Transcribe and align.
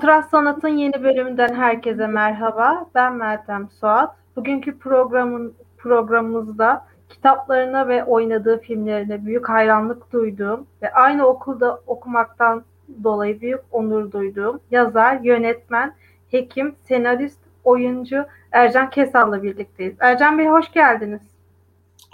Kontrast 0.00 0.30
Sanat'ın 0.30 0.68
yeni 0.68 1.02
bölümünden 1.02 1.54
herkese 1.54 2.06
merhaba. 2.06 2.86
Ben 2.94 3.16
Meltem 3.16 3.68
Suat. 3.80 4.16
Bugünkü 4.36 4.78
programın 4.78 5.54
programımızda 5.78 6.86
kitaplarına 7.08 7.88
ve 7.88 8.04
oynadığı 8.04 8.60
filmlerine 8.60 9.26
büyük 9.26 9.48
hayranlık 9.48 10.12
duyduğum 10.12 10.66
ve 10.82 10.92
aynı 10.92 11.26
okulda 11.26 11.80
okumaktan 11.86 12.64
dolayı 13.04 13.40
büyük 13.40 13.60
onur 13.72 14.12
duyduğum 14.12 14.60
yazar, 14.70 15.20
yönetmen, 15.20 15.94
hekim, 16.30 16.74
senarist, 16.88 17.40
oyuncu 17.64 18.26
Ercan 18.52 18.90
Kesal'la 18.90 19.42
birlikteyiz. 19.42 19.94
Ercan 20.00 20.38
Bey 20.38 20.46
hoş 20.46 20.72
geldiniz. 20.72 21.22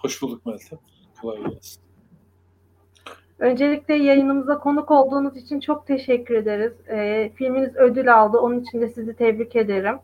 Hoş 0.03 0.23
bulduk 0.23 0.47
Meltem. 0.47 0.79
Kolay 1.21 1.43
gelsin. 1.43 1.86
Öncelikle 3.39 3.95
yayınımıza 3.95 4.59
konuk 4.59 4.91
olduğunuz 4.91 5.37
için 5.37 5.61
çok 5.61 5.87
teşekkür 5.87 6.35
ederiz. 6.35 6.73
E, 6.89 7.31
filminiz 7.35 7.77
ödül 7.77 8.15
aldı. 8.15 8.39
Onun 8.39 8.61
için 8.61 8.81
de 8.81 8.89
sizi 8.89 9.17
tebrik 9.17 9.57
ederim. 9.57 9.99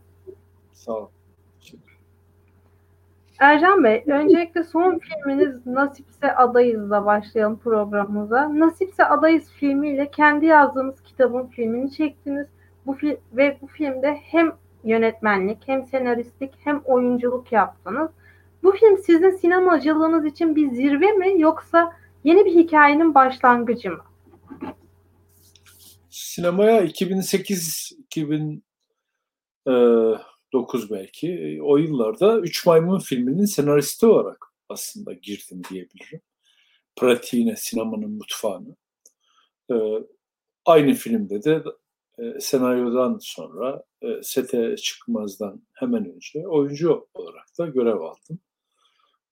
Sağ 0.73 0.93
olun. 0.93 1.09
Ercan 3.43 3.85
Bey, 3.85 4.05
öncelikle 4.07 4.63
son 4.63 4.99
filminiz 4.99 5.67
Nasipse 5.67 6.35
Adayız'la 6.35 7.07
başlayalım 7.07 7.59
programımıza. 7.59 8.59
Nasipse 8.59 9.05
Adayız 9.05 9.51
filmiyle 9.51 10.11
kendi 10.11 10.47
yazdığınız 10.47 11.03
kitabın 11.03 11.47
filmini 11.47 11.93
çektiniz. 11.93 12.47
Bu 12.87 12.93
fil 12.93 13.17
ve 13.33 13.59
bu 13.63 13.67
filmde 13.67 14.19
hem 14.23 14.53
yönetmenlik, 14.85 15.59
hem 15.67 15.85
senaristlik, 15.87 16.53
hem 16.65 16.81
oyunculuk 16.85 17.53
yaptınız. 17.53 18.11
Bu 18.63 18.73
film 18.73 18.99
sizin 18.99 19.31
sinemacılığınız 19.31 20.25
için 20.25 20.57
bir 20.57 20.71
zirve 20.71 21.13
mi 21.13 21.41
yoksa 21.41 21.93
Yeni 22.25 22.45
bir 22.45 22.55
hikayenin 22.55 23.15
başlangıcı 23.15 23.91
mı? 23.91 24.05
Sinemaya 26.11 26.85
2008-2009 26.85 28.63
belki 30.91 31.59
o 31.63 31.77
yıllarda 31.77 32.39
Üç 32.39 32.67
Maymun 32.67 32.99
filminin 32.99 33.45
senaristi 33.45 34.07
olarak 34.07 34.47
aslında 34.69 35.13
girdim 35.13 35.63
diyebilirim. 35.71 36.21
Pratiğine, 36.97 37.57
sinemanın 37.57 38.11
mutfağına. 38.11 38.77
Aynı 40.65 40.95
filmde 40.95 41.43
de 41.45 41.63
senaryodan 42.41 43.19
sonra 43.21 43.85
sete 44.23 44.77
çıkmazdan 44.77 45.63
hemen 45.73 46.15
önce 46.15 46.49
oyuncu 46.49 47.09
olarak 47.15 47.47
da 47.59 47.67
görev 47.67 48.01
aldım. 48.01 48.39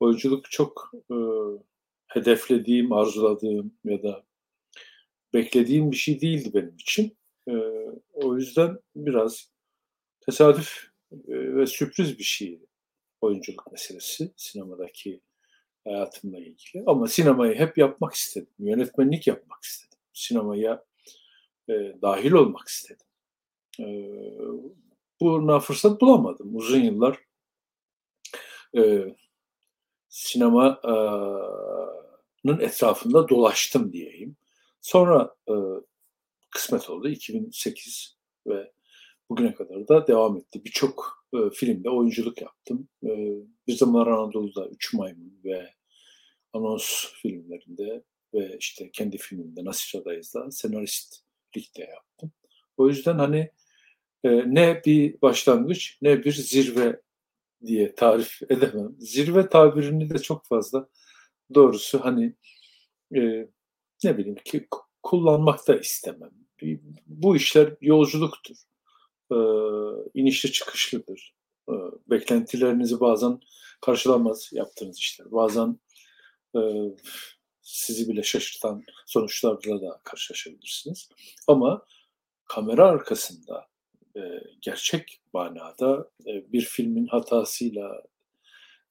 Oyunculuk 0.01 0.51
çok 0.51 0.93
hedeflediğim, 2.11 2.93
arzuladığım 2.93 3.75
ya 3.85 4.03
da 4.03 4.25
beklediğim 5.35 5.91
bir 5.91 5.97
şey 5.97 6.21
değildi 6.21 6.51
benim 6.55 6.77
için. 6.77 7.17
E, 7.49 7.53
o 8.13 8.37
yüzden 8.37 8.79
biraz 8.97 9.51
tesadüf 10.21 10.91
e, 11.13 11.57
ve 11.57 11.67
sürpriz 11.67 12.19
bir 12.19 12.25
şeydi 12.25 12.67
oyunculuk 13.21 13.73
meselesi 13.73 14.33
sinemadaki 14.37 15.21
hayatımla 15.85 16.39
ilgili. 16.39 16.85
Ama 16.87 17.07
sinemayı 17.07 17.55
hep 17.55 17.79
yapmak 17.79 18.15
istedim. 18.15 18.55
Yönetmenlik 18.59 19.27
yapmak 19.27 19.63
istedim. 19.63 19.99
Sinemaya 20.13 20.85
e, 21.69 21.73
dahil 22.03 22.33
olmak 22.33 22.69
istedim. 22.69 23.07
E, 23.81 23.87
buna 25.21 25.61
fırsat 25.61 26.01
bulamadım. 26.01 26.57
Uzun 26.57 26.81
yıllar 26.81 27.19
e, 28.77 29.15
sinema 30.11 30.81
e, 32.45 32.65
etrafında 32.65 33.29
dolaştım 33.29 33.93
diyeyim. 33.93 34.37
Sonra 34.81 35.35
kısmet 36.51 36.91
oldu 36.91 37.09
2008 37.09 38.17
ve 38.47 38.73
bugüne 39.31 39.55
kadar 39.55 39.89
da 39.89 40.07
devam 40.07 40.37
etti. 40.37 40.65
Birçok 40.65 41.25
e, 41.35 41.51
filmde 41.51 41.91
oyunculuk 41.91 42.43
yaptım. 42.43 42.89
E, 43.05 43.09
bir 43.67 43.73
zamanlar 43.73 44.07
Anadolu'da 44.07 44.69
Üç 44.69 44.95
Maymun 44.95 45.41
ve 45.45 45.75
anons 46.53 47.07
filmlerinde 47.13 48.05
ve 48.35 48.57
işte 48.59 48.91
kendi 48.93 49.19
filmimde 49.19 49.65
Nasira'dayız 49.65 50.35
da 50.35 50.51
senaristlik 50.51 51.77
de 51.77 51.83
yaptım. 51.83 52.33
O 52.77 52.89
yüzden 52.89 53.19
hani 53.19 53.51
e, 54.25 54.55
ne 54.55 54.83
bir 54.87 55.23
başlangıç 55.23 55.99
ne 56.03 56.25
bir 56.25 56.33
zirve 56.33 57.01
diye 57.67 57.95
tarif 57.95 58.43
edemem. 58.51 58.97
Zirve 58.99 59.49
tabirini 59.49 60.11
de 60.11 60.19
çok 60.19 60.47
fazla 60.47 60.89
doğrusu 61.55 62.05
hani 62.05 62.35
e, 63.17 63.21
ne 64.05 64.19
bileyim 64.19 64.39
ki 64.45 64.69
kullanmak 65.03 65.69
da 65.69 65.79
istemem. 65.79 66.31
Bu 67.07 67.37
işler 67.37 67.77
yolculuktur. 67.81 68.57
E, 69.33 69.37
inişli 70.15 70.53
çıkışlıdır. 70.53 71.35
E, 71.69 71.73
beklentilerinizi 72.11 73.01
bazen 73.01 73.41
karşılamaz 73.81 74.51
yaptığınız 74.53 74.99
işler. 74.99 75.33
Bazen 75.33 75.81
e, 76.57 76.61
sizi 77.63 78.09
bile 78.09 78.23
şaşırtan 78.23 78.85
sonuçlarla 79.07 79.83
da 79.83 80.01
karşılaşabilirsiniz. 80.05 81.09
Ama 81.47 81.87
kamera 82.45 82.89
arkasında 82.89 83.69
e, 84.17 84.21
gerçek 84.61 85.21
manada 85.33 86.11
e, 86.27 86.53
bir 86.53 86.61
filmin 86.61 87.07
hatasıyla 87.07 88.03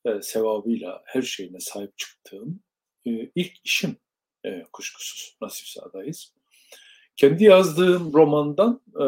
e, 0.05 0.21
sevabıyla 0.21 1.01
her 1.05 1.21
şeyine 1.21 1.59
sahip 1.59 1.97
çıktığım 1.97 2.59
e, 3.05 3.11
ilk 3.35 3.53
işim 3.63 3.97
e, 4.45 4.63
kuşkusuz 4.73 5.37
Nasip 5.41 5.83
adayız. 5.83 6.33
Kendi 7.15 7.43
yazdığım 7.43 8.13
romandan 8.13 8.81
e, 8.95 9.05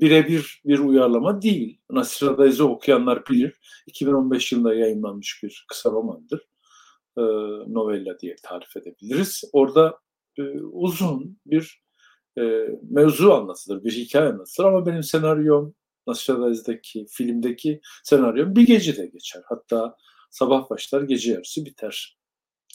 birebir 0.00 0.62
bir 0.64 0.78
uyarlama 0.78 1.42
değil. 1.42 1.80
Nasir 1.90 2.26
Adayız'ı 2.26 2.68
okuyanlar 2.68 3.26
bilir. 3.30 3.60
2015 3.86 4.52
yılında 4.52 4.74
yayınlanmış 4.74 5.42
bir 5.42 5.64
kısa 5.68 5.90
romandır. 5.90 6.40
E, 7.18 7.22
novella 7.72 8.18
diye 8.18 8.36
tarif 8.42 8.76
edebiliriz. 8.76 9.44
Orada 9.52 9.98
e, 10.38 10.42
uzun 10.60 11.38
bir 11.46 11.85
e, 12.38 12.42
mevzu 12.90 13.32
anlatılır, 13.32 13.84
bir 13.84 13.92
hikaye 13.92 14.28
anlatılır 14.28 14.68
ama 14.68 14.86
benim 14.86 15.02
senaryom 15.02 15.74
Nostradamus'daki 16.06 17.06
filmdeki 17.10 17.80
senaryo 18.04 18.54
bir 18.56 18.66
gecede 18.66 19.06
geçer. 19.06 19.42
Hatta 19.46 19.96
sabah 20.30 20.70
başlar 20.70 21.02
gece 21.02 21.32
yarısı 21.32 21.64
biter. 21.64 22.18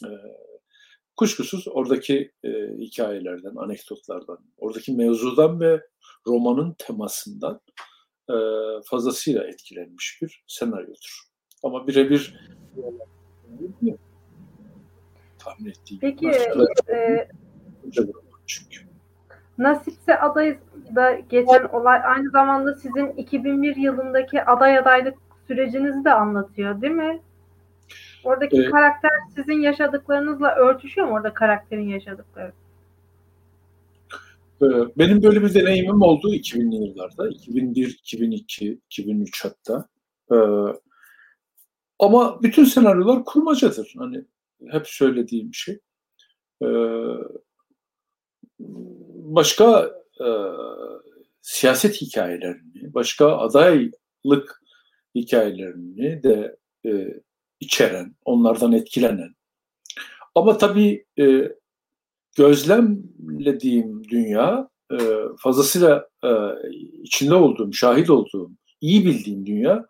E, 0.06 0.10
kuşkusuz 1.16 1.68
oradaki 1.68 2.32
e, 2.44 2.50
hikayelerden, 2.80 3.56
anekdotlardan, 3.56 4.40
oradaki 4.58 4.92
mevzudan 4.92 5.60
ve 5.60 5.82
romanın 6.28 6.76
temasından 6.78 7.62
e, 8.30 8.36
fazlasıyla 8.86 9.44
etkilenmiş 9.44 10.20
bir 10.22 10.44
senaryodur. 10.48 11.22
Ama 11.64 11.88
birebir 11.88 12.36
tahmin 15.40 15.70
ettiğim 15.70 16.00
Peki, 16.02 16.28
e, 16.90 17.28
çünkü. 18.46 18.91
Nasipse 19.62 20.20
adayız 20.20 20.58
da 20.96 21.12
geçen 21.30 21.64
olay 21.64 22.00
aynı 22.04 22.30
zamanda 22.30 22.76
sizin 22.76 23.08
2001 23.08 23.76
yılındaki 23.76 24.44
aday 24.44 24.78
adaylık 24.78 25.18
sürecinizi 25.48 26.06
de 26.06 26.14
anlatıyor 26.14 26.82
değil 26.82 26.94
mi? 26.94 27.22
Oradaki 28.24 28.62
ee, 28.62 28.70
karakter 28.70 29.12
sizin 29.36 29.62
yaşadıklarınızla 29.62 30.56
örtüşüyor 30.56 31.08
mu 31.08 31.14
orada 31.14 31.34
karakterin 31.34 31.88
yaşadıkları? 31.88 32.52
E, 34.62 34.68
benim 34.98 35.24
böyle 35.24 35.42
bir 35.42 35.54
deneyimim 35.54 36.02
oldu 36.02 36.34
2000'li 36.34 36.76
yıllarda. 36.76 37.30
2001, 37.30 37.88
2002, 37.88 38.80
2003 38.86 39.46
hatta. 39.46 39.88
Ee, 40.32 40.36
ama 42.00 42.44
bütün 42.44 42.64
senaryolar 42.64 43.26
kurmacadır. 43.26 43.94
Hani 43.98 44.26
hep 44.72 44.88
söylediğim 44.88 45.54
şey. 45.54 45.80
Başka 49.24 49.92
e, 50.20 50.28
siyaset 51.42 52.02
hikayelerini, 52.02 52.94
başka 52.94 53.38
adaylık 53.38 54.62
hikayelerini 55.16 56.24
de 56.24 56.58
e, 56.86 57.22
içeren, 57.60 58.16
onlardan 58.26 58.72
etkilenen. 58.72 59.36
Ama 60.36 60.58
tabii 60.58 61.06
e, 61.20 61.52
gözlemlediğim 62.38 64.04
dünya 64.10 64.70
e, 64.92 64.98
fazlasıyla 65.38 66.10
e, 66.24 66.30
içinde 67.04 67.36
olduğum, 67.36 67.74
şahit 67.74 68.10
olduğum, 68.10 68.52
iyi 68.82 69.06
bildiğim 69.06 69.46
dünya 69.46 69.86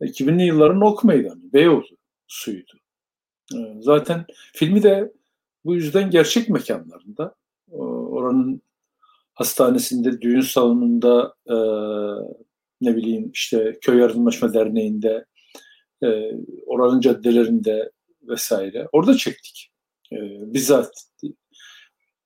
2000'li 0.00 0.42
yılların 0.42 0.80
ok 0.80 1.04
meydanı, 1.04 1.52
Beyoğlu 1.52 1.96
suyuydu. 2.26 2.72
E, 3.54 3.58
zaten 3.80 4.26
filmi 4.52 4.82
de 4.82 5.12
bu 5.64 5.74
yüzden 5.74 6.10
gerçek 6.10 6.48
mekanlarında, 6.48 7.34
oranın 7.70 8.62
hastanesinde, 9.34 10.20
düğün 10.20 10.40
salonunda, 10.40 11.34
e, 11.46 11.56
ne 12.80 12.96
bileyim 12.96 13.30
işte 13.34 13.78
köy 13.80 13.98
yardımlaşma 13.98 14.54
derneğinde, 14.54 15.24
e, 16.04 16.32
oranın 16.66 17.00
caddelerinde 17.00 17.90
vesaire. 18.22 18.88
Orada 18.92 19.16
çektik. 19.16 19.70
E, 20.12 20.16
bizzat 20.54 20.92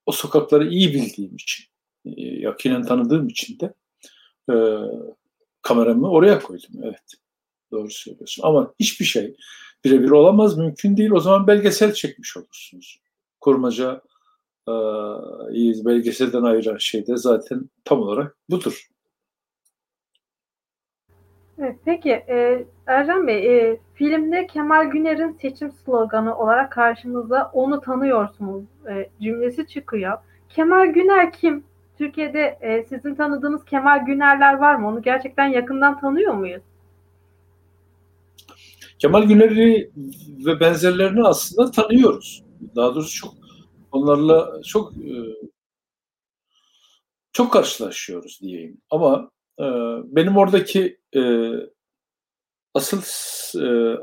o 0.07 0.13
sokakları 0.13 0.69
iyi 0.69 0.95
bildiğim 0.95 1.35
için, 1.35 1.65
e, 2.05 2.23
yakinen 2.23 2.83
tanıdığım 2.83 3.29
için 3.29 3.59
de 3.61 3.75
e, 4.51 4.55
kameramı 5.63 6.11
oraya 6.11 6.39
koydum. 6.39 6.81
Evet. 6.83 7.15
Doğru 7.73 7.91
söylüyorsun. 7.91 8.43
Ama 8.43 8.75
hiçbir 8.81 9.05
şey 9.05 9.37
birebir 9.85 10.11
olamaz. 10.11 10.59
Mümkün 10.59 10.97
değil. 10.97 11.11
O 11.11 11.21
zaman 11.21 11.47
belgesel 11.47 11.93
çekmiş 11.93 12.37
olursunuz. 12.37 13.01
Kurmaca 13.41 14.03
e, 14.69 15.85
belgeselden 15.85 16.43
ayıran 16.43 16.77
şey 16.77 17.07
de 17.07 17.17
zaten 17.17 17.71
tam 17.85 18.01
olarak 18.01 18.37
budur. 18.51 18.89
Evet, 21.59 21.77
peki 21.85 22.11
e, 22.11 22.65
Ercan 22.87 23.27
Bey, 23.27 23.57
e, 23.57 23.81
filmde 23.95 24.47
Kemal 24.47 24.85
Güner'in 24.91 25.33
seçim 25.33 25.73
sloganı 25.73 26.39
olarak 26.39 26.73
karşımıza 26.73 27.51
onu 27.53 27.81
tanıyorsunuz 27.81 28.65
e, 28.89 29.11
cümlesi 29.23 29.67
çıkıyor. 29.67 30.19
Kemal 30.49 30.87
Güner 30.87 31.33
kim? 31.33 31.65
Türkiye'de 31.99 32.59
e, 32.61 32.85
sizin 32.85 33.15
tanıdığınız 33.15 33.65
Kemal 33.65 34.07
Günerler 34.07 34.55
var 34.55 34.75
mı? 34.75 34.89
Onu 34.89 35.03
gerçekten 35.03 35.47
yakından 35.47 36.01
tanıyor 36.01 36.35
muyuz? 36.35 36.63
Kemal 38.99 39.23
Güner'i 39.23 39.91
ve 40.47 40.61
benzerlerini 40.61 41.23
aslında 41.23 41.71
tanıyoruz. 41.71 42.45
Daha 42.77 42.95
doğrusu 42.95 43.17
çok 43.17 43.46
onlarla 43.97 44.63
çok 44.63 44.93
e, 44.97 45.37
çok 47.33 47.53
karşılaşıyoruz 47.53 48.39
diyeyim. 48.43 48.81
Ama 48.91 49.31
e, 49.61 49.65
benim 50.05 50.37
oradaki 50.37 51.01
e, 51.17 51.53
asıl 52.75 53.03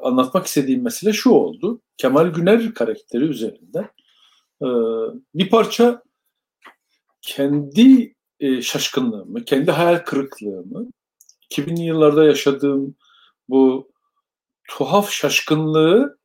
anlatmak 0.01 0.45
istediğim 0.45 0.83
mesele 0.83 1.13
şu 1.13 1.29
oldu. 1.29 1.81
Kemal 1.97 2.27
Güner 2.27 2.73
karakteri 2.73 3.23
üzerinde 3.23 3.89
bir 5.35 5.49
parça 5.49 6.03
kendi 7.21 8.15
şaşkınlığımı, 8.61 9.45
kendi 9.45 9.71
hayal 9.71 9.99
kırıklığımı, 9.99 10.91
2000'li 11.51 11.81
yıllarda 11.83 12.25
yaşadığım 12.25 12.95
bu 13.49 13.91
tuhaf 14.69 15.11
şaşkınlığı 15.11 16.17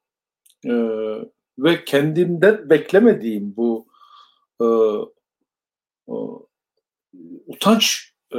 ve 1.58 1.84
kendimden 1.84 2.70
beklemediğim 2.70 3.56
bu 3.56 3.86
e, 4.60 4.66
e, 6.08 6.14
utanç 7.46 8.12
e, 8.32 8.38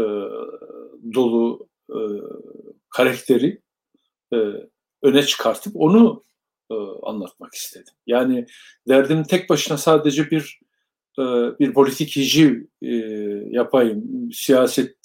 dolu 1.14 1.70
e, 1.90 2.00
karakteri 2.90 3.62
e, 4.34 4.38
öne 5.02 5.24
çıkartıp 5.24 5.74
onu 5.76 6.24
e, 6.72 6.76
anlatmak 7.04 7.54
istedim. 7.54 7.94
Yani 8.08 8.46
derdim 8.88 9.24
tek 9.24 9.50
başına 9.50 9.78
sadece 9.78 10.32
bir 10.32 10.60
e, 11.20 11.24
bir 11.60 11.74
politik 11.74 12.16
hiciv 12.16 12.62
e, 12.82 12.96
yapayım, 13.50 14.30
siyaset 14.34 14.96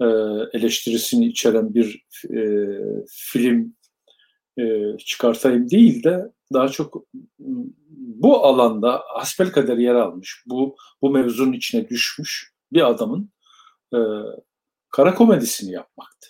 e, 0.00 0.04
eleştirisini 0.52 1.26
içeren 1.26 1.74
bir 1.74 2.06
e, 2.30 2.40
film 3.08 3.74
e, 4.58 4.96
çıkartayım 4.98 5.70
değil 5.70 6.02
de 6.02 6.32
daha 6.52 6.68
çok 6.68 7.04
bu 7.98 8.44
alanda 8.44 9.02
hasbelkader 9.06 9.76
yer 9.76 9.94
almış, 9.94 10.42
bu 10.46 10.76
bu 11.02 11.10
mevzunun 11.10 11.52
içine 11.52 11.88
düşmüş 11.88 12.52
bir 12.72 12.88
adamın 12.90 13.30
e, 13.94 13.98
kara 14.90 15.14
komedisini 15.14 15.72
yapmaktı. 15.72 16.28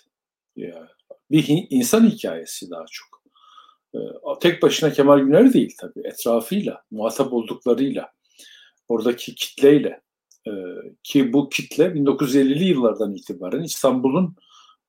Yani 0.55 0.89
bir 1.31 1.67
insan 1.69 2.09
hikayesi 2.09 2.71
daha 2.71 2.85
çok. 2.91 3.23
E, 3.95 3.99
tek 4.41 4.63
başına 4.63 4.93
Kemal 4.93 5.19
Güner 5.19 5.53
değil 5.53 5.75
tabii, 5.79 6.07
etrafıyla, 6.07 6.83
muhatap 6.91 7.33
olduklarıyla, 7.33 8.11
oradaki 8.87 9.35
kitleyle 9.35 10.01
e, 10.47 10.51
ki 11.03 11.33
bu 11.33 11.49
kitle 11.49 11.85
1950'li 11.85 12.63
yıllardan 12.63 13.13
itibaren 13.13 13.63
İstanbul'un 13.63 14.35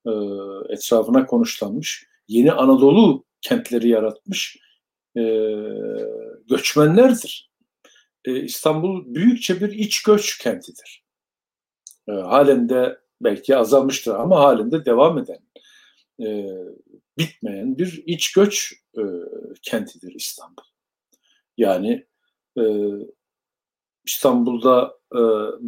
e, 0.06 0.12
etrafına 0.74 1.26
konuşlanmış 1.26 2.06
yeni 2.28 2.52
Anadolu 2.52 3.24
kentleri 3.40 3.88
yaratmış 3.88 4.56
e, 5.16 5.22
göçmenlerdir. 6.48 7.50
E, 8.24 8.42
İstanbul 8.42 9.14
büyükçe 9.14 9.60
bir 9.60 9.72
iç 9.72 10.02
göç 10.02 10.38
kentidir. 10.38 11.04
E, 12.08 12.12
halen 12.12 12.68
de 12.68 12.98
belki 13.20 13.56
azalmıştır 13.56 14.14
ama 14.14 14.40
halen 14.40 14.72
de 14.72 14.84
devam 14.84 15.18
eden, 15.18 15.38
e, 16.20 16.46
bitmeyen 17.18 17.78
bir 17.78 18.02
iç 18.06 18.32
göç 18.32 18.72
e, 18.98 19.02
kentidir 19.62 20.14
İstanbul. 20.14 20.62
Yani 21.56 22.06
e, 22.58 22.62
İstanbul'da 24.04 24.98
e, 25.12 25.20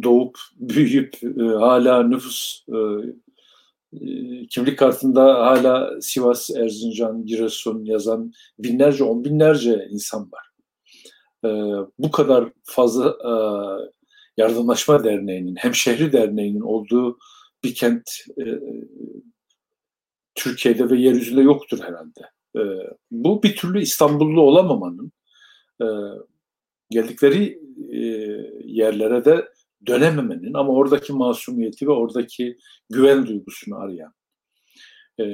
doğup 0.03 0.39
büyüyüp 0.55 1.23
e, 1.23 1.43
hala 1.43 2.03
nüfus 2.03 2.65
e, 2.69 2.77
kimlik 4.49 4.79
kartında 4.79 5.23
hala 5.23 6.01
Sivas, 6.01 6.49
Erzincan, 6.49 7.25
Giresun 7.25 7.85
yazan 7.85 8.31
binlerce, 8.59 9.03
on 9.03 9.25
binlerce 9.25 9.87
insan 9.91 10.31
var. 10.31 10.47
E, 11.45 11.49
bu 11.99 12.11
kadar 12.11 12.49
fazla 12.63 13.09
e, 13.09 13.31
Yardımlaşma 14.37 15.03
Derneği'nin, 15.03 15.55
Hemşehri 15.55 16.11
Derneği'nin 16.11 16.61
olduğu 16.61 17.17
bir 17.63 17.75
kent 17.75 18.09
e, 18.39 18.45
Türkiye'de 20.35 20.89
ve 20.89 20.99
yeryüzünde 20.99 21.41
yoktur 21.41 21.79
herhalde. 21.79 22.21
E, 22.57 22.61
bu 23.11 23.43
bir 23.43 23.55
türlü 23.55 23.81
İstanbullu 23.81 24.41
olamamanın, 24.41 25.11
e, 25.81 25.87
geldikleri 26.89 27.59
yerlere 28.65 29.25
de 29.25 29.47
dönememenin 29.85 30.53
ama 30.53 30.73
oradaki 30.73 31.13
masumiyeti 31.13 31.87
ve 31.87 31.91
oradaki 31.91 32.57
güven 32.89 33.27
duygusunu 33.27 33.77
arayan, 33.77 34.13
e, 35.19 35.25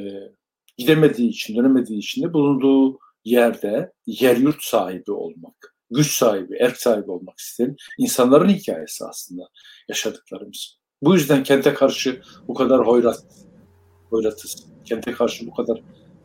gidemediği 0.77 1.29
için, 1.29 1.55
dönemediği 1.55 1.99
için 1.99 2.23
de 2.23 2.33
bulunduğu 2.33 2.99
yerde 3.25 3.91
yer 4.05 4.37
yurt 4.37 4.63
sahibi 4.63 5.11
olmak, 5.11 5.75
güç 5.91 6.17
sahibi, 6.17 6.57
erk 6.59 6.77
sahibi 6.77 7.11
olmak 7.11 7.39
isteyen 7.39 7.75
insanların 7.97 8.49
hikayesi 8.49 9.05
aslında 9.05 9.49
yaşadıklarımız. 9.89 10.77
Bu 11.01 11.13
yüzden 11.13 11.43
kente 11.43 11.73
karşı 11.73 12.21
bu 12.47 12.53
kadar 12.53 12.87
hoyrat, 12.87 13.25
hoyratız. 14.09 14.67
Kente 14.85 15.11
karşı 15.11 15.47
bu 15.47 15.53
kadar 15.53 15.81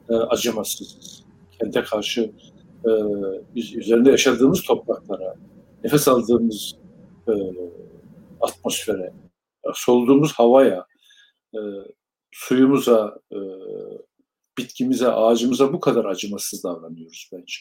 e, 0.08 0.14
acımasızız. 0.14 1.24
Kente 1.60 1.82
karşı 1.82 2.32
e, 2.84 2.90
üzerinde 3.54 4.10
yaşadığımız 4.10 4.62
topraklara, 4.62 5.34
nefes 5.84 6.08
aldığımız 6.08 6.76
e, 7.28 7.32
atmosfere, 8.40 9.12
soluduğumuz 9.74 10.32
havaya, 10.32 10.86
e, 11.54 11.58
suyumuza, 12.32 13.18
e, 13.32 13.38
bitkimize, 14.58 15.08
ağacımıza 15.08 15.72
bu 15.72 15.80
kadar 15.80 16.04
acımasız 16.04 16.64
davranıyoruz 16.64 17.30
bence. 17.32 17.56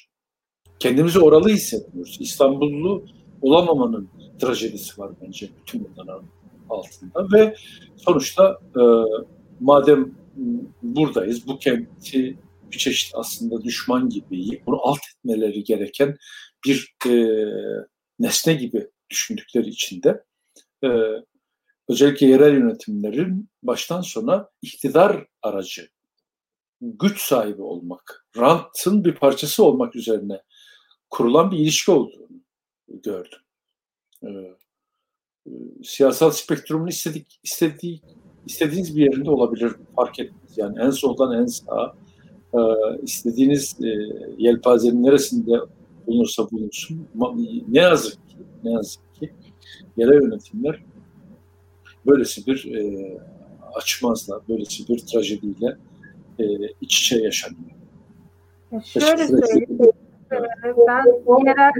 Kendimizi 0.79 1.19
oralı 1.19 1.49
hissetmiyoruz. 1.49 2.17
İstanbullu 2.19 3.05
olamamanın 3.41 4.09
trajedisi 4.39 5.01
var 5.01 5.11
bence 5.21 5.49
bütün 5.59 5.87
bunların 5.89 6.23
altında 6.69 7.27
ve 7.33 7.55
sonuçta 7.95 8.59
e, 8.75 8.81
madem 9.59 10.15
buradayız, 10.81 11.47
bu 11.47 11.59
kenti 11.59 12.37
bir 12.71 12.77
çeşit 12.77 13.15
aslında 13.15 13.63
düşman 13.63 14.09
gibi 14.09 14.61
bunu 14.65 14.79
alt 14.81 14.99
etmeleri 15.15 15.63
gereken 15.63 16.17
bir 16.65 16.95
e, 17.05 17.13
nesne 18.19 18.53
gibi 18.53 18.87
düşündükleri 19.09 19.69
için 19.69 20.03
de 20.03 20.23
e, 20.83 20.89
özellikle 21.89 22.27
yerel 22.27 22.53
yönetimlerin 22.53 23.49
baştan 23.63 24.01
sona 24.01 24.49
iktidar 24.61 25.25
aracı, 25.41 25.89
güç 26.81 27.21
sahibi 27.21 27.61
olmak, 27.61 28.27
rantın 28.37 29.05
bir 29.05 29.15
parçası 29.15 29.63
olmak 29.63 29.95
üzerine 29.95 30.41
kurulan 31.09 31.51
bir 31.51 31.57
ilişki 31.57 31.91
olduğunu 31.91 32.41
gördüm. 32.89 33.39
E, 34.23 34.27
e, 34.27 35.51
siyasal 35.83 36.31
spektrumun 36.31 36.87
istedik, 36.87 37.39
istediği, 37.43 38.01
istediğiniz 38.45 38.97
bir 38.97 39.05
yerinde 39.05 39.29
olabilir 39.29 39.73
fark 39.95 40.19
etmez. 40.19 40.57
Yani 40.57 40.79
en 40.79 40.89
soldan 40.89 41.41
en 41.41 41.45
sağa 41.45 41.95
e, 42.53 42.59
istediğiniz 43.03 43.77
e, 43.83 43.87
yelpazenin 44.37 45.03
neresinde 45.03 45.59
bulunursa 46.07 46.51
bulunsun 46.51 47.07
ne 47.67 47.79
yazık 47.79 48.29
ki 48.29 48.37
ne 48.63 48.71
yazık 48.71 49.06
yerel 49.97 50.23
yönetimler 50.23 50.83
böylesi 52.05 52.47
bir 52.47 52.75
e, 52.75 52.81
açmazla, 53.73 54.41
böylesi 54.49 54.87
bir 54.87 54.99
trajediyle 54.99 55.77
e, 56.39 56.45
iç 56.81 56.99
içe 56.99 57.17
yaşanıyor. 57.23 57.71
Şöyle 58.83 59.27
söyleyeyim. 59.27 59.79
Ben 60.87 61.03
yerel 61.45 61.71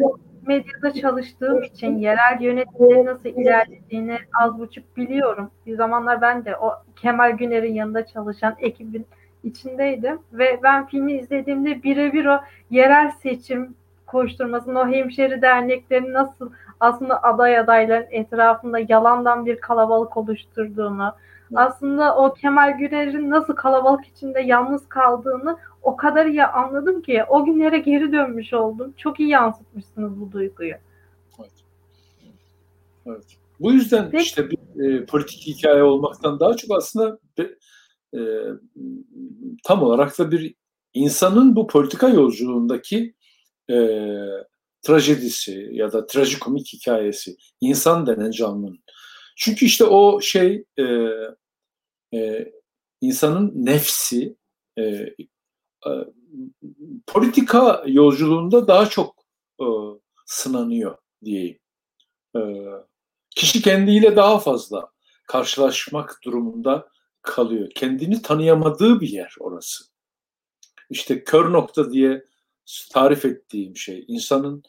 medyada 0.48 0.94
çalıştığım 0.94 1.64
için 1.64 1.98
yerel 1.98 2.42
yönetimlerin 2.42 3.06
nasıl 3.06 3.30
ilerlediğini 3.30 4.18
az 4.42 4.60
buçuk 4.60 4.98
biliyorum. 4.98 5.52
Bir 5.66 5.76
zamanlar 5.76 6.22
ben 6.22 6.46
de 6.46 6.58
o 6.58 6.72
Kemal 6.96 7.32
Güner'in 7.32 7.74
yanında 7.74 8.06
çalışan 8.06 8.56
ekibin 8.60 9.06
içindeydim 9.44 10.20
ve 10.34 10.60
ben 10.64 10.88
filmi 10.88 11.14
izlediğimde 11.14 11.84
birebir 11.84 12.26
o 12.26 12.40
yerel 12.72 13.12
seçim 13.12 13.76
koşturmasının, 14.06 14.76
o 14.76 14.88
hemşeri 14.88 15.42
derneklerin 15.42 16.14
nasıl 16.14 16.52
aslında 16.80 17.24
aday 17.24 17.58
adayların 17.58 18.08
etrafında 18.12 18.80
yalandan 18.90 19.46
bir 19.46 19.58
kalabalık 19.58 20.18
oluşturduğunu, 20.18 21.14
aslında 21.56 22.16
o 22.16 22.34
Kemal 22.34 22.78
Gürer'in 22.78 23.30
nasıl 23.30 23.56
kalabalık 23.56 24.06
içinde 24.06 24.40
yalnız 24.40 24.90
kaldığını 24.90 25.58
o 25.82 25.96
kadar 25.96 26.26
iyi 26.26 26.46
anladım 26.46 27.02
ki 27.02 27.24
o 27.30 27.46
günlere 27.46 27.78
geri 27.78 28.12
dönmüş 28.12 28.54
oldum. 28.54 28.94
Çok 28.98 29.20
iyi 29.20 29.30
yansıtmışsınız 29.30 30.22
bu 30.22 30.32
duyguyu. 30.32 30.74
Evet. 31.40 31.52
Evet. 33.06 33.38
Bu 33.60 33.72
yüzden 33.72 34.10
Peki. 34.12 34.24
işte 34.24 34.50
bir 34.50 34.84
e, 34.84 35.06
politik 35.06 35.48
hikaye 35.48 35.84
olmaktan 35.84 36.40
daha 36.40 36.56
çok 36.56 36.78
aslında 36.78 37.20
bir, 37.38 37.58
e, 38.14 38.22
tam 39.64 39.84
olarak 39.84 40.20
da 40.20 40.32
bir 40.32 40.56
insanın 40.94 41.56
bu 41.56 41.68
politika 41.68 42.10
yolculuğundaki 42.10 43.14
e, 43.70 43.76
trajedisi 44.88 45.70
ya 45.72 45.92
da 45.92 46.08
trajikomik 46.08 46.74
hikayesi, 46.74 47.38
insan 47.62 48.08
denen 48.08 48.32
canlının. 48.32 48.80
Çünkü 49.38 49.66
işte 49.66 49.84
o 49.84 50.22
şey 50.22 50.66
e, 50.78 50.84
e, 52.14 52.52
insanın 53.02 53.52
nefsi 53.56 54.36
e, 54.78 54.84
e, 54.84 55.14
politika 57.08 57.84
yolculuğunda 57.88 58.68
daha 58.68 58.90
çok 58.90 59.16
e, 59.62 59.66
sınanıyor 60.26 60.98
diyeyim. 61.24 61.60
E, 62.36 62.42
kişi 63.36 63.62
kendiyle 63.62 64.16
daha 64.16 64.40
fazla 64.40 64.92
karşılaşmak 65.28 66.20
durumunda 66.24 66.90
kalıyor. 67.22 67.70
Kendini 67.76 68.22
tanıyamadığı 68.22 69.02
bir 69.02 69.10
yer 69.10 69.36
orası. 69.40 69.86
İşte 70.90 71.24
kör 71.24 71.52
nokta 71.52 71.92
diye 71.92 72.26
tarif 72.92 73.26
ettiğim 73.26 73.78
şey 73.78 74.06
insanın 74.08 74.64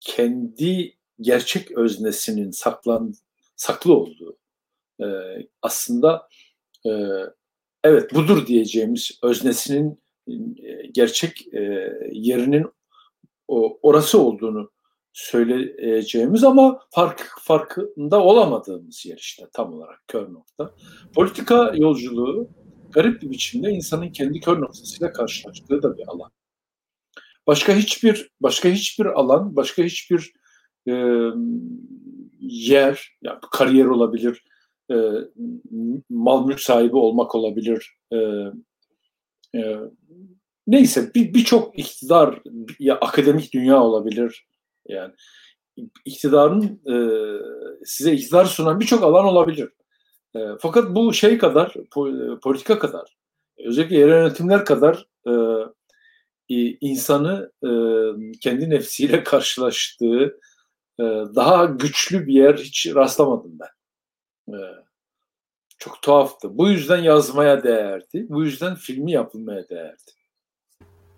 kendi 0.00 0.96
gerçek 1.20 1.70
öznesinin 1.70 2.50
saklan 2.50 3.14
saklı 3.56 3.96
olduğu 3.96 4.38
e, 5.00 5.06
aslında 5.62 6.28
e, 6.86 6.90
evet 7.84 8.14
budur 8.14 8.46
diyeceğimiz 8.46 9.18
öznesinin 9.22 10.02
e, 10.28 10.86
gerçek 10.92 11.54
e, 11.54 11.92
yerinin 12.12 12.66
o, 13.48 13.78
orası 13.82 14.22
olduğunu 14.22 14.70
söyleyeceğimiz 15.12 16.44
ama 16.44 16.80
fark 16.90 17.26
farkında 17.40 18.22
olamadığımız 18.22 19.06
yer 19.06 19.16
işte 19.16 19.46
tam 19.52 19.72
olarak 19.72 20.02
kör 20.08 20.32
nokta. 20.32 20.74
Politika 21.14 21.72
yolculuğu 21.76 22.48
garip 22.90 23.22
bir 23.22 23.30
biçimde 23.30 23.70
insanın 23.70 24.08
kendi 24.08 24.40
kör 24.40 24.60
noktasıyla 24.60 25.12
karşılaştığı 25.12 25.82
da 25.82 25.98
bir 25.98 26.08
alan. 26.08 26.30
Başka 27.48 27.76
hiçbir 27.76 28.30
başka 28.40 28.68
hiçbir 28.68 29.06
alan, 29.06 29.56
başka 29.56 29.82
hiçbir 29.82 30.32
e, 30.88 30.92
yer, 32.40 33.18
yani 33.22 33.38
kariyer 33.50 33.84
olabilir, 33.84 34.44
e, 34.90 34.96
mal 36.10 36.46
mülk 36.46 36.60
sahibi 36.60 36.96
olmak 36.96 37.34
olabilir, 37.34 37.96
e, 38.12 38.16
e, 39.54 39.76
neyse 40.66 41.14
birçok 41.14 41.74
bir 41.74 41.78
iktidar 41.78 42.42
ya 42.78 42.94
akademik 42.94 43.52
dünya 43.52 43.82
olabilir, 43.82 44.46
yani 44.88 45.12
iktidarın 46.04 46.80
e, 46.92 46.94
size 47.84 48.12
iktidar 48.12 48.44
sunan 48.44 48.80
birçok 48.80 49.02
alan 49.02 49.24
olabilir. 49.24 49.68
E, 50.36 50.38
fakat 50.60 50.94
bu 50.94 51.14
şey 51.14 51.38
kadar, 51.38 51.74
politika 52.42 52.78
kadar, 52.78 53.16
özellikle 53.58 53.98
yerel 53.98 54.22
yönetimler 54.22 54.64
kadar 54.64 55.06
e, 55.26 55.32
insanı 56.80 57.52
e, 57.62 57.70
kendi 58.40 58.70
nefsiyle 58.70 59.22
karşılaştığı 59.24 60.40
e, 61.00 61.04
daha 61.36 61.64
güçlü 61.64 62.26
bir 62.26 62.34
yer 62.34 62.54
hiç 62.56 62.94
rastlamadım 62.94 63.58
ben. 63.60 63.68
E, 64.54 64.58
çok 65.78 66.02
tuhaftı. 66.02 66.58
Bu 66.58 66.68
yüzden 66.68 66.98
yazmaya 67.02 67.62
değerdi. 67.62 68.26
Bu 68.28 68.44
yüzden 68.44 68.74
filmi 68.74 69.12
yapılmaya 69.12 69.68
değerdi. 69.68 70.10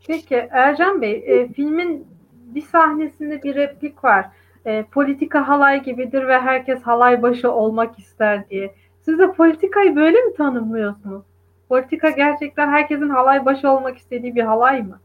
Peki 0.07 0.49
Ercan 0.51 1.03
Bey, 1.03 1.25
e, 1.27 1.53
filmin 1.53 2.07
bir 2.33 2.63
sahnesinde 2.63 3.43
bir 3.43 3.55
replik 3.55 4.05
var. 4.05 4.27
E, 4.67 4.83
politika 4.83 5.49
halay 5.49 5.83
gibidir 5.83 6.29
ve 6.29 6.41
herkes 6.41 6.83
halay 6.83 7.23
başı 7.23 7.53
olmak 7.53 7.99
ister 7.99 8.51
diye. 8.51 8.75
Siz 9.05 9.19
de 9.19 9.33
politikayı 9.33 9.97
böyle 9.97 10.19
mi 10.19 10.35
tanımlıyorsunuz? 10.35 11.25
Politika 11.69 12.11
gerçekten 12.11 12.69
herkesin 12.69 13.09
halay 13.09 13.45
başı 13.45 13.71
olmak 13.71 13.99
istediği 13.99 14.35
bir 14.35 14.43
halay 14.43 14.83
mı? 14.83 15.01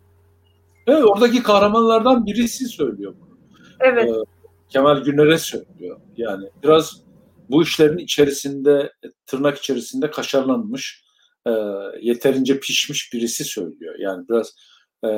Evet, 0.88 1.04
oradaki 1.04 1.44
kahramanlardan 1.44 2.26
birisi 2.26 2.66
söylüyor 2.66 3.16
bunu. 3.20 3.38
Evet. 3.80 4.10
Ee, 4.10 4.14
Kemal 4.70 5.04
Güner'e 5.04 5.38
söylüyor. 5.38 6.00
Yani 6.18 6.50
biraz 6.64 7.06
bu 7.50 7.64
işlerin 7.64 7.98
içerisinde, 7.98 8.94
tırnak 9.26 9.58
içerisinde 9.58 10.12
kaşarlanmış, 10.12 11.06
e, 11.48 11.52
yeterince 12.02 12.60
pişmiş 12.60 13.14
birisi 13.14 13.44
söylüyor. 13.44 13.96
Yani 14.00 14.26
biraz 14.30 14.56
e, 15.06 15.10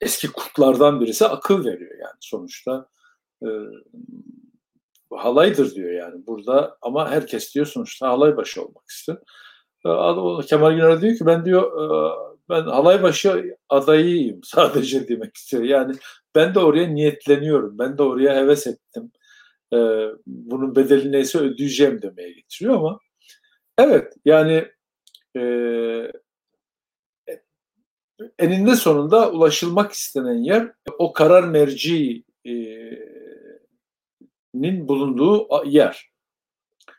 eski 0.00 0.32
kurtlardan 0.32 1.00
birisi 1.00 1.26
akıl 1.26 1.64
veriyor 1.64 1.98
yani 2.00 2.16
sonuçta. 2.20 2.88
E, 3.42 3.48
halaydır 5.10 5.74
diyor 5.74 5.90
yani 5.90 6.26
burada 6.26 6.78
ama 6.82 7.10
herkes 7.10 7.54
diyor 7.54 7.66
sonuçta 7.66 8.08
halay 8.08 8.36
başı 8.36 8.62
olmak 8.62 8.88
istiyor. 8.88 9.18
E, 10.42 10.46
Kemal 10.46 10.72
Güner 10.72 11.00
diyor 11.00 11.16
ki 11.16 11.26
ben 11.26 11.44
diyor 11.44 11.62
e, 11.62 12.12
ben 12.52 12.62
halaybaşı 12.62 13.56
adayıyım 13.68 14.40
sadece 14.44 15.08
demek 15.08 15.36
istiyor. 15.36 15.62
Yani 15.62 15.94
ben 16.34 16.54
de 16.54 16.58
oraya 16.58 16.86
niyetleniyorum. 16.86 17.78
Ben 17.78 17.98
de 17.98 18.02
oraya 18.02 18.36
heves 18.36 18.66
ettim. 18.66 19.12
E, 19.72 19.78
bunun 20.26 20.76
bedeli 20.76 21.12
neyse 21.12 21.38
ödeyeceğim 21.38 22.02
demeye 22.02 22.32
getiriyor 22.32 22.74
ama 22.74 22.98
evet 23.78 24.12
yani 24.24 24.68
e, 25.36 25.42
eninde 28.38 28.76
sonunda 28.76 29.30
ulaşılmak 29.32 29.92
istenen 29.92 30.42
yer 30.44 30.72
o 30.98 31.12
karar 31.12 31.44
merci'nin 31.44 32.24
bulunduğu 34.88 35.48
yer. 35.66 36.12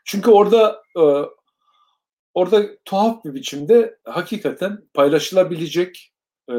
Çünkü 0.04 0.30
orada 0.30 0.82
e, 0.98 1.02
orada 2.34 2.76
tuhaf 2.84 3.24
bir 3.24 3.34
biçimde 3.34 3.98
hakikaten 4.04 4.88
paylaşılabilecek 4.94 6.12
e, 6.50 6.54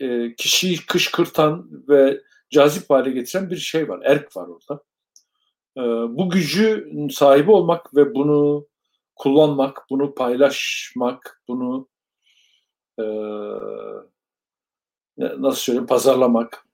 e, 0.00 0.34
kişiyi 0.34 0.76
kışkırtan 0.86 1.68
ve 1.88 2.20
cazip 2.50 2.90
hale 2.90 3.10
getiren 3.10 3.50
bir 3.50 3.56
şey 3.56 3.88
var. 3.88 4.00
Erk 4.04 4.36
var 4.36 4.48
orada. 4.48 4.82
E, 5.76 5.82
bu 6.16 6.30
gücü 6.30 6.90
sahibi 7.10 7.50
olmak 7.50 7.96
ve 7.96 8.14
bunu 8.14 8.66
kullanmak, 9.16 9.86
bunu 9.90 10.14
paylaşmak, 10.14 11.42
bunu 11.48 11.88
e, 12.98 13.04
nasıl 15.18 15.60
söyleyeyim 15.60 15.86
pazarlamak, 15.86 16.66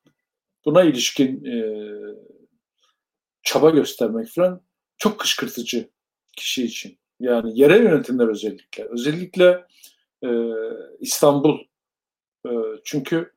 buna 0.64 0.82
ilişkin 0.82 1.44
e, 1.44 1.54
çaba 3.42 3.70
göstermek 3.70 4.28
falan 4.28 4.60
çok 4.98 5.20
kışkırtıcı 5.20 5.90
kişi 6.36 6.64
için. 6.64 6.99
Yani 7.20 7.60
yerel 7.60 7.82
yönetimler 7.82 8.28
özellikle. 8.28 8.84
Özellikle 8.84 9.66
e, 10.24 10.28
İstanbul. 11.00 11.58
E, 12.46 12.50
çünkü 12.84 13.32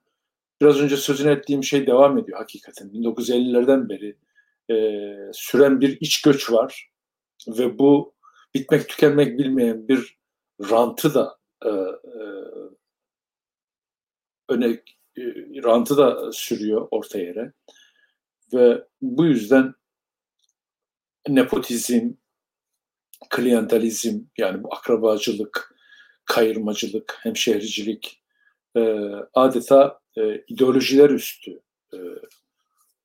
biraz 0.62 0.82
önce 0.82 0.98
sözünü 0.98 1.32
ettiğim 1.32 1.64
şey 1.64 1.88
devam 1.88 2.18
ediyor 2.18 2.38
hakikaten. 2.38 2.88
1950'lerden 2.88 3.90
beri 3.90 4.18
e, 4.72 5.06
süren 5.34 5.82
bir 5.82 5.98
iç 6.02 6.22
göç 6.22 6.52
var. 6.52 6.90
Ve 7.48 7.80
bu 7.80 8.14
bitmek 8.56 8.90
tükenmek 8.90 9.40
bilmeyen 9.40 9.88
bir 9.88 10.18
rantı 10.70 11.14
da 11.14 11.38
e, 11.66 11.70
e, 11.70 12.24
öne 14.50 14.68
e, 15.18 15.24
rantı 15.64 15.98
da 15.98 16.32
sürüyor 16.32 16.88
orta 16.92 17.20
yere. 17.20 17.54
Ve 18.54 18.84
bu 19.02 19.26
yüzden 19.26 19.74
nepotizm, 21.28 22.12
klientelizm 23.30 24.20
yani 24.38 24.64
bu 24.64 24.74
akrabacılık, 24.74 25.76
kayırmacılık, 26.26 27.18
hemşehricilik 27.22 28.24
e, 28.78 28.82
adeta 29.34 30.00
e, 30.18 30.44
ideolojiler 30.48 31.10
üstü 31.10 31.62
e, 31.94 31.98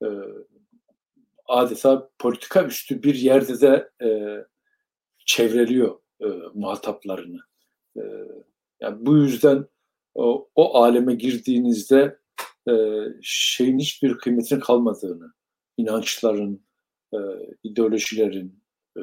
e, 0.03 0.09
adeta 1.49 2.11
politika 2.19 2.65
üstü 2.65 3.03
bir 3.03 3.15
yerde 3.15 3.61
de 3.61 3.91
e, 4.03 4.09
çevreliyor 5.27 5.99
e, 6.21 6.27
muhataplarını. 6.55 7.41
E, 7.97 8.03
yani 8.81 9.07
bu 9.07 9.17
yüzden 9.17 9.67
o, 10.15 10.49
o 10.55 10.83
aleme 10.83 11.15
girdiğinizde 11.15 12.19
e, 12.69 12.73
şeyin 13.23 13.79
hiçbir 13.79 14.19
kıymetinin 14.19 14.61
kalmadığını, 14.61 15.33
inançların, 15.77 16.63
e, 17.15 17.19
ideolojilerin, 17.63 18.63
e, 18.97 19.01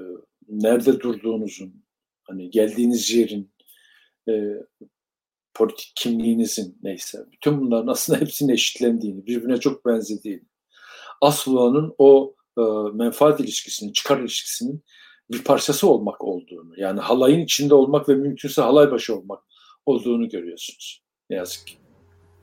nerede 0.49 0.99
durduğunuzun, 0.99 1.83
hani 2.23 2.49
geldiğiniz 2.49 3.11
yerin, 3.11 3.51
e, 4.29 4.33
politik 5.53 5.91
kimliğinizin 5.95 6.77
neyse, 6.83 7.25
bütün 7.31 7.61
bunların 7.61 7.87
aslında 7.87 8.19
hepsinin 8.21 8.53
eşitlendiğini, 8.53 9.25
birbirine 9.25 9.59
çok 9.59 9.85
benzediğini. 9.85 10.45
Aslı'nın 11.21 11.95
o 11.97 12.35
e, 12.57 12.61
menfaat 12.93 13.39
ilişkisinin, 13.39 13.91
çıkar 13.91 14.19
ilişkisinin 14.19 14.83
bir 15.31 15.43
parçası 15.43 15.89
olmak 15.89 16.23
olduğunu, 16.23 16.73
yani 16.77 16.99
halayın 16.99 17.41
içinde 17.41 17.75
olmak 17.75 18.09
ve 18.09 18.15
mümkünse 18.15 18.61
halay 18.61 18.91
başı 18.91 19.15
olmak 19.15 19.43
olduğunu 19.85 20.29
görüyorsunuz. 20.29 21.03
Ne 21.29 21.35
yazık 21.35 21.67
ki. 21.67 21.84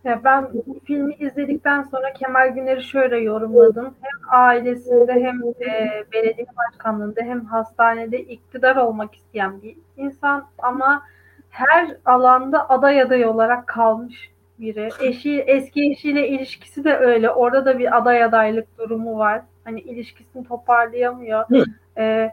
Ya 0.05 0.25
ben 0.25 0.49
filmi 0.85 1.15
izledikten 1.15 1.83
sonra 1.83 2.13
Kemal 2.13 2.49
Güner'i 2.49 2.83
şöyle 2.83 3.17
yorumladım. 3.17 3.95
Hem 4.01 4.41
ailesinde 4.41 5.13
hem 5.13 5.43
e, 5.43 6.05
belediye 6.13 6.47
başkanlığında 6.57 7.21
hem 7.23 7.45
hastanede 7.45 8.21
iktidar 8.21 8.77
olmak 8.77 9.15
isteyen 9.15 9.63
bir 9.63 9.77
insan 9.97 10.47
ama 10.59 11.03
her 11.51 11.97
alanda 12.05 12.71
aday 12.71 13.03
aday 13.03 13.27
olarak 13.27 13.67
kalmış 13.67 14.31
biri. 14.59 14.89
Eşi, 15.01 15.41
eski 15.41 15.91
eşiyle 15.91 16.29
ilişkisi 16.29 16.85
de 16.85 16.97
öyle. 16.97 17.31
Orada 17.31 17.67
da 17.67 17.79
bir 17.79 17.97
aday 17.97 18.25
adaylık 18.25 18.79
durumu 18.79 19.19
var. 19.19 19.43
Hani 19.65 19.81
ilişkisini 19.81 20.45
toparlayamıyor. 20.49 21.45
Evet. 21.97 22.33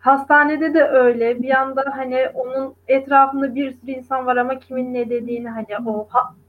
Hastanede 0.00 0.74
de 0.74 0.84
öyle. 0.84 1.42
Bir 1.42 1.48
yanda 1.48 1.84
hani 1.96 2.28
onun 2.34 2.74
etrafında 2.88 3.54
bir 3.54 3.72
sürü 3.72 3.90
insan 3.90 4.26
var 4.26 4.36
ama 4.36 4.58
kimin 4.58 4.94
ne 4.94 5.10
dediğini 5.10 5.48
hani 5.48 5.88
o 5.88 6.08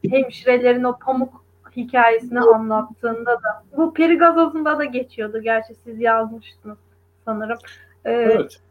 hemşirelerin 0.10 0.84
o 0.84 0.98
pamuk 0.98 1.44
hikayesini 1.76 2.40
anlattığında 2.40 3.32
da 3.32 3.64
bu 3.78 3.94
peri 3.94 4.18
gazozunda 4.18 4.80
da 4.80 4.86
geçiyordu. 4.86 5.42
Gerçi 5.42 5.76
siz 5.76 6.02
yazmıştınız 6.02 6.78
sanırım. 7.26 7.58
Ee, 8.06 8.12
evet. 8.12 8.62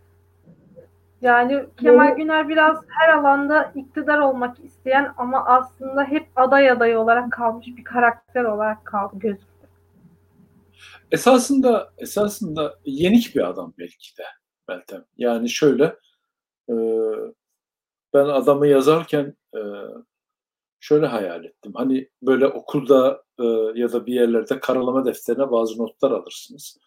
Yani 1.22 1.64
Kemal 1.80 2.16
Güner 2.16 2.49
biraz 2.49 2.76
her 2.88 3.08
alanda 3.08 3.72
iktidar 3.75 4.18
olmak 4.18 4.64
isteyen 4.64 5.12
ama 5.16 5.44
aslında 5.44 6.04
hep 6.04 6.26
aday 6.37 6.70
aday 6.70 6.96
olarak 6.96 7.32
kalmış 7.32 7.66
bir 7.66 7.84
karakter 7.84 8.44
olarak 8.44 8.84
kaldı 8.84 9.14
gözümde. 9.18 9.44
Esasında 11.10 11.92
esasında 11.99 12.75
yenik 12.84 13.34
bir 13.34 13.49
adam 13.49 13.72
belki 13.78 14.18
de. 14.18 14.22
Meltem. 14.70 15.04
Yani 15.18 15.48
şöyle 15.48 15.84
e, 16.70 16.74
ben 18.14 18.24
adamı 18.24 18.66
yazarken 18.66 19.37
e, 19.56 19.61
şöyle 20.80 21.06
hayal 21.06 21.44
ettim. 21.44 21.72
Hani 21.74 22.09
böyle 22.22 22.46
okulda 22.46 23.22
e, 23.38 23.44
ya 23.74 23.92
da 23.92 24.06
bir 24.06 24.14
yerlerde 24.14 24.61
karalama 24.61 25.04
defterine 25.04 25.50
bazı 25.50 25.78
notlar 25.78 26.11
alırsınız. 26.11 26.78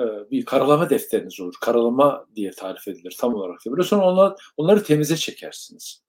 E, 0.00 0.02
bir 0.30 0.44
karalama 0.44 0.90
defteriniz 0.90 1.40
olur. 1.40 1.54
Karalama 1.60 2.26
diye 2.34 2.50
tarif 2.50 2.88
edilir 2.88 3.16
tam 3.20 3.34
olarak. 3.34 3.60
Böyle 3.66 3.82
sonra 3.82 4.06
onlar, 4.06 4.52
onları 4.56 4.82
temize 4.82 5.16
çekersiniz. 5.16 6.04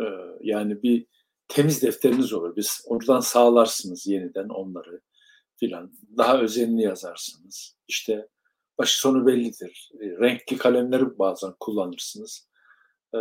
E, 0.00 0.04
yani 0.40 0.82
bir 0.82 1.06
temiz 1.48 1.82
defteriniz 1.82 2.32
olur. 2.32 2.56
Biz 2.56 2.84
oradan 2.86 3.20
sağlarsınız 3.20 4.06
yeniden 4.06 4.48
onları 4.48 5.00
filan. 5.56 5.92
Daha 6.16 6.40
özenli 6.40 6.82
yazarsınız. 6.82 7.76
İşte 7.88 8.28
başı 8.78 8.98
sonu 8.98 9.26
bellidir. 9.26 9.90
E, 10.00 10.04
renkli 10.04 10.58
kalemleri 10.58 11.18
bazen 11.18 11.52
kullanırsınız. 11.60 12.48
E, 13.14 13.18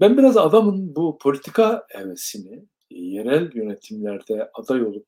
ben 0.00 0.18
biraz 0.18 0.36
adamın 0.36 0.96
bu 0.96 1.18
politika 1.18 1.86
hevesini 1.88 2.64
yerel 2.90 3.50
yönetimlerde 3.54 4.50
aday 4.54 4.82
olup 4.82 5.06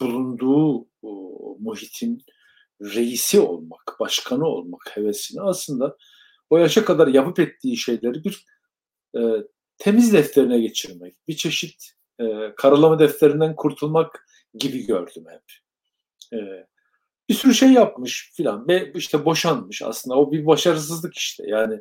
bulunduğu 0.00 0.86
muhitin 1.58 2.22
reisi 2.82 3.40
olmak, 3.40 3.96
başkanı 4.00 4.46
olmak 4.46 4.96
hevesini 4.96 5.42
aslında 5.42 5.96
o 6.50 6.58
yaşa 6.58 6.84
kadar 6.84 7.08
yapıp 7.08 7.38
ettiği 7.40 7.76
şeyleri 7.76 8.24
bir 8.24 8.44
e, 9.16 9.20
temiz 9.78 10.12
defterine 10.12 10.60
geçirmek, 10.60 11.14
bir 11.28 11.36
çeşit 11.36 11.92
e, 12.20 12.54
karalama 12.56 12.98
defterinden 12.98 13.56
kurtulmak 13.56 14.26
gibi 14.54 14.86
gördüm 14.86 15.24
hep. 15.28 15.42
E, 16.40 16.66
bir 17.28 17.34
sürü 17.34 17.54
şey 17.54 17.72
yapmış 17.72 18.30
filan 18.34 18.68
ve 18.68 18.92
işte 18.94 19.24
boşanmış 19.24 19.82
aslında 19.82 20.16
o 20.16 20.32
bir 20.32 20.46
başarısızlık 20.46 21.16
işte 21.16 21.44
yani 21.46 21.80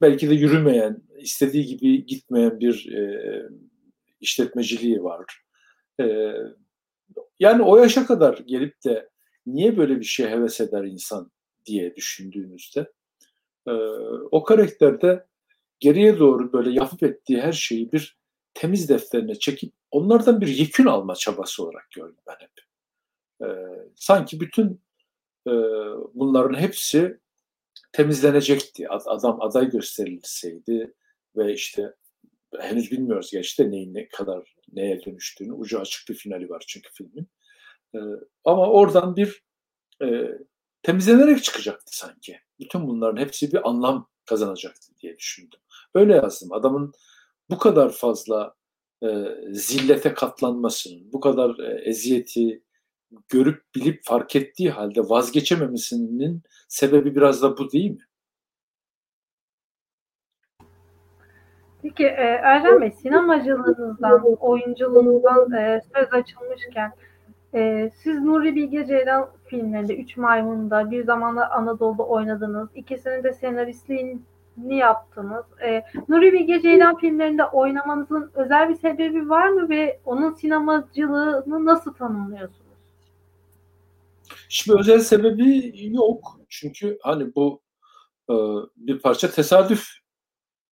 belki 0.00 0.30
de 0.30 0.34
yürümeyen 0.34 1.02
istediği 1.18 1.66
gibi 1.66 2.06
gitmeyen 2.06 2.60
bir 2.60 2.92
e, 2.92 3.42
işletmeciliği 4.20 5.02
var. 5.02 5.24
E, 6.00 6.32
yani 7.38 7.62
o 7.62 7.76
yaşa 7.76 8.06
kadar 8.06 8.38
gelip 8.38 8.84
de 8.84 9.08
niye 9.46 9.76
böyle 9.76 10.00
bir 10.00 10.04
şey 10.04 10.26
heves 10.26 10.60
eder 10.60 10.84
insan 10.84 11.30
diye 11.66 11.96
düşündüğünüzde 11.96 12.92
e, 13.68 13.72
o 14.30 14.44
karakterde 14.44 15.26
geriye 15.80 16.18
doğru 16.18 16.52
böyle 16.52 16.70
yapıp 16.70 17.02
ettiği 17.02 17.40
her 17.40 17.52
şeyi 17.52 17.92
bir 17.92 18.18
temiz 18.54 18.88
defterine 18.88 19.38
çekip 19.38 19.72
onlardan 19.90 20.40
bir 20.40 20.48
yekün 20.48 20.86
alma 20.86 21.14
çabası 21.14 21.64
olarak 21.64 21.90
gördüm 21.90 22.22
ben 22.26 22.36
hep. 22.38 22.50
E, 23.42 23.46
sanki 23.94 24.40
bütün 24.40 24.80
e, 25.46 25.52
bunların 26.14 26.58
hepsi 26.58 27.20
temizlenecekti. 27.92 28.88
Adam 28.88 29.42
aday 29.42 29.70
gösterilseydi 29.70 30.94
ve 31.36 31.52
işte 31.52 31.94
henüz 32.60 32.90
bilmiyoruz 32.92 33.30
gerçekten 33.32 33.72
neyin 33.72 33.94
ne 33.94 34.08
kadar 34.08 34.54
neye 34.72 35.04
dönüştüğünü. 35.04 35.52
Ucu 35.52 35.80
açık 35.80 36.08
bir 36.08 36.14
finali 36.14 36.48
var 36.48 36.64
çünkü 36.68 36.88
filmin. 36.92 37.28
E, 37.94 37.98
ama 38.44 38.70
oradan 38.70 39.16
bir 39.16 39.42
e, 40.02 40.06
temizlenerek 40.82 41.44
çıkacaktı 41.44 41.98
sanki. 41.98 42.40
Bütün 42.60 42.88
bunların 42.88 43.20
hepsi 43.20 43.52
bir 43.52 43.68
anlam 43.68 44.08
kazanacaktı 44.24 44.92
diye 45.02 45.18
düşündüm. 45.18 45.60
Öyle 45.94 46.14
yazdım. 46.14 46.52
Adamın 46.52 46.92
bu 47.50 47.58
kadar 47.58 47.92
fazla 47.92 48.54
e, 49.02 49.08
zillete 49.52 50.14
katlanmasının, 50.14 51.12
bu 51.12 51.20
kadar 51.20 51.58
e, 51.58 51.88
eziyeti 51.88 52.62
görüp 53.28 53.62
bilip 53.74 54.00
fark 54.04 54.36
ettiği 54.36 54.70
halde 54.70 55.00
vazgeçememesinin 55.00 56.42
sebebi 56.68 57.14
biraz 57.14 57.42
da 57.42 57.58
bu 57.58 57.72
değil 57.72 57.90
mi? 57.90 58.04
Peki 61.82 62.04
e, 62.04 62.40
Erdem 62.42 62.80
Bey 62.80 62.90
sinemacılığınızdan, 62.90 64.36
oyunculuğunuzdan 64.40 65.52
e, 65.52 65.80
söz 65.94 66.12
açılmışken 66.12 66.92
e, 67.54 67.90
siz 68.02 68.22
Nuri 68.22 68.54
Bilge 68.54 68.86
Ceylan 68.86 69.28
filmlerinde 69.44 69.96
Üç 69.96 70.16
Maymun'da 70.16 70.90
bir 70.90 71.04
zamanlar 71.04 71.50
Anadolu'da 71.50 72.02
oynadınız. 72.02 72.68
İkisinin 72.74 73.22
de 73.22 73.32
senaristliğini 73.32 74.18
yaptınız. 74.68 75.44
E, 75.62 75.82
Nuri 76.08 76.32
Bilge 76.32 76.60
Ceylan 76.60 76.96
filmlerinde 76.96 77.44
oynamanızın 77.44 78.30
özel 78.34 78.68
bir 78.68 78.74
sebebi 78.74 79.28
var 79.28 79.48
mı 79.48 79.68
ve 79.68 80.00
onun 80.04 80.32
sinemacılığını 80.32 81.64
nasıl 81.64 81.94
tanımlıyorsunuz? 81.94 82.65
Hiçbir 84.50 84.78
özel 84.80 85.00
sebebi 85.00 85.72
yok. 85.94 86.40
Çünkü 86.48 86.98
hani 87.02 87.34
bu 87.34 87.62
e, 88.30 88.34
bir 88.76 88.98
parça 88.98 89.30
tesadüf 89.30 89.88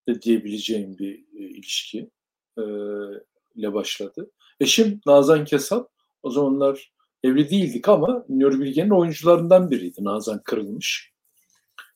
de 0.08 0.22
diyebileceğim 0.22 0.98
bir 0.98 1.14
e, 1.14 1.38
ilişki 1.38 2.10
e, 2.58 2.62
ile 3.54 3.72
başladı. 3.72 4.30
Eşim 4.60 5.00
Nazan 5.06 5.44
Kesap. 5.44 5.90
O 6.22 6.30
zamanlar 6.30 6.92
evli 7.22 7.50
değildik 7.50 7.88
ama 7.88 8.24
Nuri 8.28 8.60
Bilge'nin 8.60 8.90
oyuncularından 8.90 9.70
biriydi. 9.70 10.04
Nazan 10.04 10.42
Kırılmış. 10.44 11.12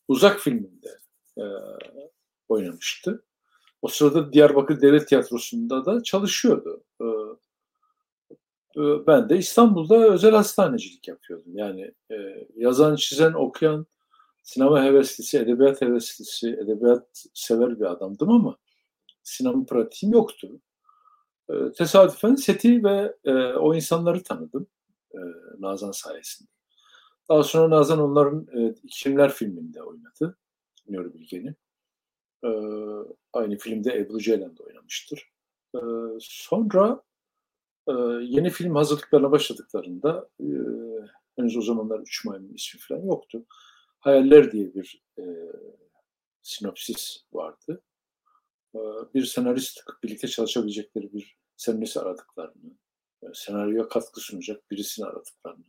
Uzak 0.09 0.41
filminde 0.41 0.99
e, 1.39 1.45
oynamıştı. 2.49 3.25
O 3.83 3.89
sırada 3.89 4.33
Diyarbakır 4.33 4.81
Devlet 4.81 5.09
Tiyatrosu'nda 5.09 5.87
da 5.87 6.03
çalışıyordu. 6.03 6.85
E, 7.01 7.05
ben 9.07 9.29
de 9.29 9.39
İstanbul'da 9.39 10.09
özel 10.09 10.35
hastanecilik 10.35 11.09
yapıyordum. 11.09 11.57
Yani 11.57 11.95
e, 12.11 12.47
yazan, 12.57 12.97
çizen, 12.97 13.33
okuyan, 13.33 13.87
sinema 14.43 14.85
heveslisi, 14.85 15.39
edebiyat 15.39 15.83
heveslisi, 15.83 16.49
edebiyat 16.49 17.25
sever 17.35 17.81
bir 17.81 17.85
adamdım 17.85 18.31
ama 18.31 18.57
sinema 19.23 19.67
pratiğim 19.67 20.13
yoktu. 20.13 20.61
E, 21.51 21.73
tesadüfen 21.73 22.35
seti 22.35 22.85
ve 22.85 23.17
e, 23.25 23.33
o 23.53 23.75
insanları 23.75 24.23
tanıdım 24.23 24.67
e, 25.15 25.19
Nazan 25.59 25.93
sayesinde. 25.93 26.51
Daha 27.29 27.43
sonra 27.43 27.71
Nazan 27.71 28.01
onların 28.01 28.47
e, 28.57 28.75
Kimler 28.91 29.33
filminde 29.33 29.83
oynadı. 29.83 30.39
Nuri 30.89 31.15
Bilge'nin. 31.15 31.57
E, 32.45 32.51
aynı 33.33 33.57
filmde 33.57 33.99
Ebru 33.99 34.19
Ceylan 34.19 34.57
oynamıştır. 34.67 35.33
E, 35.75 35.81
sonra 36.21 37.03
ee, 37.89 37.93
yeni 38.25 38.51
film 38.51 38.75
hazırlıklarına 38.75 39.31
başladıklarında 39.31 40.29
e, 40.41 40.47
henüz 41.37 41.57
o 41.57 41.63
zamanlar 41.63 42.01
Üç 42.01 42.25
Maymun 42.25 42.55
ismi 42.55 42.81
falan 42.81 43.07
yoktu. 43.07 43.45
Hayaller 43.99 44.53
diye 44.53 44.75
bir 44.75 45.05
e, 45.19 45.25
sinopsis 46.43 47.25
vardı. 47.33 47.83
E, 48.75 48.79
bir 49.15 49.25
senarist 49.25 49.81
birlikte 50.03 50.29
çalışabilecekleri 50.29 51.13
bir 51.13 51.37
senarist 51.57 51.97
aradıklarını, 51.97 52.79
e, 53.23 53.27
senaryoya 53.35 53.89
katkı 53.89 54.21
sunacak 54.21 54.71
birisini 54.71 55.07
aradıklarını 55.07 55.65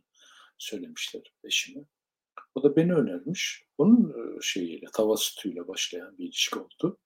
söylemişler 0.58 1.22
eşime. 1.44 1.84
O 2.54 2.62
da 2.62 2.76
beni 2.76 2.94
önermiş. 2.94 3.64
Onun 3.78 4.10
e, 4.10 4.38
şeyiyle, 4.42 4.86
tava 4.92 5.16
sütüyle 5.16 5.68
başlayan 5.68 6.18
bir 6.18 6.24
ilişki 6.24 6.58
oldu. 6.58 6.98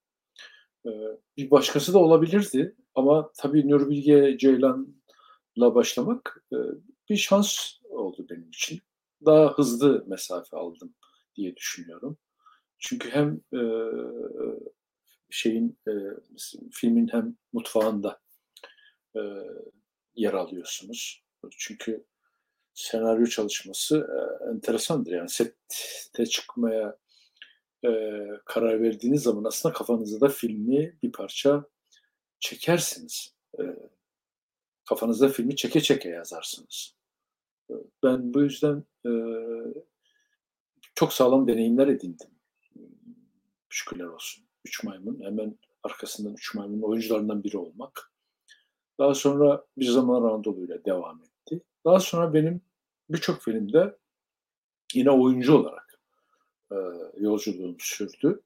E, 0.87 0.90
bir 1.37 1.50
başkası 1.50 1.94
da 1.94 1.98
olabilirdi 1.98 2.77
ama 2.94 3.33
tabii 3.38 3.68
Nuri 3.68 3.90
Bilge 3.90 4.38
Ceylan 4.38 4.79
la 4.79 4.93
başlamak 5.56 6.44
e, 6.52 6.56
bir 7.10 7.16
şans 7.16 7.72
oldu 7.88 8.26
benim 8.30 8.48
için. 8.48 8.80
Daha 9.24 9.52
hızlı 9.52 10.04
mesafe 10.06 10.56
aldım 10.56 10.94
diye 11.36 11.56
düşünüyorum. 11.56 12.18
Çünkü 12.78 13.10
hem 13.10 13.40
e, 13.54 13.60
şeyin 15.30 15.78
e, 15.88 15.92
filmin 16.72 17.08
hem 17.08 17.36
mutfağında 17.52 18.20
yer 20.14 20.32
alıyorsunuz. 20.32 21.24
Çünkü 21.50 22.04
senaryo 22.74 23.26
çalışması 23.26 24.08
enteresandır. 24.50 25.12
Yani 25.12 25.28
sette 25.28 26.26
çıkmaya 26.26 26.98
karar 28.44 28.82
verdiğiniz 28.82 29.22
zaman 29.22 29.44
aslında 29.44 29.72
kafanızda 29.72 30.28
filmi 30.28 30.98
bir 31.02 31.12
parça 31.12 31.64
çekersiniz. 32.40 33.34
Kafanızda 34.88 35.29
filmi 35.29 35.57
çeke 35.57 35.81
çeke 35.81 36.09
yazarsınız. 36.09 36.94
E, 37.70 37.75
ben 38.03 38.35
bu 38.35 38.42
yüzden 38.42 38.85
e, 39.07 39.12
çok 40.94 41.12
sağlam 41.12 41.49
deneyimler 41.49 41.88
edindim. 41.88 42.31
Şükürler 43.68 44.05
olsun. 44.05 44.44
Üç 44.64 44.85
Maymun 44.85 45.20
hemen 45.23 45.59
arkasından 45.83 46.35
Üç 46.35 46.55
Maymun'un 46.55 46.83
oyuncularından 46.83 47.44
biri 47.44 47.59
olmak. 47.59 48.12
Daha 48.99 49.14
sonra 49.14 49.64
Bir 49.79 49.87
Zaman 49.87 50.23
Anadolu 50.23 50.64
ile 50.64 50.85
devam 50.85 51.23
etti. 51.23 51.62
Daha 51.85 52.01
sonra 52.01 52.35
benim 52.35 52.61
birçok 53.11 53.42
filmde 53.42 53.99
yine 54.94 55.11
oyuncu 55.11 55.55
olarak 55.57 56.01
e, 56.73 56.77
yolculuğum 57.16 57.77
sürdü. 57.79 58.42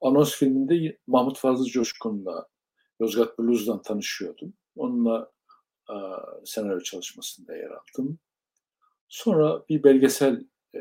Anons 0.00 0.34
filminde 0.34 0.98
Mahmut 1.06 1.38
Fazıl 1.38 1.64
Coşkun'la 1.64 2.48
Yozgat 3.00 3.38
Blues'dan 3.38 3.82
tanışıyordum. 3.82 4.54
Onunla 4.76 5.32
senaryo 6.44 6.80
çalışmasında 6.80 7.56
yer 7.56 7.70
aldım. 7.70 8.18
Sonra 9.08 9.64
bir 9.68 9.82
belgesel 9.82 10.44
e, 10.74 10.80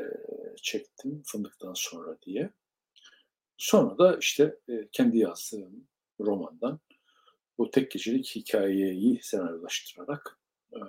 çektim 0.62 1.24
Fındıktan 1.26 1.74
sonra 1.76 2.18
diye. 2.22 2.50
Sonra 3.58 3.98
da 3.98 4.18
işte 4.18 4.60
e, 4.70 4.88
kendi 4.92 5.18
yazdığım 5.18 5.88
romandan 6.20 6.80
bu 7.58 7.72
tek 7.72 7.92
gecelik 7.92 8.36
hikayeyi 8.36 9.20
senaryolaştırarak 9.24 10.40
e, 10.74 10.80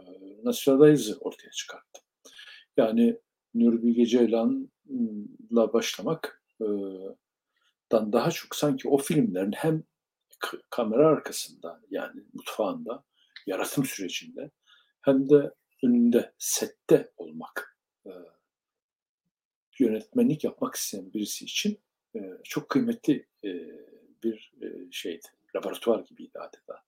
Nasıl 0.45 0.81
ortaya 1.21 1.51
çıkarttım. 1.51 2.03
Yani 2.77 3.21
Nuri 3.55 3.83
Bilge 3.83 4.07
Ceylan'la 4.07 5.73
başlamak 5.73 6.43
e, 6.61 6.67
dan 7.93 8.13
daha 8.13 8.31
çok 8.31 8.57
sanki 8.57 8.89
o 8.89 8.99
filmlerin 8.99 9.53
hem 9.53 9.83
kamera 10.71 11.09
arkasında 11.09 11.81
yani 11.91 12.23
mutfağında, 12.33 13.05
yaratım 13.47 13.85
sürecinde 13.85 14.51
hem 15.03 15.29
de 15.29 15.51
önünde, 15.85 16.33
sette 16.39 17.11
olmak, 17.17 17.77
e, 18.07 18.11
yönetmenlik 19.79 20.45
yapmak 20.45 20.75
isteyen 20.75 21.13
birisi 21.13 21.45
için 21.45 21.81
e, 22.17 22.21
çok 22.45 22.69
kıymetli 22.69 23.27
e, 23.45 23.51
bir 24.25 24.53
e, 24.63 24.67
şeydi. 24.91 25.27
Laboratuvar 25.57 26.01
gibiydi 26.01 26.39
adeta. 26.39 26.83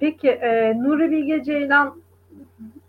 Peki 0.00 0.28
e, 0.28 0.78
Nuri 0.78 1.10
Bilge 1.10 1.42
Ceylan 1.44 2.02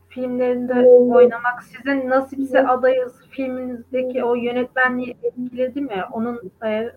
filmlerinde 0.09 0.73
oynamak 0.87 1.63
sizin 1.63 2.09
Nasipse 2.09 2.67
Adayız 2.67 3.21
filminizdeki 3.29 4.23
o 4.23 4.35
yönetmenliği 4.35 5.17
etkiledi 5.23 5.81
mi? 5.81 6.03
Onun 6.11 6.51
e, 6.65 6.91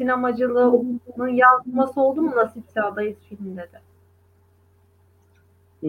e, 0.00 0.02
sinemacılığının 0.02 1.28
yansıması 1.28 2.00
oldu 2.00 2.22
mu 2.22 2.36
Nasipse 2.36 2.82
Adayız 2.82 3.18
filminde 3.28 3.68
de? 3.72 3.80
Ee, 5.82 5.88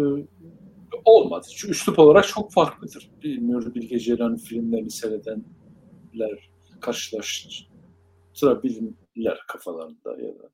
olmadı. 1.06 1.48
Çünkü 1.56 1.72
üslup 1.72 2.00
olarak 2.00 2.28
çok 2.28 2.52
farklıdır. 2.52 3.12
Nuri 3.24 3.76
Bilge 3.76 4.00
Ceylan 4.00 4.36
filmlerini 4.36 4.92
seyredenler 4.92 6.52
karşılaştırabilirler 6.82 9.44
kafalarında 9.48 10.22
ya 10.22 10.34
da 10.40 10.50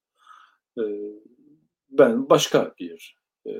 e, 0.81 0.83
ben 1.89 2.29
başka 2.29 2.73
bir 2.79 3.17
e, 3.47 3.51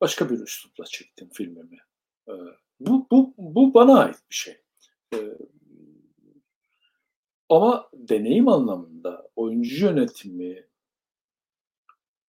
başka 0.00 0.30
bir 0.30 0.40
üslupla 0.40 0.84
çektim 0.84 1.28
filmimi. 1.32 1.78
E, 2.28 2.32
bu, 2.80 3.06
bu, 3.10 3.34
bu 3.38 3.74
bana 3.74 3.98
ait 3.98 4.18
bir 4.30 4.34
şey. 4.34 4.56
E, 5.14 5.18
ama 7.48 7.90
deneyim 7.92 8.48
anlamında 8.48 9.30
oyuncu 9.36 9.86
yönetimi, 9.86 10.66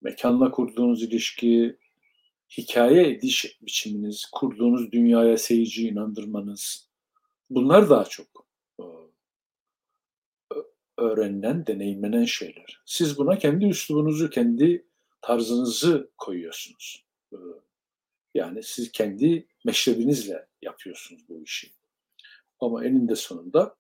mekanla 0.02 0.52
kurduğunuz 0.52 1.04
ilişki, 1.04 1.78
hikaye 2.58 3.10
ediş 3.10 3.58
biçiminiz, 3.62 4.26
kurduğunuz 4.32 4.92
dünyaya 4.92 5.38
seyirciyi 5.38 5.92
inandırmanız, 5.92 6.90
bunlar 7.50 7.90
daha 7.90 8.06
çok 8.06 8.50
öğrenilen, 10.98 11.68
deneyimlenen 11.68 12.26
şeyler. 12.26 12.82
Siz 12.86 13.18
buna 13.18 13.38
kendi 13.38 13.66
üslubunuzu, 13.66 14.30
kendi 14.30 14.86
tarzınızı 15.22 16.12
koyuyorsunuz. 16.18 17.06
Yani 18.34 18.64
siz 18.64 18.92
kendi 18.92 19.48
meşrebinizle 19.66 20.48
yapıyorsunuz 20.62 21.30
bu 21.30 21.44
işi. 21.44 21.72
Ama 22.60 22.86
eninde 22.86 23.16
sonunda 23.16 23.76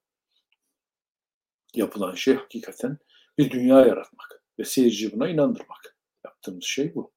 yapılan 1.75 2.15
şey 2.15 2.35
hakikaten 2.35 2.97
bir 3.37 3.51
dünya 3.51 3.79
yaratmak 3.85 4.43
ve 4.59 4.63
seyirciyi 4.63 5.11
buna 5.11 5.29
inandırmak. 5.29 5.97
Yaptığımız 6.25 6.63
şey 6.63 6.95
bu. 6.95 7.11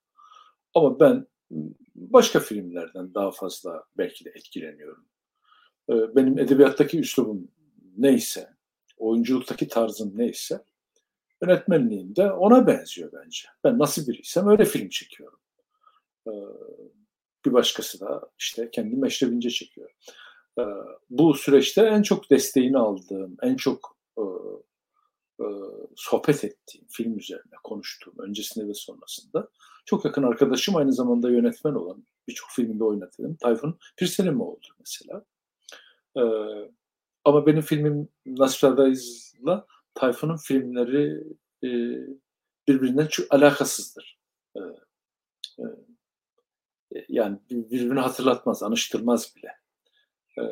Ama 0.74 1.00
ben 1.00 1.26
başka 1.94 2.40
filmlerden 2.40 3.14
daha 3.14 3.30
fazla 3.30 3.84
belki 3.98 4.24
de 4.24 4.30
etkileniyorum. 4.30 5.04
Benim 5.88 6.38
edebiyattaki 6.38 6.98
üslubum 7.00 7.48
neyse, 7.96 8.50
oyunculuktaki 8.96 9.68
tarzım 9.68 10.12
neyse 10.14 10.64
yönetmenliğim 11.42 12.16
de 12.16 12.32
ona 12.32 12.66
benziyor 12.66 13.12
bence. 13.12 13.48
Ben 13.64 13.78
nasıl 13.78 14.08
biriysem 14.08 14.48
öyle 14.48 14.64
film 14.64 14.88
çekiyorum. 14.88 15.38
Bir 17.44 17.52
başkası 17.52 18.00
da 18.00 18.30
işte 18.38 18.70
kendi 18.70 18.96
meşrebince 18.96 19.50
çekiyor. 19.50 19.90
Bu 21.10 21.34
süreçte 21.34 21.82
en 21.82 22.02
çok 22.02 22.30
desteğini 22.30 22.78
aldığım, 22.78 23.36
en 23.42 23.56
çok 23.56 23.91
e, 25.42 25.46
e, 25.46 25.86
sohbet 25.96 26.44
ettiğim, 26.44 26.86
film 26.88 27.18
üzerine 27.18 27.54
konuştuğum 27.64 28.14
öncesinde 28.18 28.68
ve 28.68 28.74
sonrasında 28.74 29.48
çok 29.84 30.04
yakın 30.04 30.22
arkadaşım 30.22 30.76
aynı 30.76 30.92
zamanda 30.92 31.30
yönetmen 31.30 31.74
olan 31.74 32.04
birçok 32.28 32.50
filminde 32.50 32.84
oynadığım 32.84 33.36
Tayfun 33.36 33.78
Pirselim 33.96 34.40
oldu 34.40 34.66
mesela. 34.78 35.24
Ee, 36.16 36.22
ama 37.24 37.46
benim 37.46 37.60
filmim 37.60 38.08
Nasradayız'la 38.26 39.66
Tayfun'un 39.94 40.36
filmleri 40.36 41.24
e, 41.64 41.68
birbirinden 42.68 43.06
çok 43.06 43.34
alakasızdır. 43.34 44.18
E, 44.56 44.60
e, 45.58 45.64
yani 47.08 47.38
birbirini 47.50 48.00
hatırlatmaz, 48.00 48.62
anıştırmaz 48.62 49.34
bile. 49.36 49.52
E, 50.38 50.42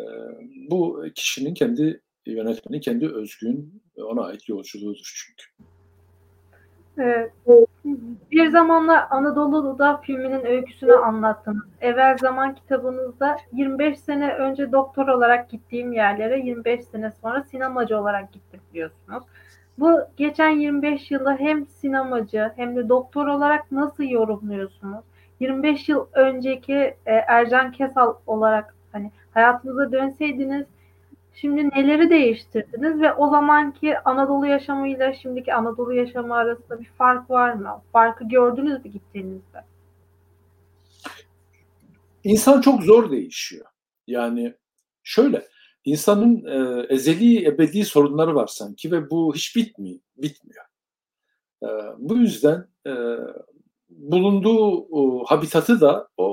bu 0.70 1.04
kişinin 1.14 1.54
kendi 1.54 2.02
yönetmeni, 2.26 2.80
kendi 2.80 3.08
özgün, 3.08 3.82
ona 3.96 4.24
ait 4.24 4.48
yolculuğudur 4.48 5.12
çünkü. 5.14 5.70
Evet. 6.98 7.32
Bir 8.30 8.50
zamanlar 8.50 9.06
Anadolu'da 9.10 9.96
filminin 9.96 10.44
öyküsünü 10.44 10.92
anlattınız. 10.92 11.64
Evvel 11.80 12.18
zaman 12.18 12.54
kitabınızda 12.54 13.36
25 13.52 13.98
sene 13.98 14.34
önce 14.34 14.72
doktor 14.72 15.08
olarak 15.08 15.50
gittiğim 15.50 15.92
yerlere 15.92 16.40
25 16.40 16.84
sene 16.84 17.12
sonra 17.22 17.42
sinemacı 17.42 17.98
olarak 17.98 18.32
gittim 18.32 18.60
diyorsunuz. 18.74 19.24
Bu 19.78 20.00
geçen 20.16 20.50
25 20.50 21.10
yılı 21.10 21.36
hem 21.38 21.66
sinemacı 21.66 22.52
hem 22.56 22.76
de 22.76 22.88
doktor 22.88 23.26
olarak 23.26 23.72
nasıl 23.72 24.04
yorumluyorsunuz? 24.04 25.04
25 25.40 25.88
yıl 25.88 26.06
önceki 26.12 26.74
e, 27.06 27.12
Ercan 27.12 27.72
Kesal 27.72 28.14
olarak 28.26 28.74
hani 28.92 29.10
hayatınıza 29.30 29.92
dönseydiniz 29.92 30.66
Şimdi 31.34 31.68
neleri 31.68 32.10
değiştirdiniz 32.10 33.00
ve 33.00 33.12
o 33.12 33.30
zamanki 33.30 33.98
Anadolu 33.98 34.46
yaşamıyla 34.46 35.12
şimdiki 35.12 35.54
Anadolu 35.54 35.94
yaşamı 35.94 36.34
arasında 36.34 36.80
bir 36.80 36.90
fark 36.98 37.30
var 37.30 37.52
mı? 37.52 37.82
Farkı 37.92 38.28
gördünüz 38.28 38.84
mü 38.84 38.90
gittiğinizde? 38.90 39.64
İnsan 42.24 42.60
çok 42.60 42.82
zor 42.82 43.10
değişiyor. 43.10 43.66
Yani 44.06 44.54
şöyle, 45.02 45.48
insanın 45.84 46.44
e, 46.46 46.86
ezeli 46.94 47.46
ebedi 47.46 47.84
sorunları 47.84 48.34
var 48.34 48.46
sanki 48.46 48.92
ve 48.92 49.10
bu 49.10 49.34
hiç 49.34 49.56
bitmiyor. 49.56 50.00
bitmiyor. 50.16 50.64
E, 51.62 51.68
bu 51.98 52.16
yüzden 52.16 52.66
e, 52.86 52.92
bulunduğu 53.88 54.86
o, 54.90 55.24
habitatı 55.24 55.80
da 55.80 56.08
o, 56.16 56.30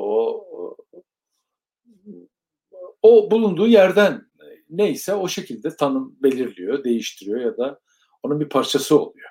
o 3.02 3.32
bulunduğu 3.32 3.68
yerden 3.68 4.27
neyse 4.70 5.14
o 5.14 5.28
şekilde 5.28 5.76
tanım 5.76 6.16
belirliyor, 6.24 6.84
değiştiriyor 6.84 7.42
ya 7.42 7.58
da 7.58 7.80
onun 8.24 8.40
bir 8.40 8.50
parçası 8.50 9.00
oluyor. 9.00 9.30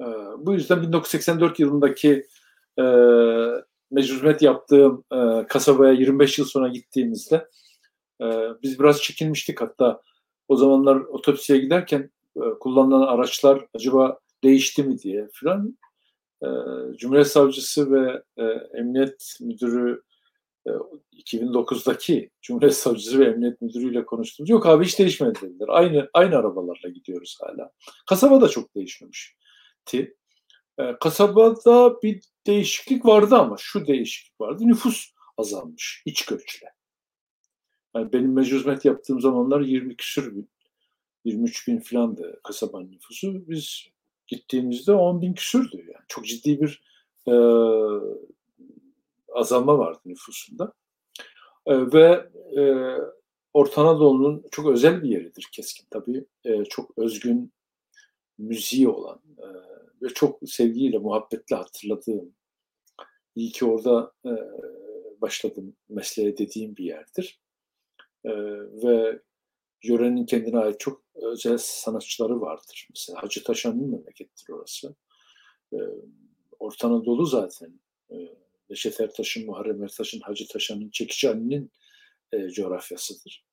E, 0.00 0.06
bu 0.38 0.52
yüzden 0.52 0.82
1984 0.82 1.60
yılındaki 1.60 2.26
e, 2.78 2.84
mecburiyet 3.90 4.42
yaptığım 4.42 5.04
e, 5.12 5.46
kasabaya 5.46 5.92
25 5.92 6.38
yıl 6.38 6.46
sonra 6.46 6.68
gittiğimizde 6.68 7.48
e, 8.22 8.26
biz 8.62 8.80
biraz 8.80 9.02
çekinmiştik 9.02 9.60
hatta 9.60 10.00
o 10.48 10.56
zamanlar 10.56 10.96
otopsiye 10.96 11.58
giderken 11.58 12.10
e, 12.36 12.40
kullanılan 12.60 13.06
araçlar 13.06 13.66
acaba 13.74 14.18
değişti 14.44 14.82
mi 14.82 14.98
diye 14.98 15.28
filan 15.32 15.78
e, 16.42 16.48
Cumhuriyet 16.96 17.26
Savcısı 17.26 17.92
ve 17.92 18.22
e, 18.36 18.44
Emniyet 18.78 19.36
Müdürü 19.40 20.02
2009'daki 21.12 22.30
Cumhuriyet 22.42 22.74
Savcısı 22.76 23.18
ve 23.18 23.24
Emniyet 23.24 23.60
Müdürü'yle 23.62 24.06
konuştuğumuz 24.06 24.50
yok 24.50 24.66
abi 24.66 24.84
hiç 24.84 24.98
değişmedi 24.98 25.38
dediler. 25.42 25.68
Aynı 25.68 26.10
aynı 26.14 26.36
arabalarla 26.36 26.88
gidiyoruz 26.88 27.38
hala. 27.40 27.72
Kasaba 28.06 28.40
da 28.40 28.48
çok 28.48 28.74
değişmemişti. 28.74 30.16
E, 30.78 30.96
kasabada 31.00 32.02
bir 32.02 32.20
değişiklik 32.46 33.06
vardı 33.06 33.36
ama 33.36 33.56
şu 33.58 33.86
değişiklik 33.86 34.40
vardı. 34.40 34.62
Nüfus 34.66 35.12
azalmış 35.36 36.02
iç 36.06 36.26
göçle. 36.26 36.66
Yani 37.94 38.12
benim 38.12 38.32
meczumet 38.32 38.84
yaptığım 38.84 39.20
zamanlar 39.20 39.60
20 39.60 39.96
küsür 39.96 40.36
bin, 40.36 40.50
23 41.24 41.68
bin 41.68 41.78
filandı 41.78 42.40
kasabanın 42.44 42.92
nüfusu. 42.92 43.48
Biz 43.48 43.84
gittiğimizde 44.26 44.92
10 44.92 45.22
bin 45.22 45.34
küsürdü. 45.34 45.76
Yani 45.76 46.04
çok 46.08 46.26
ciddi 46.26 46.60
bir 46.60 46.82
e, 47.28 47.34
azalma 49.34 49.78
vardı 49.78 50.00
nüfusunda. 50.04 50.72
E, 51.66 51.92
ve 51.92 52.30
e, 52.60 52.62
Orta 53.52 53.82
Anadolu'nun 53.82 54.44
çok 54.50 54.70
özel 54.70 55.02
bir 55.02 55.08
yeridir 55.08 55.48
Keskin 55.52 55.86
tabii. 55.90 56.24
E, 56.44 56.64
çok 56.64 56.98
özgün 56.98 57.52
müziği 58.38 58.88
olan 58.88 59.20
e, 59.38 59.46
ve 60.02 60.08
çok 60.08 60.38
sevgiyle, 60.46 60.98
muhabbetle 60.98 61.56
hatırladığım, 61.56 62.34
iyi 63.34 63.52
ki 63.52 63.64
orada 63.64 64.12
e, 64.26 64.30
başladım 65.20 65.76
mesleğe 65.88 66.38
dediğim 66.38 66.76
bir 66.76 66.84
yerdir. 66.84 67.40
E, 68.24 68.30
ve 68.84 69.20
yörenin 69.84 70.26
kendine 70.26 70.58
ait 70.58 70.80
çok 70.80 71.02
özel 71.14 71.58
sanatçıları 71.58 72.40
vardır. 72.40 72.88
Mesela 72.90 73.22
Hacı 73.22 73.44
Taşan'ın 73.44 73.90
memlekettir 73.90 74.52
orası. 74.52 74.94
E, 75.72 75.78
Orta 76.58 76.88
Anadolu 76.88 77.26
zaten 77.26 77.80
e, 78.10 78.16
Neşet 78.70 79.00
Ertaş'ın, 79.00 79.46
Muharrem 79.46 79.82
Ertaş'ın, 79.82 80.20
Hacı 80.20 80.48
Taşan'ın, 80.48 80.90
Çekici 80.90 81.28
Ali'nin 81.28 81.72
e, 82.32 82.48
coğrafyasıdır. 82.48 83.44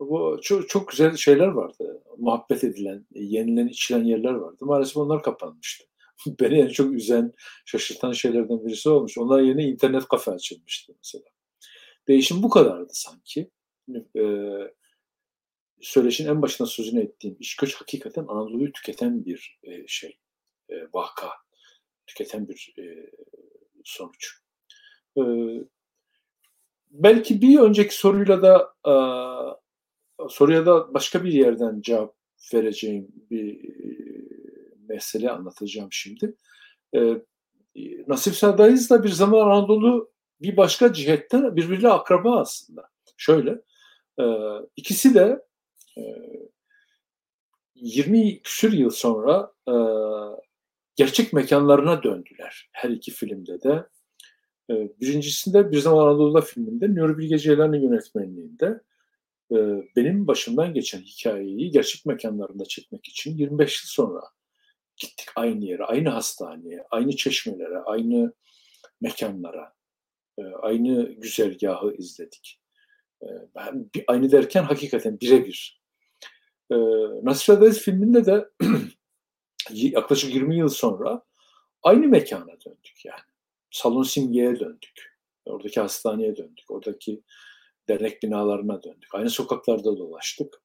Bu 0.00 0.38
çok, 0.42 0.68
çok 0.68 0.88
güzel 0.88 1.16
şeyler 1.16 1.46
vardı. 1.46 2.02
Muhabbet 2.18 2.64
edilen, 2.64 3.06
yenilen, 3.14 3.68
içilen 3.68 4.04
yerler 4.04 4.32
vardı. 4.32 4.64
Maalesef 4.64 4.96
onlar 4.96 5.22
kapanmıştı. 5.22 5.84
Beni 6.40 6.60
en 6.60 6.68
çok 6.68 6.94
üzen, 6.94 7.32
şaşırtan 7.64 8.12
şeylerden 8.12 8.66
birisi 8.66 8.88
olmuş. 8.88 9.18
Onlar 9.18 9.40
yeni 9.40 9.64
internet 9.64 10.08
kafe 10.08 10.30
açılmıştı 10.30 10.94
mesela. 10.98 11.24
Değişim 12.08 12.42
bu 12.42 12.50
kadardı 12.50 12.92
sanki. 12.92 13.50
Ee, 14.16 14.72
söyleşin 15.80 16.28
en 16.28 16.42
başında 16.42 16.68
sözünü 16.68 17.00
ettiğim 17.00 17.36
iş 17.40 17.56
göç 17.56 17.74
hakikaten 17.74 18.24
Anadolu'yu 18.28 18.72
tüketen 18.72 19.24
bir 19.24 19.58
e, 19.62 19.86
şey, 19.86 20.18
e, 20.68 20.74
vaka, 20.92 21.30
tüketen 22.06 22.48
bir 22.48 22.74
e, 22.78 23.10
sonuç. 23.84 24.45
E, 25.16 25.22
belki 26.90 27.42
bir 27.42 27.58
önceki 27.58 27.94
soruyla 27.94 28.42
da 28.42 28.74
e, 28.86 28.94
soruya 30.28 30.66
da 30.66 30.94
başka 30.94 31.24
bir 31.24 31.32
yerden 31.32 31.80
cevap 31.80 32.14
vereceğim 32.54 33.08
bir 33.30 33.60
mesele 34.88 35.30
anlatacağım 35.30 35.88
şimdi. 35.92 36.34
E, 36.94 37.22
Nasip 38.06 38.34
Sadayız 38.34 38.90
da 38.90 39.04
bir 39.04 39.08
zaman 39.08 39.50
Anadolu 39.50 40.10
bir 40.40 40.56
başka 40.56 40.92
cihetten 40.92 41.56
birbiriyle 41.56 41.88
akraba 41.88 42.40
aslında. 42.40 42.88
Şöyle, 43.16 43.62
e, 44.20 44.24
ikisi 44.76 45.14
de 45.14 45.44
e, 45.98 46.02
20 47.74 48.42
küsür 48.42 48.72
yıl 48.72 48.90
sonra 48.90 49.52
e, 49.68 49.74
gerçek 50.96 51.32
mekanlarına 51.32 52.02
döndüler. 52.02 52.68
Her 52.72 52.90
iki 52.90 53.10
filmde 53.10 53.62
de. 53.62 53.86
E, 54.70 54.74
birincisinde 55.00 55.72
Bir 55.72 55.78
Zaman 55.78 56.06
Anadolu'da 56.06 56.40
filminde 56.40 56.94
Nuri 56.94 57.18
Bilge 57.18 57.38
Ceylan'ın 57.38 57.76
yönetmenliğinde 57.76 58.80
e, 59.52 59.56
benim 59.96 60.26
başımdan 60.26 60.74
geçen 60.74 61.00
hikayeyi 61.00 61.70
gerçek 61.70 62.06
mekanlarında 62.06 62.64
çekmek 62.64 63.08
için 63.08 63.36
25 63.36 63.82
yıl 63.82 63.88
sonra 63.88 64.20
gittik 64.96 65.28
aynı 65.36 65.64
yere, 65.64 65.84
aynı 65.84 66.08
hastaneye, 66.08 66.84
aynı 66.90 67.16
çeşmelere, 67.16 67.78
aynı 67.78 68.32
mekanlara, 69.00 69.74
e, 70.38 70.42
aynı 70.42 71.12
güzergahı 71.12 71.94
izledik. 71.94 72.60
E, 73.22 73.26
aynı 74.06 74.32
derken 74.32 74.62
hakikaten 74.62 75.20
birebir. 75.20 75.82
Adayız 77.48 77.78
filminde 77.78 78.26
de 78.26 78.48
yaklaşık 79.70 80.34
20 80.34 80.56
yıl 80.56 80.68
sonra 80.68 81.22
aynı 81.82 82.08
mekana 82.08 82.46
döndük 82.46 83.04
yani. 83.04 83.35
Salon 83.76 84.02
Simge'ye 84.02 84.60
döndük. 84.60 85.18
Oradaki 85.44 85.80
hastaneye 85.80 86.36
döndük. 86.36 86.70
Oradaki 86.70 87.22
dernek 87.88 88.22
binalarına 88.22 88.82
döndük. 88.82 89.14
Aynı 89.14 89.30
sokaklarda 89.30 89.98
dolaştık. 89.98 90.62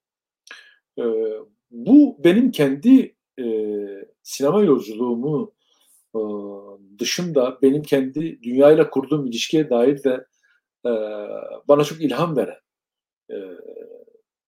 bu 1.71 2.23
benim 2.23 2.51
kendi 2.51 3.15
sinema 4.23 4.61
yolculuğumu 4.61 5.53
dışında 6.99 7.59
benim 7.61 7.83
kendi 7.83 8.43
dünyayla 8.43 8.89
kurduğum 8.89 9.27
ilişkiye 9.27 9.69
dair 9.69 10.03
de 10.03 10.25
bana 11.67 11.83
çok 11.83 12.01
ilham 12.01 12.37
veren 12.37 12.59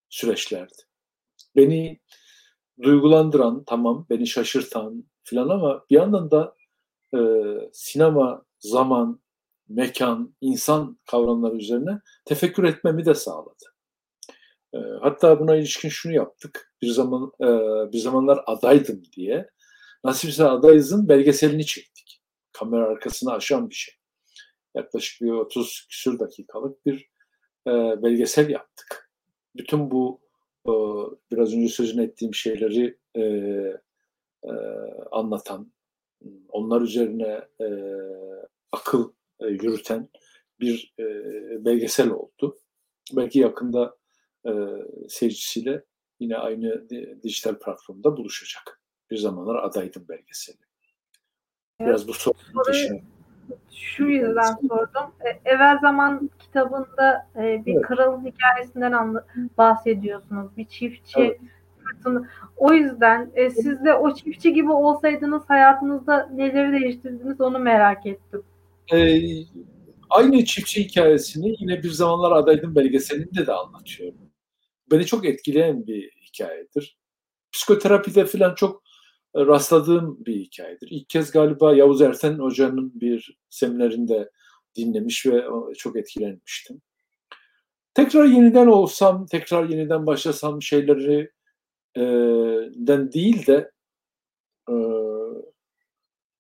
süreçlerdi. 0.10 0.82
Beni 1.56 1.99
duygulandıran, 2.82 3.63
tamam 3.63 4.06
beni 4.10 4.28
şaşırtan 4.28 5.04
filan 5.23 5.49
ama 5.49 5.86
bir 5.89 5.95
yandan 5.95 6.32
da 6.32 6.56
e, 7.13 7.19
sinema, 7.73 8.45
zaman, 8.63 9.21
mekan, 9.69 10.36
insan 10.41 10.99
kavramları 11.12 11.56
üzerine 11.56 11.99
tefekkür 12.26 12.63
etmemi 12.63 13.06
de 13.06 13.13
sağladı. 13.13 13.65
E, 14.73 14.78
hatta 15.02 15.39
buna 15.39 15.56
ilişkin 15.56 15.89
şunu 15.89 16.13
yaptık. 16.13 16.73
Bir 16.82 16.88
zaman 16.88 17.32
e, 17.41 17.47
bir 17.91 17.97
zamanlar 17.97 18.43
adaydım 18.45 19.04
diye. 19.15 19.49
Nasipse 20.04 20.43
adayızın 20.43 21.10
belgeselini 21.10 21.65
çektik. 21.65 22.21
Kamera 22.52 22.88
arkasını 22.88 23.34
aşan 23.34 23.69
bir 23.69 23.76
şey. 23.76 23.95
Yaklaşık 24.76 25.21
bir 25.21 25.32
30 25.32 25.88
küsür 25.89 26.19
dakikalık 26.19 26.86
bir 26.86 27.10
e, 27.67 27.71
belgesel 28.04 28.49
yaptık. 28.49 29.12
Bütün 29.56 29.91
bu 29.91 30.23
biraz 31.32 31.54
önce 31.54 31.67
sözünü 31.67 32.04
ettiğim 32.04 32.34
şeyleri 32.34 32.97
e, 33.15 33.21
e, 34.43 34.54
anlatan, 35.12 35.73
onlar 36.49 36.81
üzerine 36.81 37.41
e, 37.62 37.67
akıl 38.71 39.12
e, 39.39 39.47
yürüten 39.47 40.09
bir 40.59 40.93
e, 40.99 41.05
belgesel 41.65 42.09
oldu. 42.09 42.57
Belki 43.13 43.39
yakında 43.39 43.97
e, 44.47 44.51
seyircisiyle 45.09 45.83
yine 46.19 46.38
aynı 46.38 46.89
dijital 47.23 47.55
platformda 47.55 48.17
buluşacak. 48.17 48.81
Bir 49.12 49.17
zamanlar 49.17 49.63
adaydım 49.63 50.05
belgeseli. 50.09 50.57
Biraz 51.79 52.07
bu 52.07 52.13
sorunun 52.13 53.03
şu 53.71 54.03
yüzden 54.03 54.55
sordum. 54.67 55.12
E, 55.25 55.49
evvel 55.49 55.79
zaman 55.79 56.29
kitabında 56.39 57.27
e, 57.36 57.65
bir 57.65 57.73
evet. 57.73 57.86
kralın 57.86 58.25
hikayesinden 58.25 59.15
bahsediyorsunuz. 59.57 60.57
Bir 60.57 60.65
çiftçi 60.65 61.19
evet. 61.19 61.39
Fırtına. 61.95 62.29
O 62.58 62.73
yüzden 62.73 63.32
e, 63.36 63.49
siz 63.49 63.86
de 63.86 63.93
o 63.93 64.15
çiftçi 64.15 64.53
gibi 64.53 64.71
olsaydınız 64.71 65.43
hayatınızda 65.47 66.29
neleri 66.34 66.82
değiştirdiniz 66.82 67.41
onu 67.41 67.60
merak 67.60 68.06
ettim. 68.06 68.43
Ee, 68.93 69.21
aynı 70.10 70.45
çiftçi 70.45 70.84
hikayesini 70.84 71.56
yine 71.60 71.84
bir 71.84 71.89
zamanlar 71.89 72.32
adaydım 72.32 72.75
belgeselinde 72.75 73.47
de 73.47 73.53
anlatıyorum. 73.53 74.32
Beni 74.91 75.06
çok 75.06 75.25
etkileyen 75.25 75.88
bir 75.88 76.12
hikayedir. 76.27 76.97
Psikoterapide 77.51 78.25
falan 78.25 78.56
çok 78.56 78.84
rastladığım 79.36 80.25
bir 80.25 80.36
hikayedir. 80.36 80.88
İlk 80.91 81.10
kez 81.10 81.32
galiba 81.32 81.75
Yavuz 81.75 82.01
Erten 82.01 82.39
Hoca'nın 82.39 83.01
bir 83.01 83.38
seminerinde 83.49 84.29
dinlemiş 84.75 85.25
ve 85.25 85.43
çok 85.77 85.97
etkilenmiştim. 85.97 86.82
Tekrar 87.93 88.25
yeniden 88.25 88.67
olsam, 88.67 89.25
tekrar 89.25 89.69
yeniden 89.69 90.06
başlasam 90.06 90.62
şeyleri 90.62 91.19
e, 91.21 91.29
den 92.75 93.12
değil 93.12 93.47
de 93.47 93.71
e, 94.69 94.73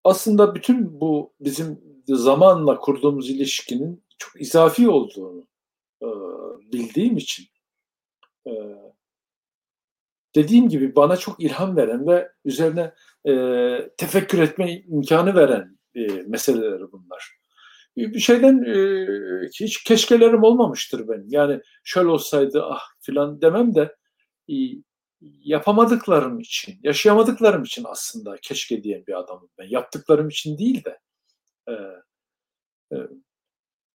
aslında 0.03 0.55
bütün 0.55 1.01
bu 1.01 1.33
bizim 1.39 1.81
zamanla 2.07 2.77
kurduğumuz 2.79 3.29
ilişkinin 3.29 4.03
çok 4.17 4.41
izafi 4.41 4.89
olduğunu 4.89 5.47
e, 6.01 6.07
bildiğim 6.71 7.17
için 7.17 7.45
e, 8.47 8.51
dediğim 10.35 10.69
gibi 10.69 10.95
bana 10.95 11.17
çok 11.17 11.39
ilham 11.43 11.77
veren 11.77 12.07
ve 12.07 12.31
üzerine 12.45 12.93
e, 13.27 13.33
tefekkür 13.97 14.39
etme 14.39 14.81
imkanı 14.87 15.35
veren 15.35 15.77
e, 15.95 16.07
meseleler 16.07 16.91
bunlar. 16.91 17.37
bir 17.97 18.19
şeyden 18.19 18.63
e, 18.63 19.07
hiç 19.59 19.83
keşkelerim 19.83 20.43
olmamıştır 20.43 21.07
benim. 21.07 21.27
Yani 21.29 21.61
şöyle 21.83 22.07
olsaydı 22.07 22.63
ah 22.63 22.81
filan 23.01 23.41
demem 23.41 23.75
de 23.75 23.95
yapamadıklarım 25.43 26.39
için, 26.39 26.79
yaşayamadıklarım 26.83 27.63
için 27.63 27.85
aslında 27.87 28.37
keşke 28.41 28.83
diyen 28.83 29.03
bir 29.07 29.19
adamım 29.19 29.49
ben. 29.57 29.67
Yaptıklarım 29.69 30.29
için 30.29 30.57
değil 30.57 30.83
de 30.85 30.99
e, 31.67 31.73
e, 32.95 32.97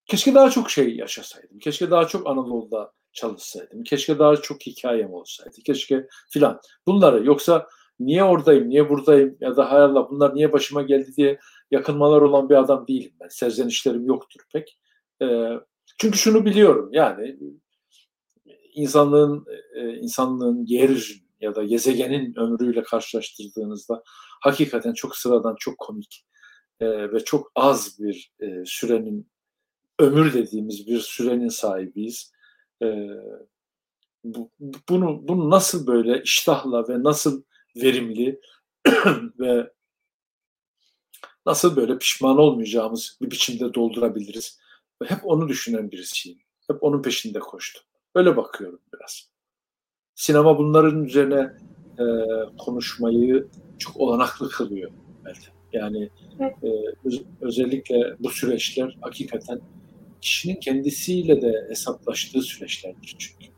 keşke 0.07 0.35
daha 0.35 0.51
çok 0.51 0.71
şey 0.71 0.97
yaşasaydım. 0.97 1.59
Keşke 1.59 1.91
daha 1.91 2.07
çok 2.07 2.27
Anadolu'da 2.27 2.93
çalışsaydım. 3.13 3.85
Keşke 3.85 4.19
daha 4.19 4.37
çok 4.37 4.67
hikayem 4.67 5.13
olsaydı. 5.13 5.57
Keşke 5.67 6.07
filan. 6.31 6.61
Bunları 6.87 7.27
yoksa 7.27 7.69
niye 8.01 8.25
oradayım, 8.25 8.69
niye 8.69 8.89
buradayım 8.89 9.37
ya 9.41 9.57
da 9.57 9.73
hay 9.73 9.81
Allah 9.81 10.11
bunlar 10.11 10.35
niye 10.35 10.53
başıma 10.53 10.83
geldi 10.83 11.17
diye 11.17 11.39
yakınmalar 11.71 12.23
olan 12.23 12.49
bir 12.49 12.55
adam 12.55 12.87
değilim 12.89 13.13
ben. 13.21 13.29
Serzenişlerim 13.29 14.07
yoktur 14.07 14.41
pek. 14.53 14.79
E, 15.23 15.27
çünkü 15.99 16.19
şunu 16.19 16.45
biliyorum 16.45 16.89
yani 16.93 17.37
insanlığın 18.77 19.47
e, 19.75 19.97
insanlığın 19.97 20.67
yeryüzünün 20.67 21.27
ya 21.41 21.55
da 21.55 21.65
gezegenin 21.65 22.39
ömrüyle 22.39 22.83
karşılaştırdığınızda 22.83 24.03
hakikaten 24.41 24.93
çok 24.93 25.17
sıradan, 25.17 25.57
çok 25.59 25.79
komik 25.79 26.27
e, 26.81 27.13
ve 27.13 27.25
çok 27.25 27.53
az 27.55 27.99
bir 28.01 28.33
e, 28.41 28.65
sürenin 28.67 29.31
ömür 29.99 30.35
dediğimiz 30.35 30.87
bir 30.87 31.01
sürenin 31.01 31.49
sahibiyiz. 31.49 32.33
Bu, 34.25 34.51
bunu 34.89 35.29
bunu 35.29 35.51
nasıl 35.51 35.87
böyle 35.87 36.23
iştahla 36.23 36.89
ve 36.89 37.03
nasıl 37.03 37.43
verimli 37.77 38.41
ve 39.41 39.73
nasıl 41.47 41.77
böyle 41.77 41.99
pişman 41.99 42.39
olmayacağımız 42.39 43.19
bir 43.23 43.31
biçimde 43.31 43.75
doldurabiliriz? 43.75 44.59
Hep 45.05 45.19
onu 45.23 45.49
düşünen 45.49 45.91
birisiyim. 45.91 46.39
Hep 46.71 46.83
onun 46.83 47.03
peşinde 47.03 47.39
koştum. 47.39 47.83
Öyle 48.17 48.37
bakıyorum 48.37 48.81
biraz. 48.95 49.31
Sinema 50.15 50.59
bunların 50.59 51.05
üzerine 51.05 51.51
e, 51.99 52.05
konuşmayı 52.59 53.47
çok 53.79 53.97
olanaklı 53.97 54.49
kılıyor 54.49 54.91
belki. 55.25 55.49
Yani 55.73 56.11
e, 56.41 56.69
öz, 57.05 57.23
özellikle 57.41 58.15
bu 58.19 58.31
süreçler 58.31 58.99
hakikaten 59.01 59.61
kişinin 60.21 60.61
kendisiyle 60.61 61.43
de 61.43 61.67
hesaplaştığı 61.69 62.41
süreçlerdir 62.41 63.17
çünkü. 63.19 63.53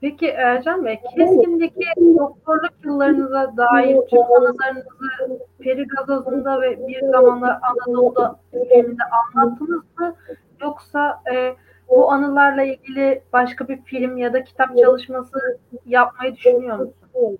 Peki 0.00 0.26
Ercan 0.26 0.84
Bey, 0.84 0.98
Keskin'deki 1.16 1.84
doktorluk 2.18 2.72
yıllarınıza 2.84 3.56
dair 3.56 3.96
tüm 4.10 4.22
anılarınızı 4.22 5.38
Peri 5.58 5.86
Gazoz'unda 5.86 6.60
ve 6.60 6.88
bir 6.88 7.00
zamanlar 7.00 7.58
Anadolu'da 7.62 8.40
filminde 8.50 9.02
anlattınız 9.34 9.82
mı? 9.98 10.14
Yoksa 10.60 11.22
e, 11.34 11.56
bu 11.88 12.12
anılarla 12.12 12.62
ilgili 12.62 13.22
başka 13.32 13.68
bir 13.68 13.82
film 13.82 14.16
ya 14.16 14.32
da 14.32 14.44
kitap 14.44 14.78
çalışması 14.78 15.60
yapmayı 15.86 16.36
düşünüyor 16.36 16.78
musun? 16.78 17.38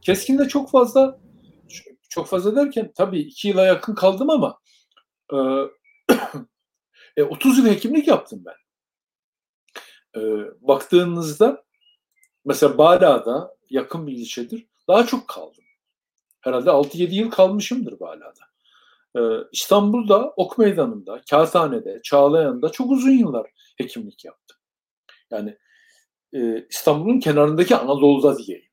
Keskin'de 0.00 0.48
çok 0.48 0.70
fazla 0.70 1.18
çok 2.08 2.26
fazla 2.26 2.56
derken 2.56 2.92
tabii 2.96 3.18
iki 3.18 3.48
yıla 3.48 3.66
yakın 3.66 3.94
kaldım 3.94 4.30
ama 4.30 4.58
e, 7.16 7.22
30 7.22 7.58
yıl 7.58 7.66
hekimlik 7.66 8.08
yaptım 8.08 8.44
ben. 8.46 8.56
E, 10.20 10.20
baktığınızda 10.60 11.64
mesela 12.44 12.78
Bala'da 12.78 13.56
yakın 13.70 14.06
bir 14.06 14.12
ilçedir. 14.12 14.66
Daha 14.88 15.06
çok 15.06 15.28
kaldım. 15.28 15.64
Herhalde 16.40 16.70
6-7 16.70 17.14
yıl 17.14 17.30
kalmışımdır 17.30 18.00
Bala'da. 18.00 18.45
Ee, 19.16 19.20
İstanbul'da, 19.52 20.32
Ok 20.36 20.58
Meydanı'nda, 20.58 21.20
Kağıthane'de, 21.30 22.00
Çağlayan'da 22.02 22.72
çok 22.72 22.90
uzun 22.90 23.10
yıllar 23.10 23.50
hekimlik 23.78 24.24
yaptım. 24.24 24.56
Yani 25.30 25.58
e, 26.32 26.66
İstanbul'un 26.70 27.20
kenarındaki 27.20 27.76
Anadolu'da 27.76 28.38
diyeyim. 28.38 28.66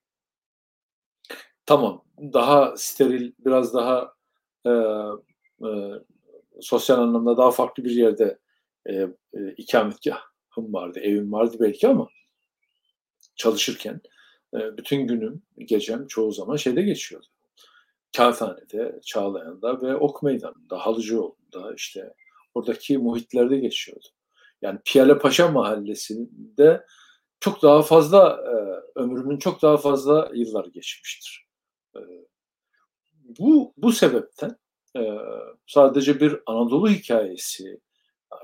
Tamam, 1.65 2.05
daha 2.19 2.77
steril, 2.77 3.33
biraz 3.39 3.73
daha 3.73 4.13
e, 4.65 4.69
e, 5.67 5.69
sosyal 6.61 6.99
anlamda 6.99 7.37
daha 7.37 7.51
farklı 7.51 7.83
bir 7.83 7.91
yerde 7.91 8.39
e, 8.85 8.93
e, 9.33 9.53
ikametgahım 9.57 10.73
vardı, 10.73 10.99
evim 10.99 11.31
vardı 11.33 11.57
belki 11.59 11.87
ama 11.87 12.09
çalışırken 13.35 14.01
e, 14.53 14.77
bütün 14.77 15.07
günüm, 15.07 15.43
gecem 15.57 16.07
çoğu 16.07 16.31
zaman 16.31 16.55
şeyde 16.55 16.81
geçiyordu. 16.81 17.27
Kağıthane'de, 18.17 18.99
Çağlayan'da 19.05 19.81
ve 19.81 19.95
Ok 19.95 20.23
Meydanı'nda, 20.23 20.85
Halıcıoğlu'nda 20.85 21.73
işte 21.75 22.13
oradaki 22.53 22.97
muhitlerde 22.97 23.57
geçiyordu. 23.57 24.07
Yani 24.61 24.79
Piyale 24.85 25.17
Paşa 25.17 25.47
mahallesinde 25.47 26.85
çok 27.39 27.61
daha 27.61 27.81
fazla 27.81 28.29
e, 28.29 28.53
ömrümün 28.99 29.37
çok 29.37 29.61
daha 29.61 29.77
fazla 29.77 30.31
yıllar 30.33 30.65
geçmiştir. 30.65 31.47
E, 31.95 31.99
bu 33.39 33.73
bu 33.77 33.91
sebepten 33.91 34.57
e, 34.97 35.17
sadece 35.67 36.19
bir 36.19 36.39
Anadolu 36.45 36.89
hikayesi, 36.89 37.79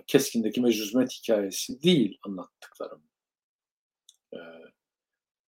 Keskin'deki 0.08 0.62
mecuzmet 0.62 1.12
hikayesi 1.12 1.84
değil 1.84 2.18
anlattıklarım. 2.24 3.04
E, 4.34 4.38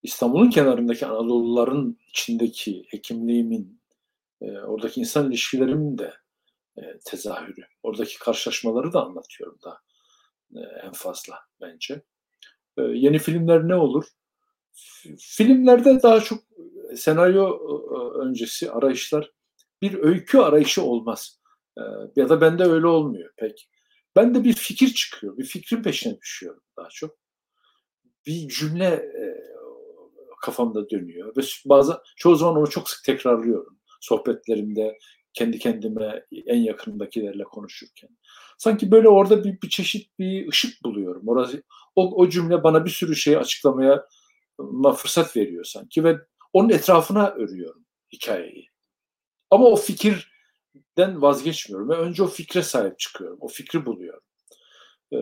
İstanbul'un 0.04 0.50
kenarındaki 0.50 1.06
Anadoluların 1.06 2.00
içindeki 2.10 2.86
hekimliğimin, 2.90 3.81
oradaki 4.42 5.00
insan 5.00 5.30
ilişkilerimin 5.30 5.98
de 5.98 6.14
tezahürü. 7.06 7.66
Oradaki 7.84 8.20
karşılaşmaları 8.20 8.94
da 8.94 9.06
anlatıyorum 9.06 9.58
da 9.64 9.82
en 10.84 10.92
fazla 10.92 11.40
bence. 11.62 12.04
Yeni 12.78 13.20
filmler 13.20 13.68
ne 13.68 13.76
olur? 13.76 14.06
Filmlerde 15.20 16.04
daha 16.04 16.20
çok 16.20 16.44
senaryo 16.96 17.50
e, 17.50 18.20
öncesi 18.20 18.72
arayışlar 18.72 19.32
bir 19.82 20.00
öykü 20.04 20.38
arayışı 20.38 20.84
olmaz. 20.84 21.42
Ya 22.16 22.30
da 22.30 22.42
bende 22.42 22.64
öyle 22.64 22.88
olmuyor 22.88 23.34
pek. 23.38 23.70
Ben 24.16 24.36
de 24.36 24.44
bir 24.44 24.54
fikir 24.54 24.94
çıkıyor. 24.94 25.38
Bir 25.38 25.46
fikrin 25.46 25.84
peşine 25.84 26.18
düşüyorum 26.20 26.64
daha 26.78 26.90
çok. 26.90 27.18
Bir 28.26 28.48
cümle 28.48 29.12
kafamda 30.42 30.90
dönüyor 30.90 31.36
ve 31.38 31.42
bazen 31.66 31.96
çoğu 32.16 32.36
zaman 32.36 32.56
onu 32.56 32.70
çok 32.70 32.90
sık 32.90 33.04
tekrarlıyorum 33.04 33.81
sohbetlerimde 34.02 34.98
kendi 35.34 35.60
kendime 35.60 36.26
en 36.46 36.58
yakındakilerle 36.58 37.44
konuşurken. 37.44 38.10
Sanki 38.58 38.92
böyle 38.92 39.10
orada 39.10 39.44
bir, 39.44 39.62
bir 39.62 39.70
çeşit 39.70 40.20
bir 40.20 40.48
ışık 40.48 40.84
buluyorum. 40.84 41.28
Orası, 41.28 41.64
o, 41.96 42.16
o 42.16 42.30
cümle 42.30 42.64
bana 42.64 42.86
bir 42.86 42.90
sürü 42.90 43.16
şeyi 43.16 43.38
açıklamaya 43.38 44.08
fırsat 44.98 45.38
veriyor 45.38 45.64
sanki 45.64 46.04
ve 46.04 46.18
onun 46.54 46.70
etrafına 46.70 47.30
örüyorum 47.30 47.86
hikayeyi. 48.14 48.68
Ama 49.52 49.66
o 49.66 49.76
fikirden 49.76 51.22
vazgeçmiyorum 51.22 51.90
ve 51.90 51.96
önce 51.96 52.24
o 52.24 52.28
fikre 52.28 52.64
sahip 52.64 53.00
çıkıyorum. 53.00 53.38
O 53.42 53.48
fikri 53.48 53.86
buluyorum. 53.86 54.24
Ee, 55.14 55.18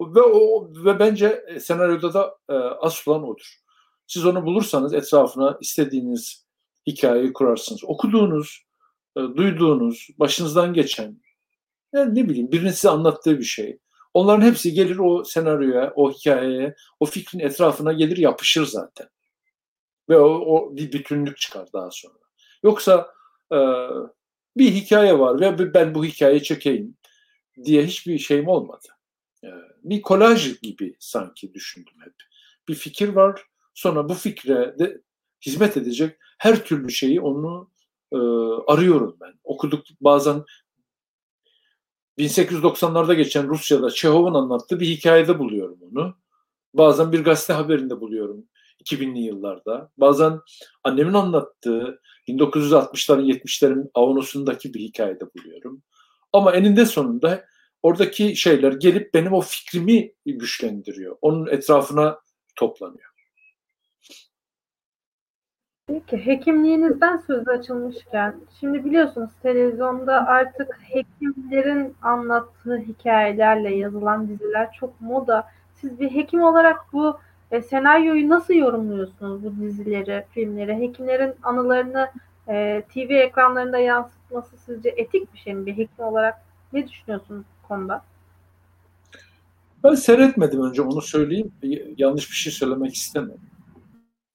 ve 0.00 0.22
o 0.22 0.70
ve 0.84 0.98
bence 0.98 1.44
senaryoda 1.60 2.14
da 2.14 2.38
e, 2.48 2.52
asıl 2.54 3.12
olan 3.12 3.28
odur. 3.28 3.56
Siz 4.06 4.26
onu 4.26 4.46
bulursanız 4.46 4.94
etrafına 4.94 5.58
istediğiniz 5.60 6.46
hikayeyi 6.86 7.32
kurarsınız. 7.32 7.84
Okuduğunuz, 7.84 8.62
e, 9.16 9.20
duyduğunuz, 9.20 10.08
başınızdan 10.18 10.74
geçen, 10.74 11.20
yani 11.92 12.14
ne 12.14 12.28
bileyim 12.28 12.52
birinin 12.52 12.70
size 12.70 12.88
anlattığı 12.90 13.38
bir 13.38 13.44
şey. 13.44 13.78
Onların 14.14 14.46
hepsi 14.46 14.72
gelir 14.72 14.96
o 14.98 15.24
senaryoya, 15.24 15.92
o 15.96 16.12
hikayeye, 16.12 16.74
o 17.00 17.06
fikrin 17.06 17.38
etrafına 17.38 17.92
gelir 17.92 18.16
yapışır 18.16 18.66
zaten. 18.66 19.08
Ve 20.08 20.18
o, 20.18 20.28
o 20.28 20.76
bir 20.76 20.92
bütünlük 20.92 21.38
çıkar 21.38 21.72
daha 21.72 21.90
sonra. 21.90 22.18
Yoksa 22.62 23.14
e, 23.52 23.58
bir 24.56 24.70
hikaye 24.70 25.18
var 25.18 25.40
ve 25.40 25.74
ben 25.74 25.94
bu 25.94 26.04
hikayeyi 26.04 26.42
çekeyim 26.42 26.96
diye 27.64 27.86
hiçbir 27.86 28.18
şeyim 28.18 28.48
olmadı. 28.48 28.88
E, 29.44 29.48
bir 29.84 30.02
kolaj 30.02 30.60
gibi 30.60 30.96
sanki 30.98 31.54
düşündüm 31.54 31.94
hep. 32.00 32.14
Bir 32.68 32.74
fikir 32.74 33.08
var, 33.08 33.42
sonra 33.74 34.08
bu 34.08 34.14
fikre 34.14 34.78
de 34.78 35.00
hizmet 35.46 35.76
edecek 35.76 36.18
her 36.42 36.64
türlü 36.64 36.90
şeyi 36.90 37.20
onu 37.20 37.70
e, 38.12 38.16
arıyorum 38.66 39.16
ben. 39.20 39.32
Okuduk 39.44 39.84
bazen 40.00 40.44
1890'larda 42.18 43.14
geçen 43.14 43.48
Rusya'da 43.48 43.90
Çehov'un 43.90 44.34
anlattığı 44.34 44.80
bir 44.80 44.86
hikayede 44.86 45.38
buluyorum 45.38 45.78
onu. 45.82 46.14
Bazen 46.74 47.12
bir 47.12 47.24
gazete 47.24 47.52
haberinde 47.52 48.00
buluyorum 48.00 48.44
2000'li 48.84 49.18
yıllarda. 49.18 49.90
Bazen 49.96 50.40
annemin 50.84 51.14
anlattığı 51.14 52.00
1960'ların 52.28 53.32
70'lerin 53.32 53.90
Avanos'undaki 53.94 54.74
bir 54.74 54.80
hikayede 54.80 55.24
buluyorum. 55.34 55.82
Ama 56.32 56.52
eninde 56.52 56.86
sonunda 56.86 57.44
oradaki 57.82 58.36
şeyler 58.36 58.72
gelip 58.72 59.14
benim 59.14 59.32
o 59.32 59.40
fikrimi 59.40 60.12
güçlendiriyor. 60.26 61.16
Onun 61.20 61.46
etrafına 61.46 62.18
toplanıyor. 62.56 63.11
Peki 65.86 66.26
hekimliğinizden 66.26 67.16
söz 67.16 67.48
açılmışken, 67.48 68.34
şimdi 68.60 68.84
biliyorsunuz 68.84 69.30
televizyonda 69.42 70.26
artık 70.26 70.78
hekimlerin 70.82 71.94
anlattığı 72.02 72.76
hikayelerle 72.76 73.74
yazılan 73.74 74.28
diziler 74.28 74.72
çok 74.72 75.00
moda. 75.00 75.48
Siz 75.74 76.00
bir 76.00 76.10
hekim 76.10 76.42
olarak 76.42 76.92
bu 76.92 77.18
e, 77.50 77.62
senaryoyu 77.62 78.28
nasıl 78.28 78.54
yorumluyorsunuz 78.54 79.44
bu 79.44 79.60
dizileri, 79.60 80.24
filmleri? 80.30 80.74
Hekimlerin 80.74 81.34
anılarını 81.42 82.10
e, 82.48 82.82
TV 82.94 83.10
ekranlarında 83.10 83.78
yansıtması 83.78 84.56
sizce 84.56 84.88
etik 84.88 85.34
bir 85.34 85.38
şey 85.38 85.54
mi 85.54 85.66
bir 85.66 85.72
hekim 85.72 86.04
olarak? 86.04 86.42
Ne 86.72 86.88
düşünüyorsunuz 86.88 87.44
bu 87.62 87.68
konuda? 87.68 88.02
Ben 89.84 89.94
seyretmedim 89.94 90.62
önce 90.62 90.82
onu 90.82 91.02
söyleyeyim. 91.02 91.52
Yanlış 91.98 92.30
bir 92.30 92.36
şey 92.36 92.52
söylemek 92.52 92.94
istemem. 92.94 93.38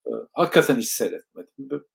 Ee, 0.08 0.12
hakikaten 0.34 0.76
hiç 0.76 0.89
seyretmedim. 0.89 1.86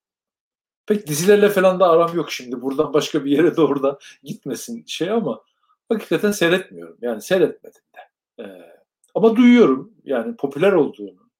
Pek 0.87 1.07
dizilerle 1.07 1.49
falan 1.49 1.81
da 1.81 1.89
aram 1.89 2.17
yok 2.17 2.33
şimdi. 2.33 2.63
Buradan 2.63 2.93
başka 2.93 3.25
bir 3.25 3.31
yere 3.31 3.57
doğru 3.57 3.83
da 3.83 3.99
gitmesin 4.23 4.85
şey 4.87 5.11
ama 5.11 5.43
hakikaten 5.89 6.31
seyretmiyorum. 6.31 6.99
Yani 7.01 7.23
seyretmedim 7.23 7.83
de. 7.97 8.01
Ee, 8.45 8.73
ama 9.15 9.37
duyuyorum 9.37 9.95
yani 10.05 10.37
popüler 10.37 10.73
olduğunu 10.73 11.31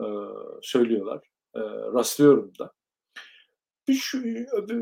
e, 0.00 0.06
söylüyorlar. 0.62 1.20
E, 1.54 1.60
rastlıyorum 1.94 2.52
da. 2.58 2.72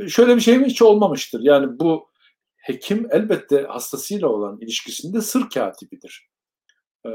Şöyle 0.08 0.36
bir 0.36 0.40
şey 0.40 0.58
mi 0.58 0.66
hiç 0.66 0.82
olmamıştır. 0.82 1.40
Yani 1.40 1.78
bu 1.78 2.10
hekim 2.56 3.08
elbette 3.10 3.62
hastasıyla 3.62 4.28
olan 4.28 4.60
ilişkisinde 4.60 5.20
sır 5.20 5.50
katibidir. 5.50 6.28
E, 7.04 7.10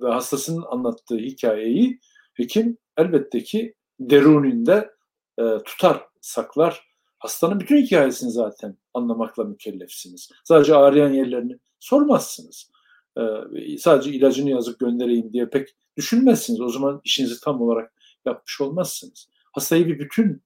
ve 0.00 0.10
hastasının 0.12 0.64
anlattığı 0.68 1.16
hikayeyi 1.16 2.00
hekim 2.36 2.78
elbette 2.96 3.42
ki 3.42 3.74
deruninde 4.00 4.90
e, 5.38 5.42
tutar, 5.64 6.04
saklar. 6.20 6.86
Hastanın 7.18 7.60
bütün 7.60 7.82
hikayesini 7.82 8.30
zaten 8.30 8.76
anlamakla 8.94 9.44
mükellefsiniz. 9.44 10.30
Sadece 10.44 10.74
ağrıyan 10.76 11.12
yerlerini 11.12 11.58
sormazsınız. 11.80 12.70
E, 13.18 13.78
sadece 13.78 14.10
ilacını 14.10 14.50
yazıp 14.50 14.80
göndereyim 14.80 15.32
diye 15.32 15.46
pek 15.48 15.68
düşünmezsiniz. 15.96 16.60
O 16.60 16.68
zaman 16.68 17.00
işinizi 17.04 17.40
tam 17.40 17.60
olarak 17.60 17.92
yapmış 18.24 18.60
olmazsınız. 18.60 19.28
Hastayı 19.52 19.86
bir 19.86 19.98
bütün 19.98 20.42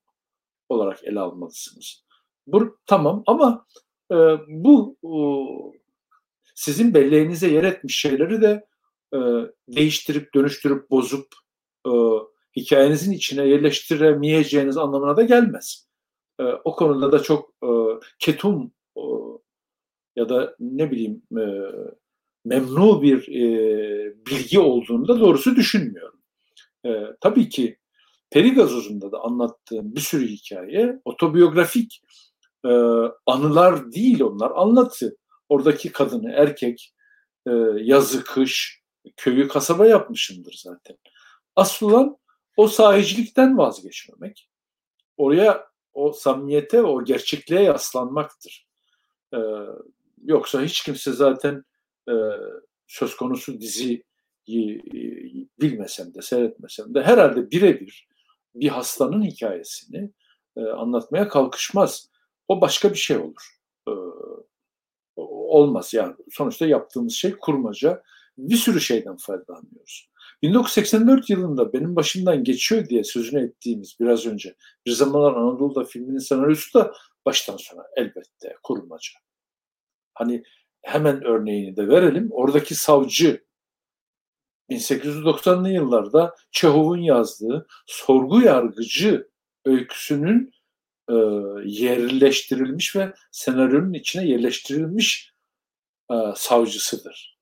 olarak 0.69 1.05
ele 1.05 1.21
almalısınız. 1.21 2.05
Bu 2.47 2.79
tamam 2.87 3.23
ama 3.27 3.67
e, 4.13 4.17
bu 4.49 4.97
e, 5.05 5.13
sizin 6.55 6.95
belleğinize 6.95 7.49
yer 7.49 7.65
etmiş 7.65 7.99
şeyleri 7.99 8.43
de 8.43 8.67
e, 9.15 9.19
değiştirip 9.69 10.35
dönüştürüp 10.35 10.91
bozup 10.91 11.27
e, 11.87 11.93
hikayenizin 12.57 13.13
içine 13.13 13.49
yerleştiremeyeceğiniz 13.49 14.77
anlamına 14.77 15.17
da 15.17 15.23
gelmez. 15.23 15.89
E, 16.41 16.45
o 16.45 16.77
konuda 16.77 17.13
da 17.13 17.23
çok 17.23 17.51
e, 17.65 17.69
ketum 18.19 18.73
e, 18.97 19.03
ya 20.17 20.29
da 20.29 20.57
ne 20.61 20.91
bileyim 20.91 21.23
e, 21.39 21.45
memnu 22.45 23.03
bir 23.03 23.29
e, 23.29 24.15
bilgi 24.27 24.61
olduğunu 24.61 25.09
da 25.09 25.21
doğrusu 25.21 25.57
düşünmüyorum. 25.57 26.21
E, 26.87 26.91
tabii 27.21 27.49
ki 27.49 27.77
Peri 28.31 28.55
Gazoz'unda 28.55 29.13
da 29.13 29.21
anlattığım 29.21 29.95
bir 29.95 30.01
sürü 30.01 30.29
hikaye 30.29 31.01
otobiyografik 31.05 32.03
e, 32.65 32.71
anılar 33.27 33.93
değil 33.93 34.23
onlar 34.23 34.51
anlatı. 34.55 35.17
Oradaki 35.49 35.93
kadını, 35.93 36.31
erkek, 36.33 36.95
e, 37.47 37.51
yazı, 37.77 38.25
kış, 38.25 38.83
köyü 39.17 39.49
kasaba 39.49 39.87
yapmışımdır 39.87 40.61
zaten. 40.65 40.97
Asıl 41.61 41.91
olan 41.91 42.17
o 42.57 42.69
sahicilikten 42.69 43.59
vazgeçmemek. 43.59 44.51
Oraya 45.17 45.67
o 45.93 46.13
samimiyete, 46.13 46.83
o 46.83 47.05
gerçekliğe 47.05 47.63
yaslanmaktır. 47.63 48.67
Ee, 49.35 49.39
yoksa 50.25 50.63
hiç 50.63 50.83
kimse 50.83 51.13
zaten 51.13 51.65
e, 52.09 52.15
söz 52.87 53.17
konusu 53.17 53.61
diziyi 53.61 54.05
e, 54.49 54.57
bilmesem 55.61 56.15
de, 56.15 56.23
seyretmesem 56.23 56.95
de 56.95 57.03
herhalde 57.03 57.51
birebir 57.51 58.09
bir 58.55 58.69
hastanın 58.69 59.23
hikayesini 59.23 60.11
e, 60.57 60.61
anlatmaya 60.61 61.29
kalkışmaz. 61.29 62.11
O 62.49 62.61
başka 62.61 62.91
bir 62.91 62.99
şey 62.99 63.17
olur. 63.17 63.59
E, 63.89 63.93
olmaz 65.17 65.95
yani. 65.95 66.15
Sonuçta 66.31 66.67
yaptığımız 66.67 67.13
şey 67.13 67.37
kurmaca. 67.37 68.03
Bir 68.39 68.57
sürü 68.57 68.81
şeyden 68.81 69.17
faydalanıyoruz. 69.17 70.11
1984 70.43 71.31
yılında 71.31 71.73
benim 71.73 71.97
başımdan 71.97 72.45
geçiyor 72.45 72.89
diye 72.89 73.05
sözünü 73.05 73.45
ettiğimiz 73.45 73.97
biraz 74.01 74.27
önce 74.27 74.55
Bir 74.87 74.91
Zamanlar 74.91 75.33
Anadolu'da 75.33 75.85
filminin 75.85 76.19
senaryosu 76.19 76.79
da 76.79 76.93
baştan 77.27 77.57
sona 77.57 77.83
elbette 77.97 78.57
kurmaca. 78.63 79.13
Hani 80.15 80.43
hemen 80.83 81.25
örneğini 81.25 81.77
de 81.77 81.89
verelim. 81.89 82.29
Oradaki 82.31 82.75
savcı 82.75 83.45
1890'lı 84.71 85.71
yıllarda 85.71 86.35
Çehov'un 86.51 87.01
yazdığı 87.01 87.67
sorgu 87.87 88.41
yargıcı 88.43 89.31
öyküsünün 89.65 90.53
e, 91.09 91.15
yerleştirilmiş 91.65 92.97
ve 92.97 93.15
senaryonun 93.33 93.93
içine 93.93 94.27
yerleştirilmiş 94.27 95.35
e, 96.11 96.15
savcısıdır. 96.37 97.39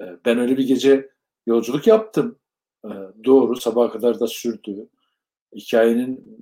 E, 0.00 0.04
ben 0.24 0.38
öyle 0.38 0.58
bir 0.58 0.66
gece 0.66 1.10
yolculuk 1.48 1.86
yaptım. 1.86 2.38
E, 2.84 2.90
doğru 3.24 3.56
sabaha 3.56 3.90
kadar 3.90 4.20
da 4.20 4.26
sürdü. 4.26 4.88
Hikayenin 5.54 6.38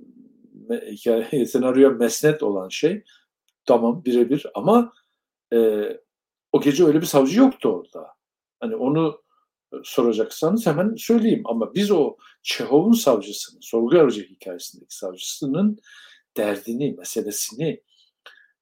hikaye 0.69 1.45
senaryo 1.45 1.91
mesnet 1.91 2.43
olan 2.43 2.69
şey 2.69 3.03
tamam 3.65 4.05
birebir 4.05 4.45
ama 4.55 4.93
e, 5.53 5.89
o 6.51 6.61
gece 6.61 6.85
öyle 6.85 7.01
bir 7.01 7.05
savcı 7.05 7.39
yoktu 7.39 7.69
orada. 7.69 8.07
Hani 8.59 8.75
onu 8.75 9.21
soracaksanız 9.83 10.67
hemen 10.67 10.95
söyleyeyim. 10.95 11.43
Ama 11.45 11.73
biz 11.73 11.91
o 11.91 12.17
Çehov'un 12.43 12.93
savcısının, 12.93 13.61
sorgu 13.61 13.95
yargıcı 13.95 14.23
hikayesindeki 14.23 14.95
savcısının 14.95 15.79
derdini, 16.37 16.95
meselesini 16.97 17.81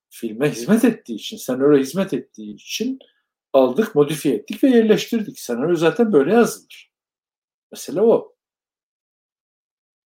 filme 0.09 0.51
hizmet 0.51 0.85
ettiği 0.85 1.15
için, 1.15 1.37
senaryo 1.37 1.79
hizmet 1.79 2.13
ettiği 2.13 2.53
için 2.53 2.99
aldık, 3.55 3.95
modifiye 3.95 4.35
ettik 4.35 4.63
ve 4.63 4.67
yerleştirdik. 4.67 5.39
Senaryo 5.39 5.75
zaten 5.75 6.13
böyle 6.13 6.33
yazılır. 6.33 6.91
Mesele 7.71 8.01
o. 8.01 8.35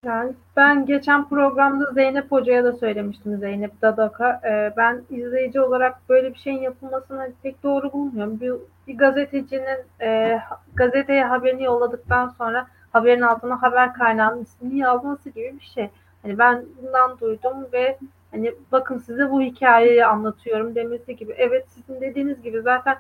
Yani 0.06 0.34
ben 0.56 0.86
geçen 0.86 1.30
programda 1.30 1.92
Zeynep 1.94 2.32
Hoca'ya 2.32 2.64
da 2.64 2.74
söylemiştim 2.74 3.38
Zeynep 3.38 3.82
Dadak'a. 3.82 4.42
Ee, 4.44 4.74
ben 4.78 5.04
izleyici 5.10 5.62
olarak 5.62 6.10
böyle 6.10 6.34
bir 6.34 6.40
şeyin 6.40 6.62
yapılmasını 6.62 7.32
pek 7.44 7.64
doğru 7.64 7.94
bulmuyorum. 7.94 8.40
Bir, 8.40 8.54
bir 8.88 8.98
gazetecinin 8.98 9.80
e, 10.02 10.40
gazeteye 10.74 11.26
haberini 11.26 11.64
yolladıktan 11.64 12.30
sonra 12.30 12.68
haberin 12.92 13.22
altına 13.22 13.62
haber 13.62 13.94
kaynağının 13.94 14.44
ismini 14.44 14.78
yazması 14.78 15.30
gibi 15.30 15.56
bir 15.60 15.66
şey. 15.66 15.90
Hani 16.22 16.38
ben 16.38 16.66
bundan 16.82 17.20
duydum 17.20 17.68
ve 17.74 17.98
hani 18.32 18.54
bakın 18.72 18.98
size 18.98 19.32
bu 19.32 19.42
hikayeyi 19.42 20.06
anlatıyorum 20.06 20.76
demesi 20.76 21.16
gibi. 21.16 21.34
Evet 21.38 21.66
sizin 21.70 22.02
dediğiniz 22.02 22.42
gibi 22.42 22.62
zaten 22.62 22.98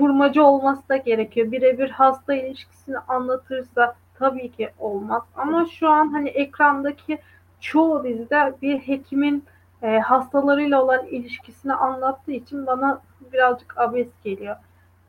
kurmacı 0.00 0.44
olması 0.44 0.88
da 0.88 0.96
gerekiyor. 0.96 1.52
Birebir 1.52 1.90
hasta 1.90 2.34
ilişkisini 2.34 2.98
anlatırsa 2.98 3.94
tabii 4.14 4.50
ki 4.52 4.70
olmaz. 4.78 5.22
Ama 5.36 5.66
şu 5.66 5.88
an 5.88 6.08
hani 6.12 6.28
ekrandaki 6.28 7.18
çoğu 7.60 8.04
dizide 8.04 8.52
bir 8.62 8.78
hekimin 8.78 9.44
e, 9.82 9.98
hastalarıyla 9.98 10.82
olan 10.82 11.06
ilişkisini 11.06 11.74
anlattığı 11.74 12.32
için 12.32 12.66
bana 12.66 13.00
birazcık 13.32 13.78
abes 13.78 14.08
geliyor. 14.24 14.56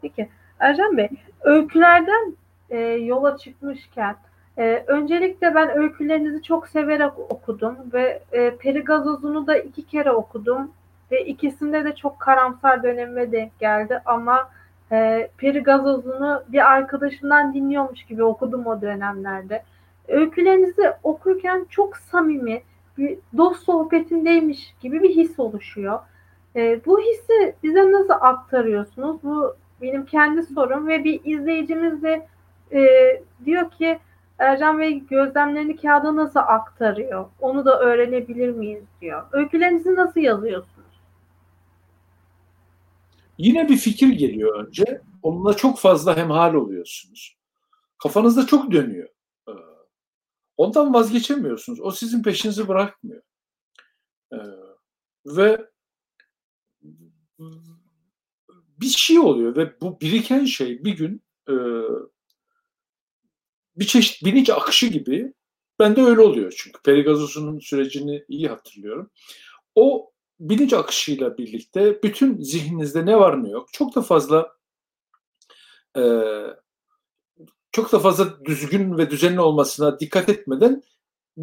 Peki 0.02 0.30
Ercan 0.60 0.98
Bey, 0.98 1.10
öykülerden 1.42 2.36
e, 2.70 2.80
yola 2.80 3.38
çıkmışken 3.38 4.16
e, 4.58 4.84
öncelikle 4.88 5.56
ben 5.56 5.78
öykülerinizi 5.78 6.44
çok 6.44 6.68
severek 6.68 7.20
okudum 7.20 7.78
ve 7.94 8.24
e, 8.32 8.56
Peri 8.58 8.80
Gazozunu 8.84 9.48
da 9.48 9.58
iki 9.58 9.86
kere 9.86 10.12
okudum 10.12 10.72
ve 11.12 11.26
ikisinde 11.26 11.86
de 11.86 11.96
çok 11.96 12.20
karamsar 12.20 12.84
dönemime 12.84 13.32
denk 13.32 13.60
geldi 13.60 14.02
ama 14.06 14.50
e, 14.92 15.30
Peri 15.38 15.60
Gazoz'unu 15.60 16.44
bir 16.48 16.72
arkadaşımdan 16.72 17.54
dinliyormuş 17.54 18.04
gibi 18.04 18.24
okudum 18.24 18.68
o 18.68 18.82
dönemlerde. 18.82 19.64
Öykülerinizi 20.08 20.94
okurken 21.04 21.66
çok 21.70 21.98
samimi, 21.98 22.62
bir 22.98 23.18
dost 23.38 23.64
sohbetindeymiş 23.64 24.76
gibi 24.82 25.04
bir 25.04 25.16
his 25.16 25.40
oluşuyor. 25.40 26.00
E, 26.56 26.86
bu 26.86 27.00
hissi 27.00 27.56
bize 27.64 27.92
nasıl 27.92 28.14
aktarıyorsunuz? 28.14 29.24
Bu 29.24 29.56
benim 29.82 30.06
kendi 30.06 30.44
sorum 30.44 30.88
ve 30.88 31.04
bir 31.04 31.22
izleyicimiz 31.24 32.04
de 32.04 32.28
e, 32.72 32.82
diyor 33.46 33.72
ki 33.72 34.00
Ercan 34.40 34.80
Bey 34.80 35.04
gözlemlerini 35.10 35.78
kağıda 35.78 36.16
nasıl 36.16 36.40
aktarıyor? 36.40 37.26
Onu 37.40 37.66
da 37.66 37.80
öğrenebilir 37.80 38.50
miyiz 38.50 38.84
diyor. 39.02 39.24
Öykülerinizi 39.32 39.96
nasıl 39.96 40.22
yazıyorsunuz? 40.22 40.81
Yine 43.42 43.70
bir 43.70 43.78
fikir 43.78 44.08
geliyor 44.08 44.66
önce. 44.66 45.02
Onunla 45.24 45.54
çok 45.54 45.80
fazla 45.80 46.18
hemhal 46.18 46.54
oluyorsunuz. 46.54 47.38
Kafanızda 47.98 48.48
çok 48.48 48.72
dönüyor. 48.72 49.10
Ee, 49.50 49.52
ondan 50.58 50.94
vazgeçemiyorsunuz. 50.94 51.80
O 51.82 51.92
sizin 51.92 52.24
peşinizi 52.24 52.68
bırakmıyor. 52.68 53.22
Ee, 54.34 54.38
ve 55.26 55.70
bir 58.82 58.90
şey 58.90 59.20
oluyor 59.20 59.56
ve 59.56 59.82
bu 59.82 60.02
biriken 60.02 60.46
şey 60.46 60.84
bir 60.84 60.98
gün 60.98 61.22
e, 61.50 61.54
bir 63.76 63.86
çeşit 63.86 64.26
bilinç 64.26 64.50
akışı 64.50 64.88
gibi 64.88 65.34
ben 65.80 65.96
de 65.96 66.02
öyle 66.02 66.22
oluyor 66.22 66.54
çünkü 66.58 66.82
Perigazos'un 66.82 67.60
sürecini 67.60 68.26
iyi 68.28 68.48
hatırlıyorum. 68.48 69.10
O 69.76 70.11
bilinç 70.42 70.74
akışıyla 70.74 71.38
birlikte 71.38 72.04
bütün 72.04 72.42
zihninizde 72.42 73.06
ne 73.06 73.20
var 73.20 73.44
ne 73.44 73.50
yok 73.50 73.74
çok 73.74 73.96
da 73.96 74.02
fazla 74.02 74.58
e, 75.98 76.02
çok 77.72 77.92
da 77.92 78.00
fazla 78.00 78.46
düzgün 78.46 78.98
ve 78.98 79.10
düzenli 79.10 79.42
olmasına 79.42 80.00
dikkat 80.00 80.30
etmeden 80.30 80.84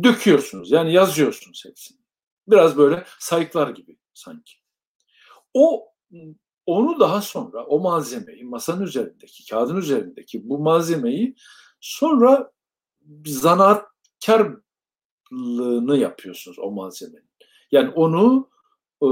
döküyorsunuz. 0.03 0.71
Yani 0.71 0.93
yazıyorsunuz 0.93 1.65
hepsini. 1.67 1.99
Biraz 2.49 2.77
böyle 2.77 3.05
sayıklar 3.19 3.71
gibi 3.71 3.99
sanki. 4.15 4.53
O 5.55 5.89
onu 6.67 7.01
daha 7.01 7.23
sonra 7.23 7.67
o 7.67 7.81
malzemeyi 7.81 8.45
masanın 8.45 8.83
üzerindeki, 8.83 9.51
kağıdın 9.51 9.77
üzerindeki 9.77 10.49
bu 10.49 10.59
malzemeyi 10.59 11.37
sonra 11.81 12.53
zanaatkarlığını 13.27 15.99
yapıyorsunuz 15.99 16.59
o 16.59 16.71
malzemenin. 16.71 17.31
Yani 17.73 17.91
onu 17.91 18.51
e, 19.03 19.07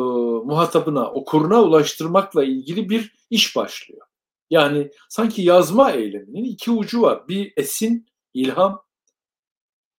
muhatabına, 0.45 1.11
okuruna 1.11 1.63
ulaştırmakla 1.63 2.45
ilgili 2.45 2.89
bir 2.89 3.15
iş 3.31 3.57
başlıyor. 3.57 4.07
Yani 4.51 4.91
sanki 5.09 5.43
yazma 5.43 5.93
eyleminin 5.93 6.45
iki 6.45 6.71
ucu 6.71 7.03
var. 7.03 7.29
Bir 7.29 7.53
esin, 7.57 8.07
ilham, 8.35 8.83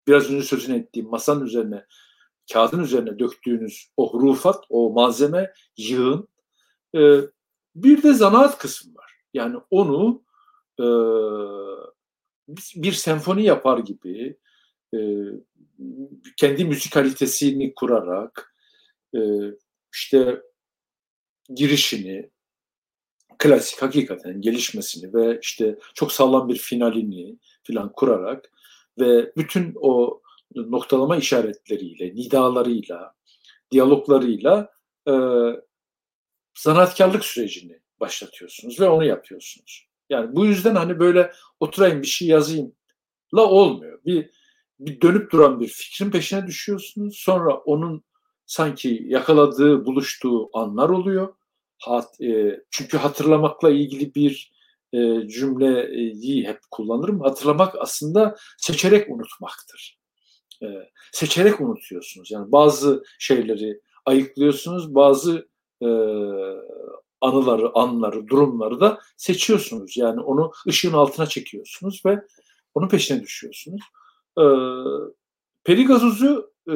biraz 0.08 0.32
önce 0.32 0.46
sözünü 0.46 0.78
ettiğim 0.78 1.10
masanın 1.10 1.46
üzerine, 1.46 1.86
kağıdın 2.54 2.84
üzerine 2.84 3.20
döktüğünüz 3.20 3.92
o 3.98 4.14
hurufat, 4.14 4.64
o 4.70 4.90
malzeme, 4.90 5.54
yığın. 5.78 6.28
E, 6.96 7.00
bir 7.76 8.04
de 8.04 8.14
zanaat 8.14 8.58
kısmı 8.58 8.96
var. 8.96 9.14
Yani 9.34 9.58
onu 9.70 10.24
e, 10.80 10.86
bir 12.76 12.92
senfoni 12.92 13.44
yapar 13.44 13.78
gibi 13.78 14.38
e, 14.94 15.00
kendi 16.38 16.66
müzikalitesini 16.66 17.74
kurarak 17.76 18.56
e, 19.16 19.20
işte 19.98 20.42
girişini, 21.56 22.30
klasik 23.38 23.82
hakikaten 23.82 24.42
gelişmesini 24.42 25.14
ve 25.14 25.40
işte 25.42 25.80
çok 25.94 26.12
sağlam 26.12 26.50
bir 26.50 26.58
finalini 26.58 27.38
filan 27.64 27.92
kurarak 27.92 28.52
ve 29.00 29.32
bütün 29.38 29.74
o 29.76 30.22
noktalama 30.56 31.18
işaretleriyle, 31.18 32.16
nidalarıyla, 32.16 33.14
diyaloglarıyla 33.72 34.72
e, 35.08 35.14
sanatkarlık 36.54 37.26
sürecini 37.26 37.80
başlatıyorsunuz 38.00 38.80
ve 38.80 38.90
onu 38.90 39.06
yapıyorsunuz. 39.06 39.88
Yani 40.10 40.36
bu 40.36 40.46
yüzden 40.46 40.76
hani 40.76 41.00
böyle 41.00 41.32
oturayım 41.60 42.02
bir 42.02 42.08
şey 42.08 42.28
yazayım 42.28 42.76
la 43.36 43.46
olmuyor. 43.46 44.00
Bir, 44.06 44.30
bir 44.80 45.02
dönüp 45.02 45.32
duran 45.32 45.60
bir 45.60 45.68
fikrin 45.68 46.12
peşine 46.12 46.48
düşüyorsunuz. 46.48 47.18
Sonra 47.18 47.54
onun 47.56 48.04
sanki 48.48 49.04
yakaladığı, 49.08 49.86
buluştuğu 49.86 50.50
anlar 50.54 50.90
oluyor. 50.90 51.34
Hat, 51.80 52.22
e, 52.22 52.62
çünkü 52.72 52.98
hatırlamakla 52.98 53.70
ilgili 53.70 54.16
bir 54.16 54.52
e, 54.94 55.28
cümleyi 55.28 56.48
hep 56.48 56.60
kullanırım. 56.72 57.22
Hatırlamak 57.22 57.76
aslında 57.80 58.36
seçerek 58.58 59.10
unutmaktır. 59.10 60.00
E, 60.64 60.68
seçerek 61.12 61.62
unutuyorsunuz. 61.62 62.32
Yani 62.32 62.52
bazı 62.52 63.04
şeyleri 63.20 63.82
ayıklıyorsunuz, 64.06 64.96
bazı 64.96 65.50
e, 65.82 65.88
anıları, 67.22 67.72
anları, 67.74 68.28
durumları 68.28 68.80
da 68.80 69.00
seçiyorsunuz. 69.18 69.98
Yani 69.98 70.22
onu 70.22 70.52
ışığın 70.68 70.94
altına 70.94 71.26
çekiyorsunuz 71.26 72.02
ve 72.06 72.20
onun 72.74 72.88
peşine 72.88 73.22
düşüyorsunuz. 73.22 73.82
E, 74.40 74.44
Perigazozu 75.64 76.52
e, 76.70 76.74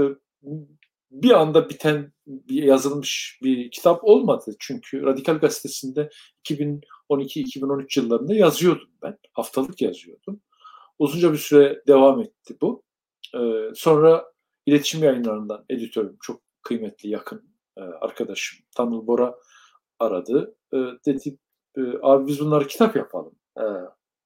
bir 1.12 1.32
anda 1.32 1.70
biten 1.70 2.14
bir 2.28 2.64
yazılmış 2.64 3.40
bir 3.44 3.72
kitap 3.72 4.04
olmadı. 4.04 4.56
Çünkü 4.60 5.04
Radikal 5.04 5.40
Gazetesi'nde 5.40 6.10
2012-2013 6.50 8.00
yıllarında 8.00 8.34
yazıyordum 8.34 8.90
ben. 9.02 9.18
Haftalık 9.34 9.82
yazıyordum. 9.82 10.42
Uzunca 11.00 11.34
bir 11.34 11.38
süre 11.38 11.84
devam 11.88 12.22
etti 12.22 12.58
bu. 12.62 12.84
Ee, 13.36 13.72
sonra 13.76 14.26
iletişim 14.66 15.04
yayınlarından 15.04 15.66
editörüm, 15.70 16.18
çok 16.22 16.42
kıymetli, 16.62 17.10
yakın 17.10 17.56
e, 17.78 17.82
arkadaşım 17.82 18.60
Tanıl 18.76 19.08
Bora 19.08 19.36
aradı. 20.00 20.56
E, 20.74 20.78
dedi, 20.78 21.38
e, 21.78 21.82
abi 22.02 22.28
biz 22.28 22.40
bunları 22.40 22.68
kitap 22.68 22.96
yapalım. 22.96 23.36
E, 23.58 23.64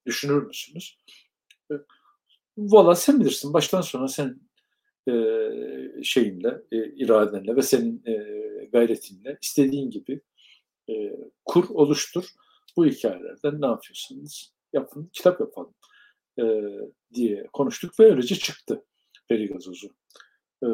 düşünür 0.05 0.43
müsünüz? 0.43 0.97
Valla 2.57 2.95
sen 2.95 3.19
bilirsin. 3.19 3.53
Baştan 3.53 3.81
sona 3.81 4.07
sen 4.07 4.39
e, 5.07 5.13
şeyinle, 6.03 6.61
e, 6.71 6.85
iradenle 6.85 7.55
ve 7.55 7.61
senin 7.61 8.03
e, 8.05 8.15
gayretinle 8.65 9.37
istediğin 9.41 9.89
gibi 9.89 10.21
e, 10.89 10.93
kur, 11.45 11.65
oluştur. 11.69 12.25
Bu 12.77 12.85
hikayelerden 12.85 13.61
ne 13.61 13.65
yapıyorsanız 13.65 14.53
yapın, 14.73 15.09
kitap 15.13 15.39
yapalım 15.39 15.73
e, 16.39 16.43
diye 17.13 17.47
konuştuk 17.53 17.99
ve 17.99 18.05
öylece 18.05 18.35
çıktı 18.35 18.83
Perigazozu. 19.29 19.87
E, 20.63 20.69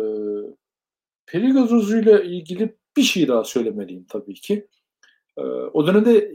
Perigazozu 1.25 1.97
ile 1.97 2.25
ilgili 2.25 2.77
bir 2.97 3.01
şey 3.01 3.27
daha 3.27 3.43
söylemeliyim 3.43 4.05
tabii 4.09 4.33
ki. 4.33 4.67
E, 5.37 5.41
o 5.43 5.87
dönemde 5.87 6.31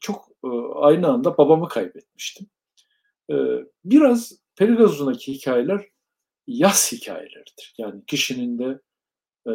çok 0.00 0.28
e, 0.44 0.48
aynı 0.74 1.08
anda 1.08 1.38
babamı 1.38 1.68
kaybetmiştim. 1.68 2.46
E, 3.30 3.34
biraz 3.84 4.32
Perigazozu'ndaki 4.56 5.32
hikayeler 5.32 5.88
yas 6.48 6.92
hikayeleridir. 6.92 7.74
Yani 7.78 8.02
kişinin 8.06 8.58
de 8.58 8.80
e, 9.46 9.52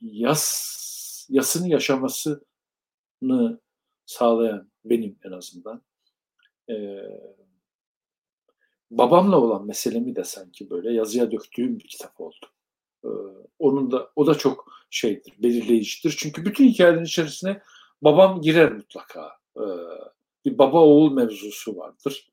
yas 0.00 1.26
yasını 1.28 1.68
yaşamasını 1.68 2.40
sağlayan 4.06 4.70
benim 4.84 5.18
en 5.24 5.32
azından. 5.32 5.82
E, 6.70 6.74
babamla 8.90 9.40
olan 9.40 9.66
meselemi 9.66 10.16
de 10.16 10.24
sanki 10.24 10.70
böyle 10.70 10.92
yazıya 10.92 11.30
döktüğüm 11.30 11.78
bir 11.78 11.88
kitap 11.88 12.20
oldu. 12.20 12.46
E, 13.04 13.08
onun 13.58 13.90
da 13.90 14.10
o 14.16 14.26
da 14.26 14.34
çok 14.34 14.72
şeydir, 14.90 15.32
belirleyicidir. 15.38 16.16
Çünkü 16.18 16.44
bütün 16.44 16.68
hikayelerin 16.68 17.04
içerisine 17.04 17.62
babam 18.02 18.40
girer 18.40 18.72
mutlaka. 18.72 19.32
E, 19.56 19.64
bir 20.44 20.58
baba 20.58 20.80
oğul 20.80 21.12
mevzusu 21.12 21.76
vardır. 21.76 22.30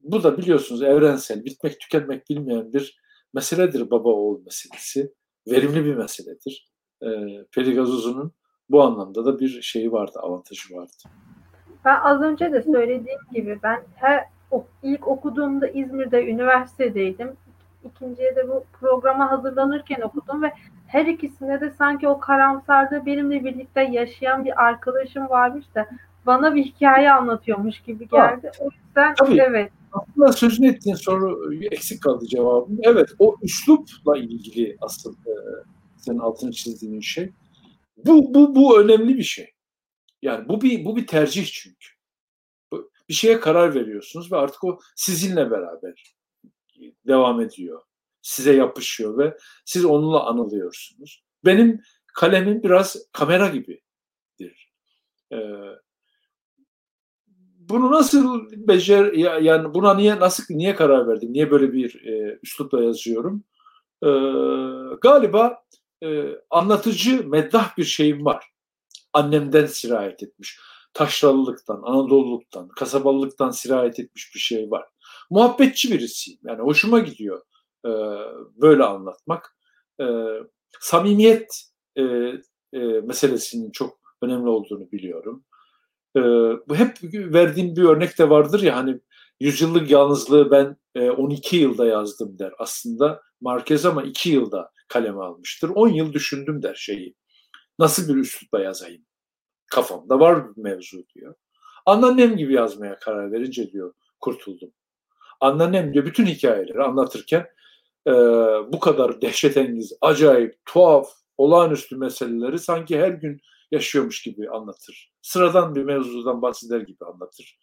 Bu 0.00 0.22
da 0.22 0.38
biliyorsunuz 0.38 0.82
evrensel, 0.82 1.44
bitmek 1.44 1.80
tükenmek 1.80 2.30
bilmeyen 2.30 2.72
bir 2.72 3.05
meseledir 3.36 3.90
baba 3.90 4.08
oğul 4.08 4.40
meselesi. 4.44 5.12
Verimli 5.50 5.84
bir 5.84 5.94
meseledir. 5.94 6.68
E, 7.02 7.08
Perigazozu'nun 7.54 8.32
bu 8.70 8.82
anlamda 8.82 9.24
da 9.24 9.38
bir 9.40 9.62
şeyi 9.62 9.92
vardı, 9.92 10.18
avantajı 10.22 10.74
vardı. 10.74 10.92
Ben 11.84 12.00
az 12.00 12.22
önce 12.22 12.52
de 12.52 12.62
söylediğim 12.62 13.20
gibi 13.32 13.58
ben 13.62 13.82
her 13.94 14.24
ilk 14.82 15.08
okuduğumda 15.08 15.68
İzmir'de 15.68 16.26
üniversitedeydim. 16.26 17.36
İkinciye 17.84 18.36
de 18.36 18.48
bu 18.48 18.64
programa 18.80 19.30
hazırlanırken 19.30 20.00
okudum 20.00 20.42
ve 20.42 20.52
her 20.86 21.06
ikisinde 21.06 21.60
de 21.60 21.70
sanki 21.70 22.08
o 22.08 22.20
karamsarda 22.20 23.06
benimle 23.06 23.44
birlikte 23.44 23.82
yaşayan 23.82 24.44
bir 24.44 24.64
arkadaşım 24.64 25.28
varmış 25.28 25.64
da 25.74 25.86
bana 26.26 26.54
bir 26.54 26.64
hikaye 26.64 27.12
anlatıyormuş 27.12 27.80
gibi 27.80 28.08
geldi. 28.08 28.50
O 28.60 28.64
yüzden 28.64 29.14
Tabii. 29.14 29.40
evet 29.40 29.72
aslında 30.02 30.32
sözünü 30.32 30.68
ettiğin 30.68 30.96
soru 30.96 31.54
eksik 31.64 32.02
kaldı 32.02 32.26
cevabım. 32.26 32.78
Evet 32.82 33.08
o 33.18 33.36
üslupla 33.42 34.18
ilgili 34.18 34.76
aslında 34.80 35.30
e, 35.30 35.34
senin 35.96 36.18
altını 36.18 36.52
çizdiğin 36.52 37.00
şey. 37.00 37.32
Bu, 37.96 38.34
bu, 38.34 38.54
bu 38.54 38.80
önemli 38.80 39.18
bir 39.18 39.22
şey. 39.22 39.50
Yani 40.22 40.48
bu 40.48 40.60
bir, 40.60 40.84
bu 40.84 40.96
bir 40.96 41.06
tercih 41.06 41.46
çünkü. 41.46 41.88
Bir 43.08 43.14
şeye 43.14 43.40
karar 43.40 43.74
veriyorsunuz 43.74 44.32
ve 44.32 44.36
artık 44.36 44.64
o 44.64 44.78
sizinle 44.96 45.50
beraber 45.50 46.14
devam 47.06 47.40
ediyor. 47.40 47.82
Size 48.22 48.52
yapışıyor 48.54 49.18
ve 49.18 49.36
siz 49.64 49.84
onunla 49.84 50.26
anılıyorsunuz. 50.26 51.24
Benim 51.44 51.80
kalemim 52.06 52.62
biraz 52.62 52.96
kamera 53.12 53.48
gibidir. 53.48 54.72
Ee, 55.32 55.36
bunu 57.68 57.90
nasıl 57.90 58.50
becer 58.52 59.12
yani 59.42 59.74
buna 59.74 59.94
niye 59.94 60.20
nasıl 60.20 60.44
niye 60.50 60.74
karar 60.74 61.08
verdim? 61.08 61.32
Niye 61.32 61.50
böyle 61.50 61.72
bir 61.72 62.04
e, 62.04 62.38
üslupla 62.42 62.84
yazıyorum? 62.84 63.44
E, 64.02 64.10
galiba 65.00 65.62
e, 66.02 66.24
anlatıcı 66.50 67.28
meddah 67.28 67.76
bir 67.78 67.84
şeyim 67.84 68.24
var. 68.24 68.44
Annemden 69.12 69.66
sirayet 69.66 70.22
etmiş. 70.22 70.60
Taşralılıktan, 70.94 71.82
Anadolu'luktan, 71.84 72.68
kasabalılıktan 72.68 73.50
sirayet 73.50 74.00
etmiş 74.00 74.34
bir 74.34 74.40
şey 74.40 74.70
var. 74.70 74.84
Muhabbetçi 75.30 75.92
birisiyim. 75.92 76.40
Yani 76.44 76.62
hoşuma 76.62 76.98
gidiyor 76.98 77.42
e, 77.84 77.90
böyle 78.56 78.84
anlatmak. 78.84 79.56
E, 80.00 80.04
samimiyet 80.80 81.62
e, 81.96 82.02
e, 82.72 82.78
meselesinin 82.80 83.70
çok 83.70 83.98
önemli 84.22 84.48
olduğunu 84.48 84.92
biliyorum. 84.92 85.44
E, 86.16 86.20
bu 86.68 86.76
hep 86.76 86.98
verdiğim 87.12 87.76
bir 87.76 87.82
örnek 87.82 88.18
de 88.18 88.30
vardır 88.30 88.62
ya 88.62 88.76
hani 88.76 89.00
yüzyıllık 89.40 89.90
yalnızlığı 89.90 90.50
ben 90.50 90.76
e, 90.94 91.10
12 91.10 91.56
yılda 91.56 91.86
yazdım 91.86 92.38
der. 92.38 92.52
Aslında 92.58 93.22
Marquez 93.40 93.86
ama 93.86 94.02
2 94.02 94.30
yılda 94.30 94.70
kaleme 94.88 95.22
almıştır. 95.22 95.68
10 95.68 95.88
yıl 95.88 96.12
düşündüm 96.12 96.62
der 96.62 96.74
şeyi. 96.74 97.14
Nasıl 97.78 98.14
bir 98.14 98.20
üslupla 98.20 98.60
yazayım? 98.60 99.02
Kafamda 99.66 100.20
var 100.20 100.56
bir 100.56 100.62
mevzu 100.62 101.08
diyor. 101.14 101.34
Anneannem 101.86 102.36
gibi 102.36 102.54
yazmaya 102.54 102.98
karar 102.98 103.32
verince 103.32 103.72
diyor 103.72 103.94
kurtuldum. 104.20 104.70
Anneannem 105.40 105.94
diyor 105.94 106.04
bütün 106.04 106.26
hikayeleri 106.26 106.82
anlatırken 106.82 107.46
e, 108.06 108.12
bu 108.72 108.80
kadar 108.80 109.20
dehşetengiz, 109.20 109.92
acayip, 110.00 110.54
tuhaf, 110.64 111.08
olağanüstü 111.36 111.96
meseleleri 111.96 112.58
sanki 112.58 112.98
her 112.98 113.08
gün 113.08 113.40
yaşıyormuş 113.70 114.22
gibi 114.22 114.50
anlatır. 114.50 115.12
Sıradan 115.22 115.74
bir 115.74 115.84
mevzudan 115.84 116.42
bahseder 116.42 116.80
gibi 116.80 117.04
anlatır. 117.04 117.58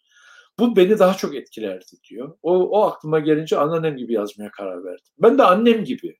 Bu 0.58 0.76
beni 0.76 0.98
daha 0.98 1.14
çok 1.14 1.34
etkilerdi 1.34 1.84
diyor. 2.10 2.36
O, 2.42 2.52
o 2.54 2.82
aklıma 2.82 3.20
gelince 3.20 3.58
anneannem 3.58 3.96
gibi 3.96 4.12
yazmaya 4.12 4.50
karar 4.50 4.84
verdim. 4.84 5.12
Ben 5.18 5.38
de 5.38 5.42
annem 5.42 5.84
gibi 5.84 6.18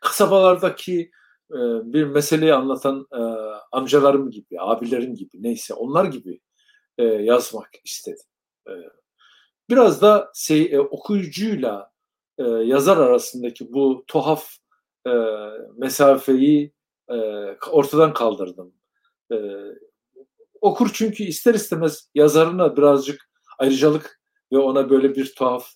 kasabalardaki 0.00 1.10
e, 1.50 1.58
bir 1.92 2.04
meseleyi 2.04 2.54
anlatan 2.54 3.06
e, 3.12 3.20
amcalarım 3.72 4.30
gibi, 4.30 4.60
abilerim 4.60 5.14
gibi 5.14 5.42
neyse 5.42 5.74
onlar 5.74 6.04
gibi 6.04 6.40
e, 6.98 7.04
yazmak 7.04 7.70
istedim. 7.84 8.26
E, 8.68 8.72
biraz 9.70 10.02
da 10.02 10.30
şey, 10.34 10.62
e, 10.72 10.80
okuyucuyla 10.80 11.90
e, 12.38 12.42
yazar 12.42 12.96
arasındaki 12.96 13.72
bu 13.72 14.04
tuhaf 14.06 14.50
e, 15.06 15.12
mesafeyi 15.76 16.72
e, 17.08 17.14
ortadan 17.70 18.14
kaldırdım. 18.14 18.74
E, 19.32 19.36
okur 20.60 20.90
çünkü 20.92 21.24
ister 21.24 21.54
istemez 21.54 22.10
yazarına 22.14 22.76
birazcık 22.76 23.30
ayrıcalık 23.58 24.20
ve 24.52 24.58
ona 24.58 24.90
böyle 24.90 25.14
bir 25.14 25.34
tuhaf 25.34 25.68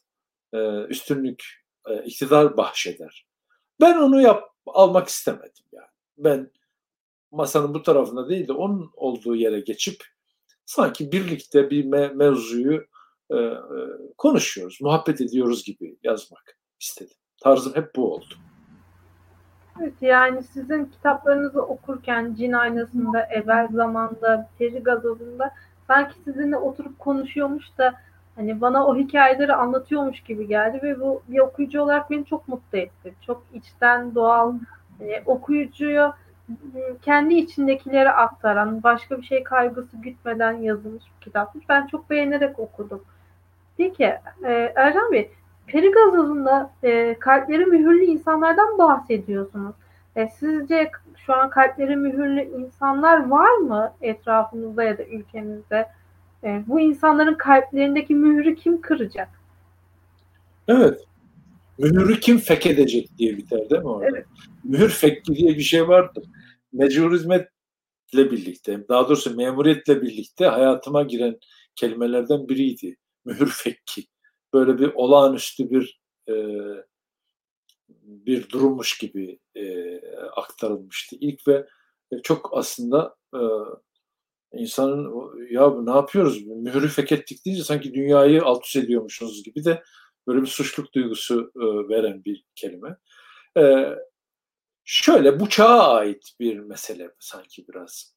e, 0.53 0.59
üstünlük, 0.83 1.45
e, 1.89 2.05
iktidar 2.05 2.57
bahşeder. 2.57 3.27
Ben 3.81 3.99
onu 3.99 4.23
yap 4.23 4.45
almak 4.67 5.09
istemedim 5.09 5.65
yani. 5.73 5.87
Ben 6.19 6.51
masanın 7.31 7.75
bu 7.75 7.83
tarafında 7.83 8.29
değil 8.29 8.49
de 8.49 8.53
onun 8.53 8.91
olduğu 8.95 9.37
yere 9.37 9.61
geçip 9.61 10.05
sanki 10.67 11.13
birlikte 11.13 11.71
bir 11.71 11.85
me- 11.85 12.15
mevzuyu 12.15 12.85
e, 13.31 13.37
e, 13.37 13.59
konuşuyoruz, 14.19 14.79
muhabbet 14.81 15.21
ediyoruz 15.21 15.65
gibi 15.65 15.99
yazmak 16.03 16.59
istedim. 16.81 17.17
Tarzım 17.43 17.75
hep 17.75 17.97
bu 17.97 18.15
oldu. 18.15 18.35
Evet 19.81 19.95
yani 20.01 20.43
sizin 20.43 20.85
kitaplarınızı 20.85 21.63
okurken 21.63 22.35
Cin 22.35 22.53
Aynası'nda, 22.53 23.23
Evvel 23.23 23.69
Zaman'da, 23.73 24.49
Peri 24.59 24.83
Gazoz'unda 24.83 25.51
sanki 25.87 26.15
sizinle 26.25 26.57
oturup 26.57 26.99
konuşuyormuş 26.99 27.79
da 27.79 27.95
hani 28.37 28.61
bana 28.61 28.87
o 28.87 28.97
hikayeleri 28.97 29.55
anlatıyormuş 29.55 30.21
gibi 30.21 30.49
geldi 30.49 30.81
ve 30.83 31.01
bu 31.01 31.23
bir 31.29 31.39
okuyucu 31.39 31.83
olarak 31.83 32.11
beni 32.11 32.25
çok 32.25 32.49
mutlu 32.49 32.79
etti. 32.79 33.15
Çok 33.27 33.43
içten, 33.55 34.15
doğal, 34.15 34.55
hani 34.99 35.23
okuyucuya 35.27 36.17
kendi 37.03 37.35
içindekileri 37.35 38.11
aktaran, 38.11 38.83
başka 38.83 39.19
bir 39.19 39.27
şey 39.27 39.45
kaygısı 39.45 39.97
gütmeden 39.97 40.53
yazılmış 40.53 41.05
bir 41.05 41.25
kitapmış. 41.25 41.69
Ben 41.69 41.87
çok 41.87 42.11
beğenerek 42.11 42.59
okudum. 42.59 43.05
Peki 43.77 44.05
e, 44.45 44.73
Ercan 44.77 45.13
Bey, 45.13 45.31
peri 45.67 45.91
gazozunda 45.91 46.71
e, 46.83 47.17
kalpleri 47.19 47.67
mühürlü 47.67 48.05
insanlardan 48.05 48.79
bahsediyorsunuz. 48.79 49.75
E, 50.17 50.29
sizce 50.29 50.91
şu 51.27 51.35
an 51.35 51.51
kalpleri 51.51 51.97
mühürlü 51.97 52.43
insanlar 52.43 53.29
var 53.29 53.57
mı 53.57 53.93
etrafımızda 54.01 54.85
ya 54.85 54.99
da 54.99 55.05
ülkemizde? 55.05 55.89
E, 56.45 56.65
bu 56.67 56.81
insanların 56.81 57.35
kalplerindeki 57.35 58.15
mührü 58.15 58.55
kim 58.55 58.81
kıracak? 58.81 59.29
Evet. 60.69 61.01
Mühürü 61.79 62.21
kim 62.21 62.39
fekedecek 62.39 63.19
diye 63.19 63.37
biter 63.37 63.71
değil 63.71 63.83
mi 63.83 63.89
orada? 63.89 64.09
Evet. 64.09 64.27
Mühür 64.65 64.89
fekki 64.89 65.35
diye 65.35 65.57
bir 65.57 65.63
şey 65.63 65.89
vardır. 65.89 66.25
Mecbur 66.73 67.13
hizmetle 67.13 67.51
birlikte, 68.15 68.89
daha 68.89 69.09
doğrusu 69.09 69.37
memuriyetle 69.37 70.03
birlikte 70.03 70.47
hayatıma 70.47 71.03
giren 71.03 71.37
kelimelerden 71.75 72.49
biriydi. 72.49 72.97
Mühür 73.25 73.51
fekki 73.51 74.05
böyle 74.55 74.79
bir 74.79 74.93
olağanüstü 74.95 75.71
bir 75.71 76.01
e, 76.29 76.35
bir 78.03 78.49
durummuş 78.49 78.99
gibi 78.99 79.39
e, 79.55 79.97
aktarılmıştı. 80.37 81.17
İlk 81.21 81.49
ve 81.49 81.67
çok 82.23 82.51
aslında 82.53 83.17
e, 83.35 83.41
insanın 84.53 85.13
ya 85.51 85.71
ne 85.71 85.91
yapıyoruz 85.91 86.47
mührü 86.47 86.89
fekettik 86.89 87.47
deyince 87.47 87.65
sanki 87.65 87.95
dünyayı 87.95 88.43
alt 88.43 88.67
üst 88.67 88.77
ediyormuşuz 88.77 89.45
gibi 89.45 89.65
de 89.65 89.83
böyle 90.27 90.43
bir 90.43 90.47
suçluk 90.47 90.95
duygusu 90.95 91.53
e, 91.57 91.89
veren 91.89 92.25
bir 92.25 92.45
kelime. 92.55 92.97
E, 93.59 93.95
şöyle 94.85 95.41
bu 95.41 95.49
çağa 95.49 95.95
ait 95.95 96.33
bir 96.41 96.59
mesele 96.59 97.11
sanki 97.19 97.69
biraz. 97.69 98.17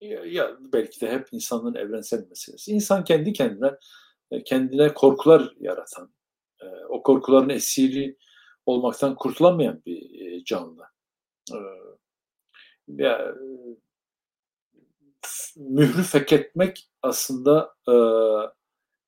Ya, 0.00 0.24
ya 0.24 0.56
belki 0.72 1.00
de 1.00 1.12
hep 1.12 1.28
insanın 1.32 1.74
evrensel 1.74 2.26
meselesi. 2.28 2.72
İnsan 2.72 3.04
kendi 3.04 3.32
kendine 3.32 3.66
e, 3.66 3.74
kendine 4.44 4.94
korkular 4.94 5.54
yaratan, 5.60 6.14
e, 6.62 6.66
o 6.88 7.02
korkuların 7.02 7.48
esiri 7.48 8.16
olmaktan 8.66 9.14
kurtulamayan 9.14 9.82
bir 9.86 10.20
e, 10.20 10.44
canlı. 10.44 10.84
Mührü 15.56 16.02
feketmek 16.02 16.90
aslında 17.02 17.74
e, 17.88 17.94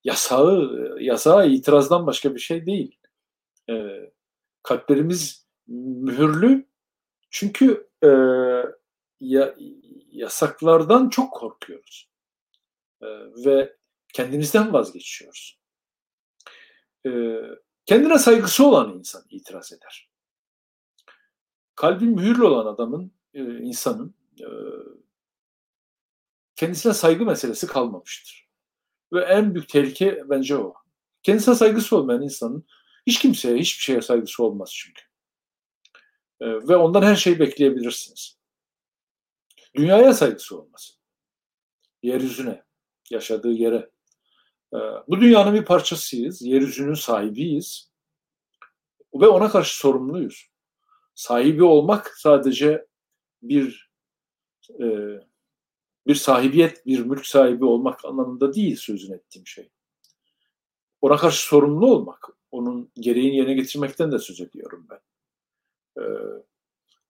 yasağı 0.05 0.71
yasağa 1.01 1.45
itirazdan 1.45 2.07
başka 2.07 2.35
bir 2.35 2.41
şey 2.41 2.67
değil. 2.67 2.99
E, 3.71 3.75
kalplerimiz 4.63 5.47
mühürlü 5.67 6.67
çünkü 7.31 7.89
e, 8.05 8.09
ya, 9.21 9.55
yasaklardan 10.11 11.09
çok 11.09 11.33
korkuyoruz 11.33 12.11
e, 13.03 13.07
ve 13.45 13.77
kendimizden 14.13 14.73
vazgeçiyoruz. 14.73 15.59
Ee, 17.07 17.41
kendine 17.87 18.19
saygısı 18.19 18.67
olan 18.67 18.99
insan 18.99 19.25
itiraz 19.31 19.73
eder. 19.73 20.11
Kalbi 21.75 22.05
mühürlü 22.05 22.45
olan 22.45 22.75
adamın, 22.75 23.13
e, 23.35 23.41
insanın 23.59 24.15
e, 24.41 24.47
kendisine 26.57 26.95
saygı 26.95 27.25
meselesi 27.25 27.67
kalmamıştır. 27.67 28.49
Ve 29.13 29.25
en 29.25 29.55
büyük 29.55 29.69
tehlike 29.69 30.23
bence 30.31 30.57
o. 30.57 30.75
Kendisine 31.23 31.55
saygısı 31.55 31.97
olmayan 31.97 32.23
insanın 32.23 32.67
hiç 33.07 33.19
kimseye, 33.19 33.59
hiçbir 33.59 33.83
şeye 33.83 34.03
saygısı 34.03 34.45
olmaz 34.45 34.71
çünkü. 34.75 35.03
E, 36.41 36.47
ve 36.47 36.77
ondan 36.77 37.03
her 37.03 37.17
şeyi 37.17 37.39
bekleyebilirsiniz. 37.39 38.39
Dünyaya 39.75 40.15
saygısı 40.15 40.61
olmaz. 40.61 40.99
Yeryüzüne, 42.03 42.63
yaşadığı 43.11 43.53
yere, 43.53 43.91
bu 45.09 45.21
dünyanın 45.21 45.55
bir 45.55 45.65
parçasıyız, 45.65 46.43
yeryüzünün 46.43 46.95
sahibiyiz 46.95 47.91
ve 49.15 49.27
ona 49.27 49.51
karşı 49.51 49.79
sorumluyuz. 49.79 50.51
Sahibi 51.15 51.63
olmak 51.63 52.15
sadece 52.19 52.87
bir 53.43 53.91
e, 54.81 54.87
bir 56.07 56.15
sahibiyet, 56.15 56.87
bir 56.87 57.01
mülk 57.01 57.27
sahibi 57.27 57.65
olmak 57.65 58.05
anlamında 58.05 58.55
değil 58.55 58.77
sözün 58.77 59.13
ettiğim 59.13 59.47
şey. 59.47 59.71
Ona 61.01 61.17
karşı 61.17 61.45
sorumlu 61.45 61.87
olmak, 61.87 62.29
onun 62.51 62.93
gereğini 62.95 63.37
yerine 63.37 63.55
getirmekten 63.55 64.13
de 64.13 64.19
söz 64.19 64.41
ediyorum 64.41 64.87
ben. 64.91 65.01
Ee, 66.03 66.05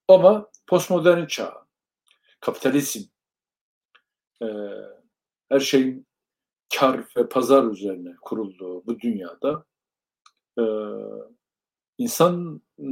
ama 0.08 0.50
postmodern 0.66 1.26
çağ, 1.26 1.66
kapitalizm, 2.40 3.02
e, 4.42 4.46
her 5.48 5.60
şeyin 5.60 6.06
kar 6.78 7.04
ve 7.16 7.28
pazar 7.28 7.64
üzerine 7.64 8.14
kurulduğu 8.22 8.86
bu 8.86 9.00
dünyada 9.00 9.64
e, 10.58 10.64
insan 11.98 12.62
e, 12.78 12.88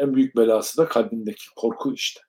en 0.00 0.14
büyük 0.14 0.36
belası 0.36 0.78
da 0.78 0.88
kalbindeki 0.88 1.44
korku 1.56 1.92
işte. 1.92 2.20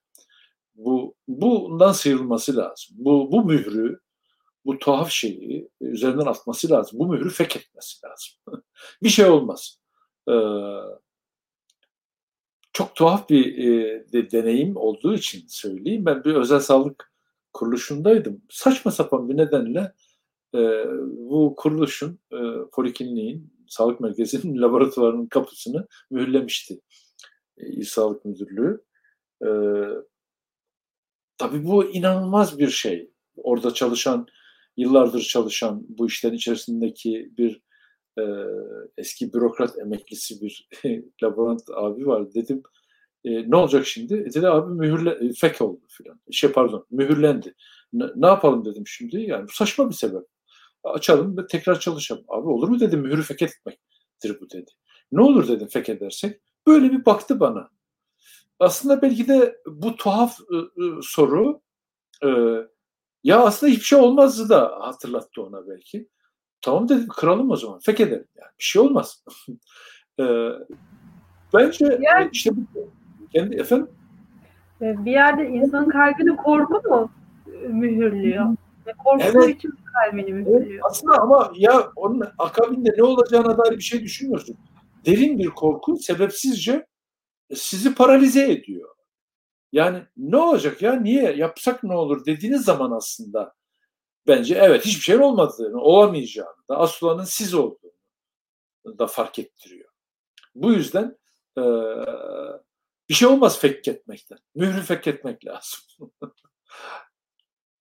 Bu 0.76 1.16
bundan 1.28 1.92
sıyrılması 1.92 2.58
lazım. 2.58 2.96
Bu 3.00 3.32
bu 3.32 3.46
mührü, 3.46 4.00
bu 4.66 4.80
tuhaf 4.80 5.12
şeyi 5.12 5.70
üzerinden 5.82 6.26
atması 6.26 6.70
lazım. 6.70 7.00
Bu 7.00 7.08
mührü 7.08 7.30
feketmesi 7.30 8.06
lazım. 8.06 8.64
bir 9.04 9.10
şey 9.10 9.26
olmaz. 9.26 9.80
Ee, 10.30 10.34
çok 12.74 12.96
tuhaf 12.96 13.30
bir 13.30 13.58
e, 13.58 14.06
de, 14.14 14.32
deneyim 14.32 14.78
olduğu 14.78 15.14
için 15.14 15.46
söyleyeyim. 15.48 16.06
Ben 16.06 16.24
bir 16.24 16.36
özel 16.36 16.60
sağlık 16.60 17.11
kuruluşundaydım. 17.54 18.42
Saçma 18.50 18.92
sapan 18.92 19.30
bir 19.30 19.38
nedenle 19.38 19.94
e, 20.56 20.60
bu 21.30 21.54
kuruluşun, 21.58 22.20
e, 22.32 22.38
polikliniğin 22.74 23.54
Sağlık 23.68 24.00
Merkezi'nin 24.00 24.58
laboratuvarının 24.62 25.28
kapısını 25.28 25.88
mühürlemişti 26.10 26.82
e, 27.58 27.68
İl 27.68 27.86
Sağlık 27.86 28.26
Müdürlüğü. 28.26 28.82
E, 29.46 29.50
tabii 31.38 31.66
bu 31.66 31.86
inanılmaz 31.86 32.60
bir 32.60 32.70
şey. 32.70 33.12
Orada 33.36 33.74
çalışan, 33.74 34.28
yıllardır 34.78 35.22
çalışan 35.22 35.86
bu 35.90 36.08
işlerin 36.08 36.36
içerisindeki 36.36 37.32
bir 37.38 37.62
e, 38.20 38.24
eski 38.98 39.34
bürokrat 39.34 39.80
emeklisi 39.80 40.42
bir 40.42 40.70
laborant 41.24 41.62
abi 41.76 42.08
var. 42.08 42.34
Dedim 42.34 42.64
e, 43.26 43.52
ne 43.52 43.56
olacak 43.56 43.86
şimdi? 43.86 44.14
E, 44.14 44.34
dedi 44.34 44.48
abi 44.48 44.74
mühürle, 44.74 45.12
e, 45.12 45.34
fek 45.34 45.62
oldu 45.62 45.82
filan. 45.88 46.20
Şey 46.32 46.52
pardon 46.52 46.86
mühürlendi. 46.92 47.56
Ne, 47.94 48.06
ne 48.16 48.28
yapalım 48.28 48.66
dedim 48.66 48.88
şimdi. 48.88 49.22
Yani 49.22 49.48
bu 49.48 49.52
saçma 49.52 49.90
bir 49.90 49.96
sebep. 49.96 50.24
Açalım 50.84 51.38
ve 51.38 51.48
tekrar 51.48 51.80
çalışalım. 51.80 52.26
Abi 52.28 52.48
olur 52.48 52.70
mu 52.70 52.80
dedim 52.80 53.00
mühürü 53.00 53.24
fek 53.24 53.42
etmektir 53.42 54.38
bu 54.42 54.50
dedi. 54.50 54.72
Ne 55.12 55.22
olur 55.22 55.48
dedim 55.48 55.68
fek 55.68 55.90
edersek. 55.90 56.42
Böyle 56.68 56.92
bir 56.92 57.06
baktı 57.06 57.40
bana. 57.40 57.70
Aslında 58.60 59.02
belki 59.02 59.28
de 59.28 59.58
bu 59.68 59.96
tuhaf 59.96 60.40
e, 60.40 60.56
e, 60.58 60.86
soru 61.02 61.62
e, 62.24 62.30
ya 63.24 63.40
aslında 63.40 63.72
hiçbir 63.72 63.86
şey 63.86 64.00
olmazdı 64.00 64.50
da 64.50 64.78
hatırlattı 64.82 65.42
ona 65.44 65.68
belki. 65.68 66.10
Tamam 66.62 66.90
dedim 66.90 67.08
kıralım 67.08 67.52
o 67.52 67.56
zaman. 67.56 67.80
Fek 67.80 68.00
edelim 68.00 68.28
yani. 68.36 68.52
Bir 68.60 68.64
şey 68.64 68.82
olmaz. 68.82 69.24
e, 70.20 70.26
bence 71.54 72.00
yani, 72.02 72.30
işte 72.34 72.52
bu 72.56 72.92
kendi 73.34 73.56
efendim 73.56 73.90
bir 74.82 75.12
yerde 75.12 75.48
insanın 75.48 75.90
kalbini 75.90 76.36
korku 76.36 76.90
mu 76.90 77.12
mühürlüyor? 77.68 78.46
Korku 78.98 79.24
evet. 79.24 79.56
için 79.58 79.74
kalbini 79.94 80.34
mühürlüyor. 80.34 80.66
Evet, 80.72 80.82
aslında 80.90 81.18
ama 81.22 81.52
ya 81.56 81.92
onun 81.96 82.24
akabinde 82.38 82.90
ne 82.98 83.04
olacağına 83.04 83.58
dair 83.58 83.78
bir 83.78 83.84
şey 83.84 84.02
düşünmüyorsun. 84.02 84.58
Derin 85.06 85.40
bir 85.40 85.48
korku 85.48 85.98
sebepsizce 85.98 86.86
sizi 87.56 87.96
paralize 87.96 88.52
ediyor. 88.52 88.90
Yani 89.72 90.04
ne 90.18 90.38
olacak 90.38 90.82
ya 90.82 90.94
niye 90.94 91.34
yapsak 91.34 91.84
ne 91.84 91.96
olur 91.96 92.26
dediğiniz 92.26 92.66
zaman 92.66 92.92
aslında 92.92 93.54
bence 94.28 94.56
evet 94.56 94.86
hiçbir 94.86 95.02
şey 95.02 95.18
olmadığını, 95.18 95.82
olamayacağını 95.82 96.68
da 96.70 96.78
asıl 96.78 97.08
olanın 97.08 97.24
siz 97.24 97.54
olduğunu 97.54 99.00
da 99.00 99.08
fark 99.08 99.40
ettiriyor. 99.40 99.90
Bu 100.56 100.74
yüzden 100.74 101.18
e, 101.58 101.62
bir 103.12 103.16
şey 103.16 103.28
olmaz 103.28 103.60
fek 103.60 103.88
etmekten. 103.88 104.38
Mührü 104.56 104.82
fek 104.82 105.08
etmek 105.08 105.46
lazım. 105.46 105.80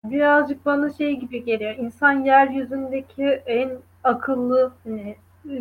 Birazcık 0.05 0.67
bana 0.67 0.93
şey 0.93 1.17
gibi 1.17 1.45
geliyor. 1.45 1.77
İnsan 1.77 2.25
yeryüzündeki 2.25 3.25
en 3.47 3.79
akıllı 4.05 4.73
hani 4.85 5.17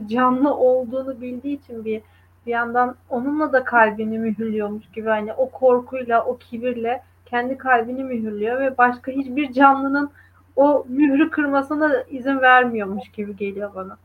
canlı 0.07 0.55
olduğunu 0.55 1.21
bildiği 1.21 1.59
için 1.59 1.85
bir 1.85 2.01
bir 2.45 2.51
yandan 2.51 2.95
onunla 3.09 3.53
da 3.53 3.63
kalbini 3.63 4.19
mühürlüyormuş 4.19 4.91
gibi 4.91 5.09
hani 5.09 5.33
o 5.33 5.49
korkuyla 5.49 6.25
o 6.25 6.37
kibirle 6.37 7.03
kendi 7.25 7.57
kalbini 7.57 8.03
mühürlüyor 8.03 8.59
ve 8.59 8.77
başka 8.77 9.11
hiçbir 9.11 9.53
canlının 9.53 10.11
o 10.55 10.85
mührü 10.87 11.29
kırmasına 11.29 12.01
izin 12.01 12.39
vermiyormuş 12.39 13.11
gibi 13.11 13.35
geliyor 13.35 13.75
bana. 13.75 13.97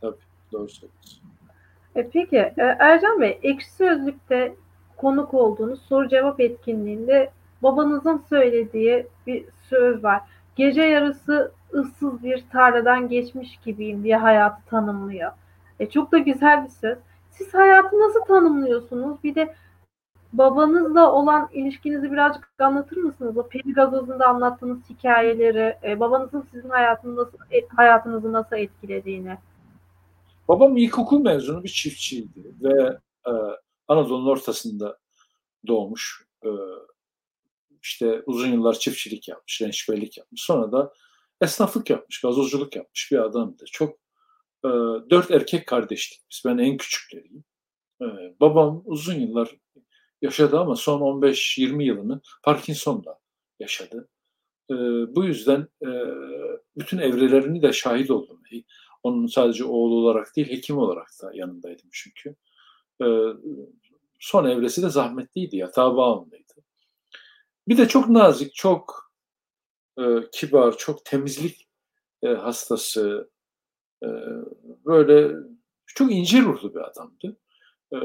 Tabii 0.00 0.16
doğru 0.52 0.68
söylüyorsun. 0.68 1.22
E 1.94 2.10
peki 2.10 2.36
e, 2.36 2.76
Ercan 2.78 3.20
Bey 3.20 3.38
ekşi 3.42 3.70
sözlükte 3.70 4.54
konuk 5.00 5.34
olduğunuz 5.34 5.82
soru 5.82 6.08
cevap 6.08 6.40
etkinliğinde 6.40 7.30
babanızın 7.62 8.22
söylediği 8.28 9.06
bir 9.26 9.44
söz 9.68 10.04
var. 10.04 10.20
Gece 10.56 10.82
yarısı 10.82 11.52
ıssız 11.74 12.22
bir 12.22 12.44
tarladan 12.52 13.08
geçmiş 13.08 13.58
gibiyim 13.64 14.04
diye 14.04 14.16
hayatı 14.16 14.70
tanımlıyor. 14.70 15.32
E 15.80 15.90
çok 15.90 16.12
da 16.12 16.18
güzel 16.18 16.64
bir 16.64 16.70
söz. 16.70 16.98
Siz 17.30 17.54
hayatı 17.54 18.00
nasıl 18.00 18.20
tanımlıyorsunuz? 18.20 19.24
Bir 19.24 19.34
de 19.34 19.54
babanızla 20.32 21.12
olan 21.12 21.48
ilişkinizi 21.52 22.12
birazcık 22.12 22.52
anlatır 22.58 22.96
mısınız? 22.96 23.36
O 23.36 23.48
peri 23.48 23.72
gazozunda 23.72 24.26
anlattığınız 24.26 24.90
hikayeleri, 24.90 25.76
e, 25.84 26.00
babanızın 26.00 26.46
sizin 26.52 26.70
hayatınızı 26.70 27.20
nasıl, 27.20 27.38
e, 27.38 27.66
hayatınızı 27.76 28.32
nasıl 28.32 28.56
etkilediğini. 28.56 29.36
Babam 30.48 30.76
ilkokul 30.76 31.22
mezunu 31.22 31.64
bir 31.64 31.68
çiftçiydi 31.68 32.54
ve 32.62 32.98
e, 33.26 33.32
Anadolu'nun 33.90 34.26
ortasında 34.26 34.98
doğmuş. 35.66 36.26
E, 36.44 36.48
işte 37.82 38.22
uzun 38.26 38.48
yıllar 38.52 38.78
çiftçilik 38.78 39.28
yapmış, 39.28 39.62
rençberlik 39.62 40.18
yapmış. 40.18 40.42
Sonra 40.42 40.72
da 40.72 40.92
esnaflık 41.40 41.90
yapmış, 41.90 42.20
gazozculuk 42.20 42.76
yapmış 42.76 43.12
bir 43.12 43.18
adamdı. 43.18 43.64
Çok 43.72 43.98
e, 44.64 44.68
dört 45.10 45.30
erkek 45.30 45.66
kardeştik 45.66 46.22
biz. 46.30 46.42
Ben 46.44 46.58
en 46.58 46.76
küçükleriyim. 46.76 47.44
E, 48.02 48.06
babam 48.40 48.82
uzun 48.84 49.14
yıllar 49.14 49.56
yaşadı 50.22 50.58
ama 50.58 50.76
son 50.76 51.00
15-20 51.00 51.82
yılını 51.82 52.20
Parkinson'da 52.42 53.18
yaşadı. 53.60 54.08
E, 54.70 54.74
bu 55.16 55.24
yüzden 55.24 55.68
e, 55.82 55.88
bütün 56.76 56.98
evrelerini 56.98 57.62
de 57.62 57.72
şahit 57.72 58.10
oldum. 58.10 58.40
Onun 59.02 59.26
sadece 59.26 59.64
oğlu 59.64 59.94
olarak 59.94 60.36
değil, 60.36 60.48
hekim 60.50 60.78
olarak 60.78 61.08
da 61.22 61.30
yanındaydım 61.34 61.88
çünkü. 61.92 62.36
E, 63.02 63.06
son 64.20 64.44
evresi 64.44 64.82
de 64.82 64.88
zahmetliydi, 64.88 65.56
yatağa 65.56 65.96
bağımlıydı. 65.96 66.52
Bir 67.68 67.78
de 67.78 67.88
çok 67.88 68.08
nazik, 68.08 68.54
çok 68.54 69.12
e, 69.98 70.02
kibar, 70.32 70.76
çok 70.78 71.04
temizlik 71.04 71.68
e, 72.22 72.28
hastası, 72.28 73.30
e, 74.02 74.08
böyle 74.84 75.36
çok 75.86 76.12
ince 76.12 76.42
ruhlu 76.42 76.74
bir 76.74 76.80
adamdı. 76.80 77.36
E, 77.92 77.96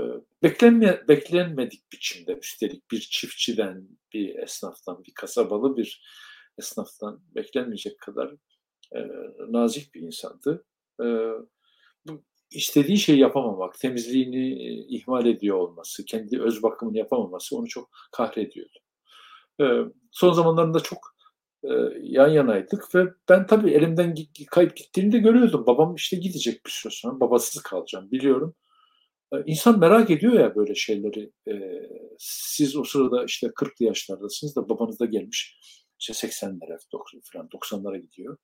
beklenme, 0.43 1.07
beklenmedik 1.07 1.91
biçimde 1.91 2.33
üstelik 2.33 2.91
bir 2.91 2.99
çiftçiden, 2.99 3.87
bir 4.13 4.35
esnaftan, 4.35 5.03
bir 5.03 5.13
kasabalı 5.13 5.77
bir 5.77 6.03
esnaftan 6.57 7.21
beklenmeyecek 7.35 7.99
kadar 7.99 8.35
e, 8.95 8.99
nazik 9.49 9.95
bir 9.95 10.01
insandı. 10.01 10.65
E, 11.01 11.05
bu 12.05 12.23
istediği 12.55 12.97
şeyi 12.97 13.19
yapamamak, 13.19 13.79
temizliğini 13.79 14.63
e, 14.63 14.95
ihmal 14.95 15.25
ediyor 15.25 15.57
olması, 15.57 16.05
kendi 16.05 16.41
öz 16.41 16.63
bakımını 16.63 16.97
yapamaması 16.97 17.57
onu 17.57 17.67
çok 17.67 17.89
kahrediyordu. 18.11 18.79
E, 19.61 19.65
son 20.11 20.33
zamanlarında 20.33 20.79
çok 20.79 21.15
e, 21.63 21.69
yan 22.01 22.29
yanaydık 22.29 22.95
ve 22.95 23.05
ben 23.29 23.47
tabii 23.47 23.71
elimden 23.71 24.15
kayıp 24.51 24.75
gittiğini 24.75 25.11
de 25.11 25.17
görüyordum. 25.17 25.65
Babam 25.67 25.95
işte 25.95 26.17
gidecek 26.17 26.65
bir 26.65 26.71
süre 26.71 26.93
sonra, 26.93 27.19
babasız 27.19 27.61
kalacağım 27.63 28.11
biliyorum. 28.11 28.55
İnsan 29.45 29.79
merak 29.79 30.09
ediyor 30.11 30.33
ya 30.33 30.55
böyle 30.55 30.75
şeyleri. 30.75 31.31
Siz 32.19 32.75
o 32.75 32.83
sırada 32.83 33.25
işte 33.25 33.47
40'lı 33.47 33.85
yaşlardasınız 33.85 34.55
da 34.55 34.69
babanız 34.69 34.99
da 34.99 35.05
gelmiş 35.05 35.59
işte 35.99 36.27
80'lere 36.27 36.77
90 36.91 37.21
falan 37.33 37.47
90'lara 37.47 37.97
gidiyor. 37.97 38.37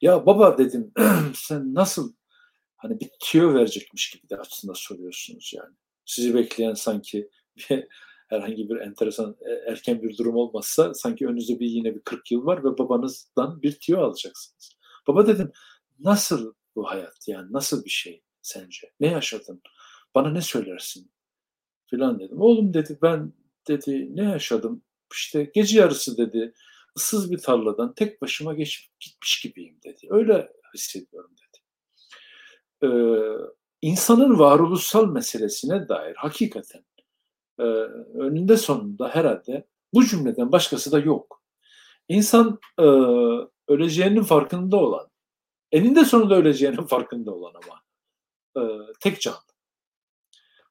Ya 0.00 0.26
baba 0.26 0.58
dedim 0.58 0.92
sen 1.34 1.74
nasıl 1.74 2.14
hani 2.76 3.00
bir 3.00 3.10
tüyo 3.20 3.54
verecekmiş 3.54 4.10
gibi 4.10 4.28
de 4.28 4.36
aslında 4.36 4.74
soruyorsunuz 4.74 5.52
yani. 5.56 5.74
Sizi 6.04 6.34
bekleyen 6.34 6.74
sanki 6.74 7.30
bir, 7.56 7.88
herhangi 8.28 8.68
bir 8.68 8.76
enteresan 8.76 9.36
e, 9.40 9.70
erken 9.70 10.02
bir 10.02 10.18
durum 10.18 10.36
olmazsa 10.36 10.94
sanki 10.94 11.26
önünüzde 11.26 11.60
bir 11.60 11.66
yine 11.66 11.94
bir 11.94 12.00
40 12.00 12.32
yıl 12.32 12.46
var 12.46 12.58
ve 12.64 12.78
babanızdan 12.78 13.62
bir 13.62 13.72
tüyo 13.72 14.00
alacaksınız. 14.00 14.76
Baba 15.06 15.26
dedim 15.26 15.52
nasıl 15.98 16.54
bu 16.76 16.90
hayat 16.90 17.28
yani 17.28 17.52
nasıl 17.52 17.84
bir 17.84 17.90
şey 17.90 18.22
sence? 18.42 18.92
Ne 19.00 19.06
yaşadın? 19.06 19.62
Bana 20.14 20.30
ne 20.30 20.40
söylersin? 20.40 21.10
Filan 21.86 22.20
dedim. 22.20 22.40
Oğlum 22.40 22.74
dedi 22.74 22.98
ben 23.02 23.32
dedi 23.68 24.16
ne 24.16 24.24
yaşadım? 24.24 24.82
İşte 25.12 25.50
gece 25.54 25.78
yarısı 25.78 26.16
dedi 26.16 26.54
ıssız 26.96 27.30
bir 27.30 27.38
tarladan 27.38 27.94
tek 27.94 28.22
başıma 28.22 28.54
geçip 28.54 29.00
gitmiş 29.00 29.40
gibiyim 29.40 29.78
dedi. 29.84 30.06
Öyle 30.10 30.52
hissediyorum 30.74 31.30
dedi. 31.32 31.45
Ee, 32.82 32.88
insanın 33.82 34.38
varoluşsal 34.38 35.06
meselesine 35.06 35.88
dair 35.88 36.14
hakikaten 36.16 36.84
e, 37.58 37.62
önünde 37.62 38.56
sonunda 38.56 39.08
herhalde 39.08 39.66
bu 39.94 40.04
cümleden 40.04 40.52
başkası 40.52 40.92
da 40.92 40.98
yok. 40.98 41.42
İnsan 42.08 42.58
e, 42.78 42.82
öleceğinin 43.68 44.22
farkında 44.22 44.76
olan, 44.76 45.10
eninde 45.72 46.04
sonunda 46.04 46.34
öleceğinin 46.34 46.82
farkında 46.86 47.34
olan 47.34 47.52
ama 47.54 47.82
e, 48.56 48.92
tek 49.00 49.20
canlı. 49.20 49.38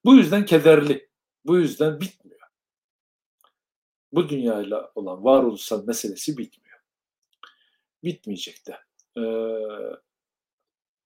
Bu 0.06 0.16
yüzden 0.16 0.46
kederli, 0.46 1.10
bu 1.46 1.58
yüzden 1.58 2.00
bitmiyor. 2.02 2.40
Bu 4.12 4.30
dünyayla 4.30 4.92
olan 4.96 5.24
varoluşsal 5.24 5.86
meselesi 5.86 6.38
bitmiyor. 6.38 6.80
Bitmeyecek 8.04 8.62
de. 8.68 8.78
E, 9.18 9.24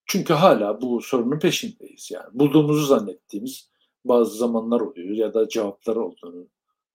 çünkü 0.09 0.33
hala 0.33 0.81
bu 0.81 1.01
sorunun 1.01 1.39
peşindeyiz. 1.39 2.11
Yani 2.11 2.29
bulduğumuzu 2.33 2.85
zannettiğimiz 2.85 3.69
bazı 4.05 4.37
zamanlar 4.37 4.81
oluyor 4.81 5.09
ya 5.09 5.33
da 5.33 5.49
cevaplar 5.49 5.95
olduğunu 5.95 6.47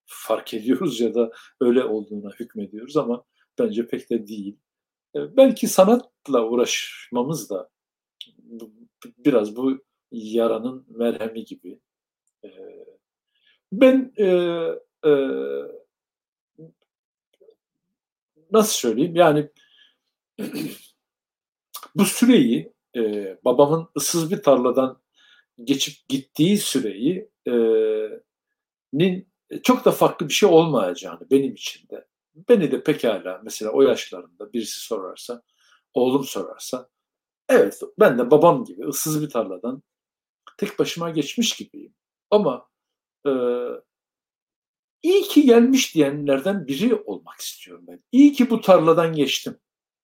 fark 0.05 0.53
ediyoruz 0.53 0.99
ya 0.99 1.15
da 1.15 1.31
öyle 1.61 1.83
olduğuna 1.83 2.29
hükmediyoruz 2.39 2.97
ama 2.97 3.23
bence 3.59 3.87
pek 3.87 4.09
de 4.09 4.27
değil. 4.27 4.57
E, 5.15 5.37
belki 5.37 5.67
sanatla 5.67 6.45
uğraşmamız 6.49 7.49
da 7.49 7.69
biraz 9.17 9.55
bu 9.55 9.77
yaranın 10.11 10.85
merhemi 10.89 11.45
gibi. 11.45 11.79
E, 12.43 12.49
ben 13.71 14.13
e, 14.19 14.29
nasıl 18.51 18.73
söyleyeyim 18.73 19.15
yani 19.15 19.49
bu 21.95 22.05
süreyi 22.05 22.74
e, 22.95 23.37
babamın 23.45 23.87
ıssız 23.97 24.31
bir 24.31 24.43
tarladan 24.43 25.01
geçip 25.63 26.09
gittiği 26.09 26.57
süreyi 26.57 27.29
e, 27.47 27.53
nin 28.93 29.27
çok 29.63 29.85
da 29.85 29.91
farklı 29.91 30.27
bir 30.27 30.33
şey 30.33 30.49
olmayacağını 30.49 31.29
benim 31.31 31.53
için 31.53 31.89
de 31.89 32.07
beni 32.49 32.71
de 32.71 32.83
pekala 32.83 33.41
mesela 33.43 33.71
o 33.71 33.81
yaşlarında 33.81 34.53
birisi 34.53 34.79
sorarsa 34.79 35.43
oğlum 35.93 36.23
sorarsa 36.23 36.89
evet 37.49 37.81
ben 37.99 38.17
de 38.17 38.31
babam 38.31 38.65
gibi 38.65 38.85
ıssız 38.87 39.21
bir 39.21 39.29
tarladan 39.29 39.83
tek 40.57 40.79
başıma 40.79 41.09
geçmiş 41.09 41.55
gibiyim 41.55 41.93
ama 42.31 42.69
e, 43.27 43.31
iyi 45.03 45.23
ki 45.23 45.45
gelmiş 45.45 45.95
diyenlerden 45.95 46.67
biri 46.67 46.95
olmak 46.95 47.41
istiyorum 47.41 47.85
ben. 47.87 48.03
İyi 48.11 48.33
ki 48.33 48.49
bu 48.49 48.61
tarladan 48.61 49.15
geçtim. 49.15 49.57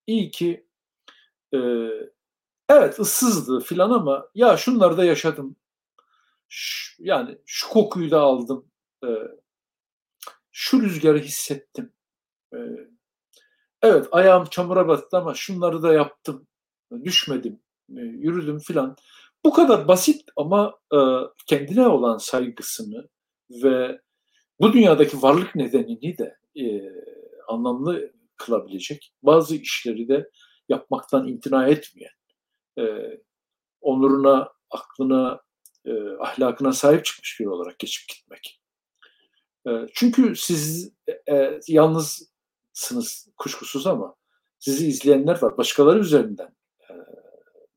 İyi 0.08 0.32
ki 0.32 0.68
e, 1.54 1.60
evet 2.72 3.00
ıssızdı 3.00 3.60
filan 3.60 3.92
ama 3.92 4.28
ya 4.36 4.58
şunları 4.58 4.98
da 4.98 5.06
yaşadım. 5.06 5.56
Şu, 6.50 7.04
yani 7.04 7.38
şu 7.46 7.70
kokuyu 7.70 8.12
da 8.12 8.22
aldım. 8.22 8.72
E, 9.04 9.10
şu 10.52 10.82
rüzgarı 10.82 11.20
hissettim. 11.20 11.94
E, 12.54 12.58
evet 13.82 14.08
ayağım 14.12 14.46
çamura 14.46 14.88
battı 14.88 15.18
ama 15.18 15.34
şunları 15.34 15.84
da 15.84 15.94
yaptım. 15.94 16.48
Düşmedim. 17.04 17.60
E, 17.90 18.02
yürüdüm 18.02 18.60
filan. 18.60 18.96
Bu 19.46 19.54
kadar 19.54 19.88
basit 19.88 20.30
ama 20.36 20.80
e, 20.94 20.98
kendine 21.48 21.88
olan 21.88 22.18
saygısını 22.18 23.10
ve 23.50 24.02
bu 24.60 24.74
dünyadaki 24.74 25.22
varlık 25.22 25.56
nedenini 25.56 26.18
de 26.18 26.38
e, 26.56 26.82
anlamlı 27.48 28.12
kılabilecek 28.38 29.14
bazı 29.24 29.56
işleri 29.56 30.08
de 30.08 30.30
yapmaktan 30.70 31.28
imtina 31.28 31.68
etmeyen, 31.68 32.12
e, 32.80 32.84
onuruna, 33.82 34.54
aklına, 34.70 35.42
e, 35.86 35.92
ahlakına 36.20 36.74
sahip 36.74 37.06
çıkmış 37.06 37.40
biri 37.40 37.50
olarak 37.50 37.80
geçip 37.80 38.10
gitmek. 38.10 38.62
E, 39.68 39.72
çünkü 39.94 40.36
siz 40.36 40.94
e, 41.32 41.60
yalnızsınız 41.68 43.30
kuşkusuz 43.38 43.88
ama 43.88 44.16
sizi 44.60 44.88
izleyenler 44.88 45.42
var. 45.42 45.58
Başkaları 45.58 46.00
üzerinden 46.00 46.56
e, 46.90 46.94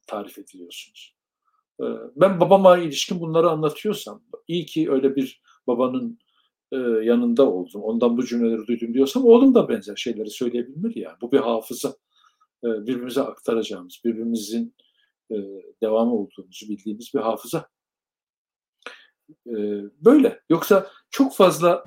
tarif 0.07 0.39
ediliyorsunuz. 0.39 1.17
E, 1.81 1.85
ben 2.17 2.41
babama 2.41 2.79
ilişkin 2.79 3.21
bunları 3.21 3.51
anlatıyorsam, 3.51 4.23
iyi 4.49 4.67
ki 4.67 4.91
öyle 4.91 5.17
bir 5.17 5.43
babanın 5.67 6.19
e, 6.73 6.77
yanında 6.77 7.51
oldum. 7.51 7.83
Ondan 7.83 8.17
bu 8.17 8.27
cümleleri 8.27 8.67
duydum 8.67 8.95
diyorsam 8.95 9.25
oğlum 9.25 9.55
da 9.55 9.69
benzer 9.69 9.97
şeyleri 9.97 10.31
söyleyebilir 10.31 10.97
ya. 10.97 11.17
Bu 11.21 11.33
bir 11.33 11.39
hafıza. 11.39 11.95
E, 12.65 12.67
birbirimize 12.67 13.23
aktaracağımız, 13.23 14.01
birbirimizin 14.05 14.75
e, 15.31 15.35
devamı 15.83 16.15
olduğumuzu 16.15 16.69
bildiğimiz 16.69 17.15
bir 17.15 17.21
hafıza. 17.21 17.69
E, 19.47 19.55
böyle. 20.05 20.41
Yoksa 20.51 20.87
çok 21.11 21.35
fazla 21.35 21.85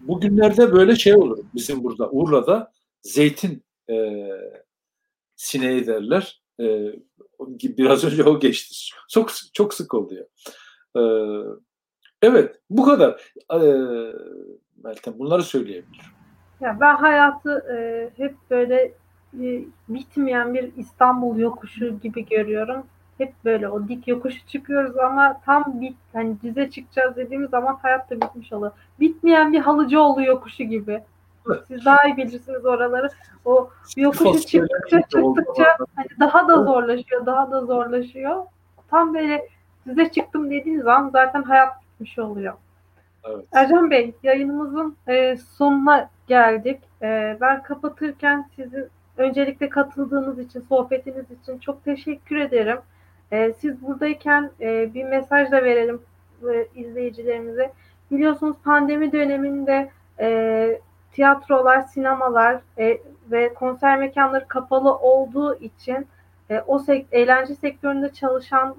bugünlerde 0.00 0.72
böyle 0.72 0.96
şey 0.96 1.14
olur. 1.14 1.44
Bizim 1.54 1.84
burada 1.84 2.10
Urla'da 2.10 2.72
zeytin 3.02 3.64
sineği 5.36 5.86
derler. 5.86 6.42
Biraz 7.48 8.04
önce 8.04 8.24
o 8.24 8.40
geçti. 8.40 8.74
Çok 9.08 9.30
çok 9.52 9.74
sık 9.74 9.94
oluyor. 9.94 10.26
Evet, 12.22 12.60
bu 12.70 12.84
kadar. 12.84 13.32
Meltem, 14.84 15.18
bunları 15.18 15.42
söyleyebilirim. 15.42 16.10
Ya 16.60 16.78
ben 16.80 16.96
hayatı 16.96 17.50
e, 17.50 18.10
hep 18.16 18.36
böyle 18.50 18.94
bitmeyen 19.88 20.54
bir 20.54 20.76
İstanbul 20.76 21.38
yokuşu 21.38 21.98
gibi 21.98 22.26
görüyorum. 22.26 22.86
Hep 23.18 23.32
böyle 23.44 23.68
o 23.68 23.88
dik 23.88 24.08
yokuşu 24.08 24.46
çıkıyoruz 24.46 24.98
ama 24.98 25.40
tam 25.44 25.80
bit, 25.80 25.96
hani 26.12 26.36
dize 26.42 26.70
çıkacağız 26.70 27.16
dediğimiz 27.16 27.50
zaman 27.50 27.78
hayat 27.82 28.10
da 28.10 28.20
bitmiş 28.20 28.52
oluyor. 28.52 28.72
Bitmeyen 29.00 29.52
bir 29.52 29.58
Halıcıoğlu 29.58 30.22
yokuşu 30.22 30.62
gibi. 30.62 31.02
Siz 31.68 31.84
daha 31.84 32.04
iyi 32.06 32.16
bilirsiniz 32.16 32.66
oraları. 32.66 33.08
O 33.44 33.70
yokuşu 33.96 34.46
çıktıkça 34.46 35.00
çıktıkça 35.00 35.76
hani 35.96 36.06
daha 36.20 36.48
da 36.48 36.64
zorlaşıyor, 36.64 37.26
daha 37.26 37.50
da 37.50 37.60
zorlaşıyor. 37.60 38.44
Tam 38.90 39.14
böyle 39.14 39.48
size 39.84 40.10
çıktım 40.10 40.50
dediğiniz 40.50 40.82
zaman 40.82 41.10
zaten 41.10 41.42
hayat 41.42 41.82
bitmiş 41.82 42.18
oluyor. 42.18 42.54
Evet. 43.24 43.44
Ercan 43.52 43.90
Bey, 43.90 44.14
yayınımızın 44.22 44.96
e, 45.08 45.36
sonuna 45.36 46.10
geldik. 46.26 46.80
E, 47.02 47.38
ben 47.40 47.62
kapatırken 47.62 48.48
sizi 48.56 48.88
öncelikle 49.16 49.68
katıldığınız 49.68 50.38
için, 50.38 50.64
sohbetiniz 50.68 51.30
için 51.30 51.58
çok 51.58 51.84
teşekkür 51.84 52.36
ederim. 52.36 52.78
E, 53.32 53.52
siz 53.52 53.82
buradayken 53.82 54.50
e, 54.60 54.94
bir 54.94 55.04
mesaj 55.04 55.50
da 55.50 55.64
verelim 55.64 56.00
e, 56.52 56.66
izleyicilerimize. 56.74 57.72
Biliyorsunuz 58.10 58.56
pandemi 58.64 59.12
döneminde 59.12 59.90
e, 60.20 60.80
tiyatrolar, 61.12 61.82
sinemalar 61.82 62.60
e, 62.78 62.98
ve 63.30 63.54
konser 63.54 63.98
mekanları 63.98 64.48
kapalı 64.48 64.94
olduğu 64.96 65.54
için 65.54 66.06
e, 66.50 66.60
o 66.66 66.78
sek 66.78 67.06
eğlence 67.12 67.54
sektöründe 67.54 68.12
çalışan 68.12 68.76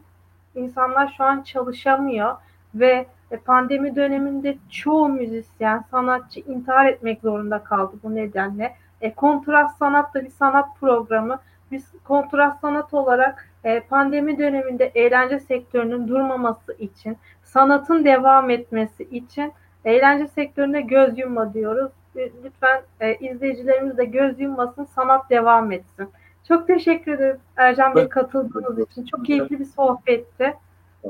insanlar 0.56 1.14
şu 1.18 1.24
an 1.24 1.42
çalışamıyor 1.42 2.36
ve 2.76 3.06
e, 3.32 3.38
pandemi 3.38 3.96
döneminde 3.96 4.58
çoğu 4.70 5.10
müzisyen, 5.10 5.86
sanatçı 5.92 6.40
intihar 6.40 6.86
etmek 6.86 7.22
zorunda 7.22 7.64
kaldı 7.64 7.96
bu 8.04 8.16
nedenle. 8.16 8.76
E, 9.02 9.14
kontrast 9.14 9.78
sanat 9.78 10.14
da 10.14 10.24
bir 10.24 10.30
sanat 10.30 10.80
programı. 10.80 11.40
Biz 11.72 11.92
kontrast 12.04 12.62
sanat 12.62 12.94
olarak 12.94 13.50
e, 13.64 13.80
pandemi 13.80 14.38
döneminde 14.38 14.92
eğlence 14.96 15.40
sektörünün 15.40 16.08
durmaması 16.08 16.74
için, 16.74 17.18
sanatın 17.44 18.06
devam 18.06 18.50
etmesi 18.50 19.04
için 19.04 19.54
eğlence 19.86 20.28
sektörüne 20.28 20.82
göz 20.82 21.20
yumma 21.20 21.54
diyoruz. 21.54 21.92
Lütfen 22.16 22.82
e, 23.00 23.16
izleyicilerimiz 23.16 23.98
de 23.98 24.06
göz 24.06 24.40
yummasın, 24.40 24.84
sanat 24.84 25.30
devam 25.30 25.72
etsin. 25.72 26.10
Çok 26.48 26.68
teşekkür 26.68 27.14
ederim 27.14 27.38
Ercan 27.58 27.96
Bey 27.96 28.10
katıldığınız 28.10 28.80
için. 28.80 29.06
Çok 29.06 29.26
keyifli 29.26 29.60
bir 29.60 29.66
sohbetti. 29.66 30.54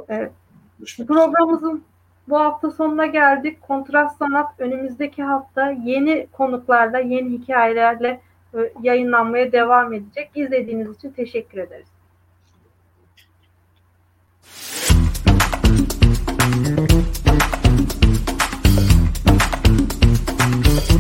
Evet. 0.10 0.32
Programımızın 1.08 1.84
bu 2.28 2.40
hafta 2.40 2.72
sonuna 2.72 3.06
geldik. 3.06 3.62
Kontrast 3.62 4.18
Sanat 4.18 4.60
önümüzdeki 4.60 5.24
hafta 5.24 5.72
yeni 5.72 6.28
konuklarla, 6.32 7.00
yeni 7.00 7.30
hikayelerle 7.30 8.22
e, 8.54 8.58
yayınlanmaya 8.82 9.52
devam 9.52 9.94
edecek. 9.94 10.32
İzlediğiniz 10.36 10.96
için 10.96 11.12
teşekkür 11.12 11.58
ederiz. 11.58 11.88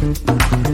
Thank 0.05 0.51
you. 0.53 0.64